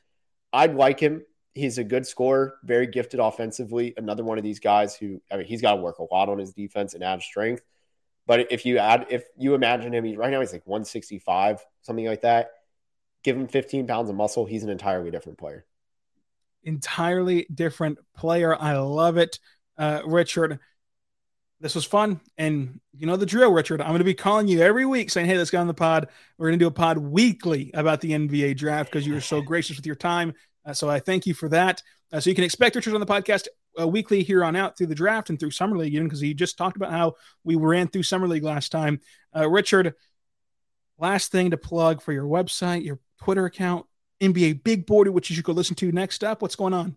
I'd 0.53 0.75
like 0.75 1.01
him. 1.01 1.25
He's 1.55 1.79
a 1.79 1.85
good 1.85 2.05
scorer, 2.05 2.57
very 2.65 2.89
gifted 2.89 3.21
offensively. 3.21 3.95
Another 3.97 4.25
one 4.25 4.39
of 4.39 4.45
these 4.45 4.59
guys 4.59 4.97
who, 4.97 5.23
I 5.31 5.37
mean, 5.37 5.47
he's 5.47 5.63
got 5.63 5.77
to 5.77 5.81
work 5.81 5.99
a 5.99 6.15
lot 6.15 6.29
on 6.29 6.39
his 6.39 6.53
defense 6.53 6.95
and 6.95 7.05
add 7.05 7.23
strength. 7.23 7.63
But 8.27 8.51
if 8.51 8.67
you 8.67 8.79
add, 8.79 9.07
if 9.11 9.25
you 9.37 9.55
imagine 9.55 9.95
him, 9.95 10.05
he's 10.05 10.17
right 10.17 10.31
now 10.31 10.41
he's 10.41 10.53
like 10.53 10.67
165, 10.67 11.65
something 11.83 12.07
like 12.07 12.23
that 12.23 12.51
give 13.25 13.37
him 13.37 13.49
15 13.49 13.87
pounds 13.87 14.11
of 14.11 14.17
muscle, 14.17 14.45
he's 14.45 14.63
an 14.63 14.71
entirely 14.71 15.11
different 15.11 15.39
player. 15.39 15.65
Entirely 16.63 17.47
different 17.53 17.99
player. 18.17 18.55
I 18.55 18.77
love 18.79 19.17
it. 19.17 19.41
Uh, 19.77 20.03
Richard, 20.07 20.61
this 21.61 21.75
was 21.75 21.85
fun. 21.85 22.21
And 22.39 22.81
you 22.93 23.07
know 23.07 23.17
the 23.17 23.27
drill, 23.27 23.53
Richard. 23.53 23.81
I'm 23.81 23.89
going 23.89 23.99
to 23.99 24.05
be 24.05 24.15
calling 24.15 24.47
you 24.47 24.61
every 24.61 24.87
week 24.87 25.11
saying, 25.11 25.27
hey, 25.27 25.37
let's 25.37 25.51
get 25.51 25.59
on 25.59 25.67
the 25.67 25.75
pod. 25.75 26.09
We're 26.39 26.49
going 26.49 26.59
to 26.59 26.63
do 26.63 26.69
a 26.69 26.71
pod 26.71 26.99
weekly 26.99 27.71
about 27.75 28.01
the 28.01 28.13
NBA 28.13 28.57
draft 28.57 28.91
because 28.91 29.07
you 29.07 29.15
were 29.15 29.21
so 29.21 29.41
gracious 29.41 29.77
with 29.77 29.87
your 29.87 29.97
time. 29.97 30.35
Uh, 30.65 30.73
so 30.73 30.89
I 30.89 31.01
thank 31.01 31.27
you 31.27 31.35
for 31.35 31.49
that. 31.49 31.83
Uh, 32.13 32.21
so 32.21 32.31
you 32.31 32.37
can 32.37 32.45
expect 32.45 32.77
Richard 32.77 32.95
on 32.95 33.01
the 33.01 33.07
podcast 33.07 33.49
uh, 33.81 33.89
weekly 33.89 34.23
here 34.23 34.45
on 34.45 34.57
out 34.57 34.79
through 34.79 34.87
the 34.87 34.95
draft 34.95 35.31
and 35.31 35.41
through 35.41 35.51
summer 35.51 35.77
league, 35.77 35.95
even 35.95 36.07
because 36.07 36.21
he 36.21 36.33
just 36.33 36.57
talked 36.57 36.77
about 36.77 36.93
how 36.93 37.15
we 37.43 37.57
ran 37.57 37.89
through 37.89 38.05
summer 38.05 38.29
league 38.29 38.45
last 38.45 38.71
time. 38.71 39.01
Uh, 39.35 39.49
Richard, 39.49 39.95
last 40.99 41.33
thing 41.33 41.51
to 41.51 41.57
plug 41.57 42.03
for 42.03 42.13
your 42.13 42.27
website, 42.27 42.85
your 42.85 43.01
Twitter 43.25 43.47
account, 43.47 43.87
NBA 44.21 44.65
Big 44.65 44.85
Board, 44.85 45.09
which 45.09 45.31
you 45.31 45.37
should 45.37 45.47
go 45.47 45.53
listen 45.53 45.75
to 45.77 45.91
next 45.91 46.23
up. 46.23 46.43
What's 46.43 46.57
going 46.57 46.75
on? 46.75 46.97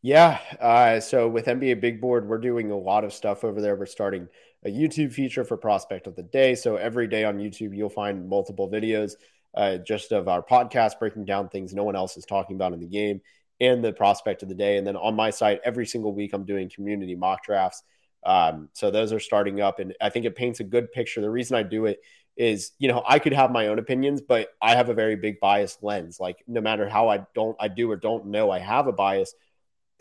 Yeah. 0.00 0.38
Uh, 0.60 1.00
so 1.00 1.28
with 1.28 1.46
NBA 1.46 1.80
Big 1.80 2.00
Board, 2.00 2.28
we're 2.28 2.38
doing 2.38 2.70
a 2.70 2.76
lot 2.76 3.02
of 3.02 3.12
stuff 3.12 3.42
over 3.42 3.60
there. 3.60 3.74
We're 3.74 3.86
starting 3.86 4.28
a 4.64 4.68
YouTube 4.68 5.12
feature 5.12 5.42
for 5.42 5.56
Prospect 5.56 6.06
of 6.06 6.14
the 6.14 6.22
Day. 6.22 6.54
So 6.54 6.76
every 6.76 7.08
day 7.08 7.24
on 7.24 7.38
YouTube, 7.38 7.76
you'll 7.76 7.90
find 7.90 8.28
multiple 8.28 8.70
videos 8.70 9.14
uh, 9.56 9.78
just 9.78 10.12
of 10.12 10.28
our 10.28 10.40
podcast 10.40 11.00
breaking 11.00 11.24
down 11.24 11.48
things 11.48 11.74
no 11.74 11.82
one 11.82 11.96
else 11.96 12.16
is 12.16 12.24
talking 12.24 12.54
about 12.54 12.72
in 12.72 12.78
the 12.78 12.86
game 12.86 13.20
and 13.60 13.82
the 13.82 13.92
prospect 13.92 14.44
of 14.44 14.48
the 14.48 14.54
day. 14.54 14.76
And 14.76 14.86
then 14.86 14.94
on 14.94 15.16
my 15.16 15.30
site, 15.30 15.60
every 15.64 15.84
single 15.84 16.14
week, 16.14 16.32
I'm 16.32 16.44
doing 16.44 16.70
community 16.70 17.16
mock 17.16 17.42
drafts. 17.42 17.82
Um, 18.24 18.68
so 18.72 18.92
those 18.92 19.12
are 19.12 19.20
starting 19.20 19.60
up, 19.60 19.80
and 19.80 19.94
I 20.00 20.10
think 20.10 20.26
it 20.26 20.36
paints 20.36 20.60
a 20.60 20.64
good 20.64 20.92
picture. 20.92 21.20
The 21.20 21.30
reason 21.30 21.56
I 21.56 21.62
do 21.62 21.86
it 21.86 22.00
is, 22.40 22.72
you 22.78 22.88
know, 22.88 23.04
I 23.06 23.18
could 23.18 23.34
have 23.34 23.50
my 23.50 23.66
own 23.66 23.78
opinions, 23.78 24.22
but 24.22 24.48
I 24.62 24.74
have 24.74 24.88
a 24.88 24.94
very 24.94 25.14
big 25.14 25.40
bias 25.40 25.76
lens. 25.82 26.18
Like 26.18 26.42
no 26.48 26.62
matter 26.62 26.88
how 26.88 27.10
I 27.10 27.26
don't, 27.34 27.54
I 27.60 27.68
do 27.68 27.90
or 27.90 27.96
don't 27.96 28.28
know, 28.28 28.50
I 28.50 28.58
have 28.58 28.86
a 28.86 28.92
bias. 28.92 29.34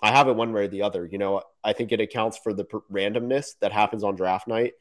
I 0.02 0.12
have 0.12 0.30
it 0.30 0.38
one 0.38 0.54
way 0.54 0.64
or 0.64 0.68
the 0.70 0.84
other. 0.84 1.06
You 1.06 1.18
know, 1.18 1.44
I 1.66 1.74
think 1.74 1.92
it 1.92 2.00
accounts 2.00 2.38
for 2.38 2.54
the 2.54 2.64
randomness 2.90 3.60
that 3.60 3.74
happens 3.74 4.06
on 4.06 4.16
draft 4.16 4.48
night. 4.48 4.76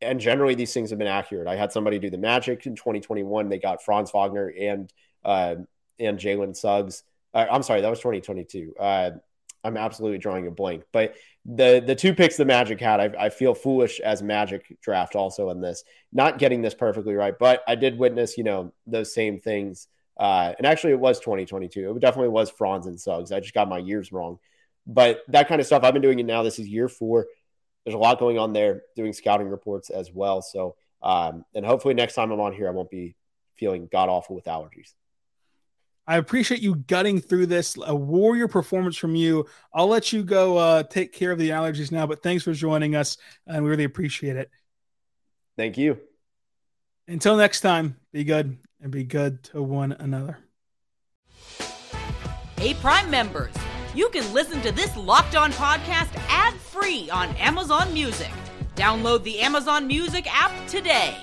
And 0.00 0.18
generally, 0.18 0.54
these 0.54 0.72
things 0.72 0.88
have 0.88 0.98
been 0.98 1.06
accurate. 1.06 1.48
I 1.48 1.56
had 1.56 1.70
somebody 1.70 1.98
do 1.98 2.08
the 2.08 2.16
Magic 2.16 2.64
in 2.64 2.74
2021. 2.74 3.50
They 3.50 3.58
got 3.58 3.82
Franz 3.82 4.10
Wagner 4.10 4.48
and 4.58 4.90
uh, 5.22 5.56
and 5.98 6.18
Jalen 6.18 6.56
Suggs. 6.56 7.02
Uh, 7.34 7.44
I'm 7.50 7.62
sorry, 7.62 7.82
that 7.82 7.90
was 7.90 7.98
2022. 7.98 8.74
Uh, 8.80 9.10
I'm 9.66 9.76
absolutely 9.76 10.18
drawing 10.18 10.46
a 10.46 10.50
blank. 10.50 10.84
But 10.92 11.14
the 11.44 11.82
the 11.84 11.94
two 11.94 12.14
picks 12.14 12.36
the 12.36 12.44
Magic 12.44 12.80
had, 12.80 13.00
I, 13.00 13.26
I, 13.26 13.28
feel 13.28 13.54
foolish 13.54 14.00
as 14.00 14.22
Magic 14.22 14.76
draft 14.80 15.14
also 15.14 15.50
in 15.50 15.60
this, 15.60 15.84
not 16.12 16.38
getting 16.38 16.62
this 16.62 16.74
perfectly 16.74 17.14
right. 17.14 17.34
But 17.38 17.62
I 17.68 17.74
did 17.74 17.98
witness, 17.98 18.36
you 18.36 18.44
know, 18.44 18.72
those 18.86 19.14
same 19.14 19.38
things 19.38 19.88
uh, 20.16 20.54
and 20.56 20.66
actually, 20.66 20.92
it 20.92 21.00
was 21.00 21.20
2022. 21.20 21.90
It 21.90 22.00
definitely 22.00 22.30
was 22.30 22.50
Franz 22.50 22.86
and 22.86 22.98
Suggs. 22.98 23.32
I 23.32 23.40
just 23.40 23.54
got 23.54 23.68
my 23.68 23.78
years 23.78 24.12
wrong. 24.12 24.38
But 24.86 25.22
that 25.28 25.48
kind 25.48 25.60
of 25.60 25.66
stuff, 25.66 25.82
I've 25.82 25.92
been 25.92 26.02
doing 26.02 26.18
it 26.18 26.26
now. 26.26 26.42
This 26.42 26.58
is 26.58 26.68
year 26.68 26.88
four. 26.88 27.26
There's 27.84 27.94
a 27.94 27.98
lot 27.98 28.18
going 28.18 28.38
on 28.38 28.52
there, 28.52 28.82
doing 28.94 29.12
scouting 29.12 29.48
reports 29.48 29.90
as 29.90 30.10
well. 30.12 30.42
So, 30.42 30.76
um, 31.02 31.44
and 31.54 31.66
hopefully 31.66 31.94
next 31.94 32.14
time 32.14 32.30
I'm 32.30 32.40
on 32.40 32.52
here, 32.52 32.68
I 32.68 32.70
won't 32.70 32.90
be 32.90 33.14
feeling 33.56 33.88
god 33.90 34.08
awful 34.08 34.34
with 34.34 34.46
allergies. 34.46 34.94
I 36.06 36.18
appreciate 36.18 36.60
you 36.60 36.76
gutting 36.76 37.20
through 37.20 37.46
this. 37.46 37.76
A 37.84 37.94
warrior 37.94 38.48
performance 38.48 38.96
from 38.96 39.14
you. 39.16 39.46
I'll 39.72 39.88
let 39.88 40.12
you 40.12 40.22
go 40.22 40.56
uh, 40.56 40.82
take 40.84 41.12
care 41.12 41.32
of 41.32 41.38
the 41.38 41.50
allergies 41.50 41.90
now, 41.90 42.06
but 42.06 42.22
thanks 42.22 42.44
for 42.44 42.52
joining 42.52 42.94
us, 42.94 43.16
and 43.46 43.64
we 43.64 43.70
really 43.70 43.84
appreciate 43.84 44.36
it. 44.36 44.50
Thank 45.56 45.78
you. 45.78 45.98
Until 47.08 47.36
next 47.36 47.60
time, 47.60 47.96
be 48.12 48.24
good 48.24 48.58
and 48.80 48.92
be 48.92 49.04
good 49.04 49.42
to 49.44 49.62
one 49.62 49.92
another. 49.92 50.38
Hey, 52.58 52.74
Prime 52.74 53.10
members, 53.10 53.54
you 53.94 54.08
can 54.10 54.32
listen 54.32 54.60
to 54.62 54.72
this 54.72 54.96
locked 54.96 55.36
on 55.36 55.52
podcast 55.52 56.14
ad 56.28 56.54
free 56.54 57.10
on 57.10 57.28
Amazon 57.36 57.92
Music. 57.92 58.30
Download 58.74 59.22
the 59.22 59.40
Amazon 59.40 59.86
Music 59.86 60.26
app 60.32 60.52
today. 60.66 61.16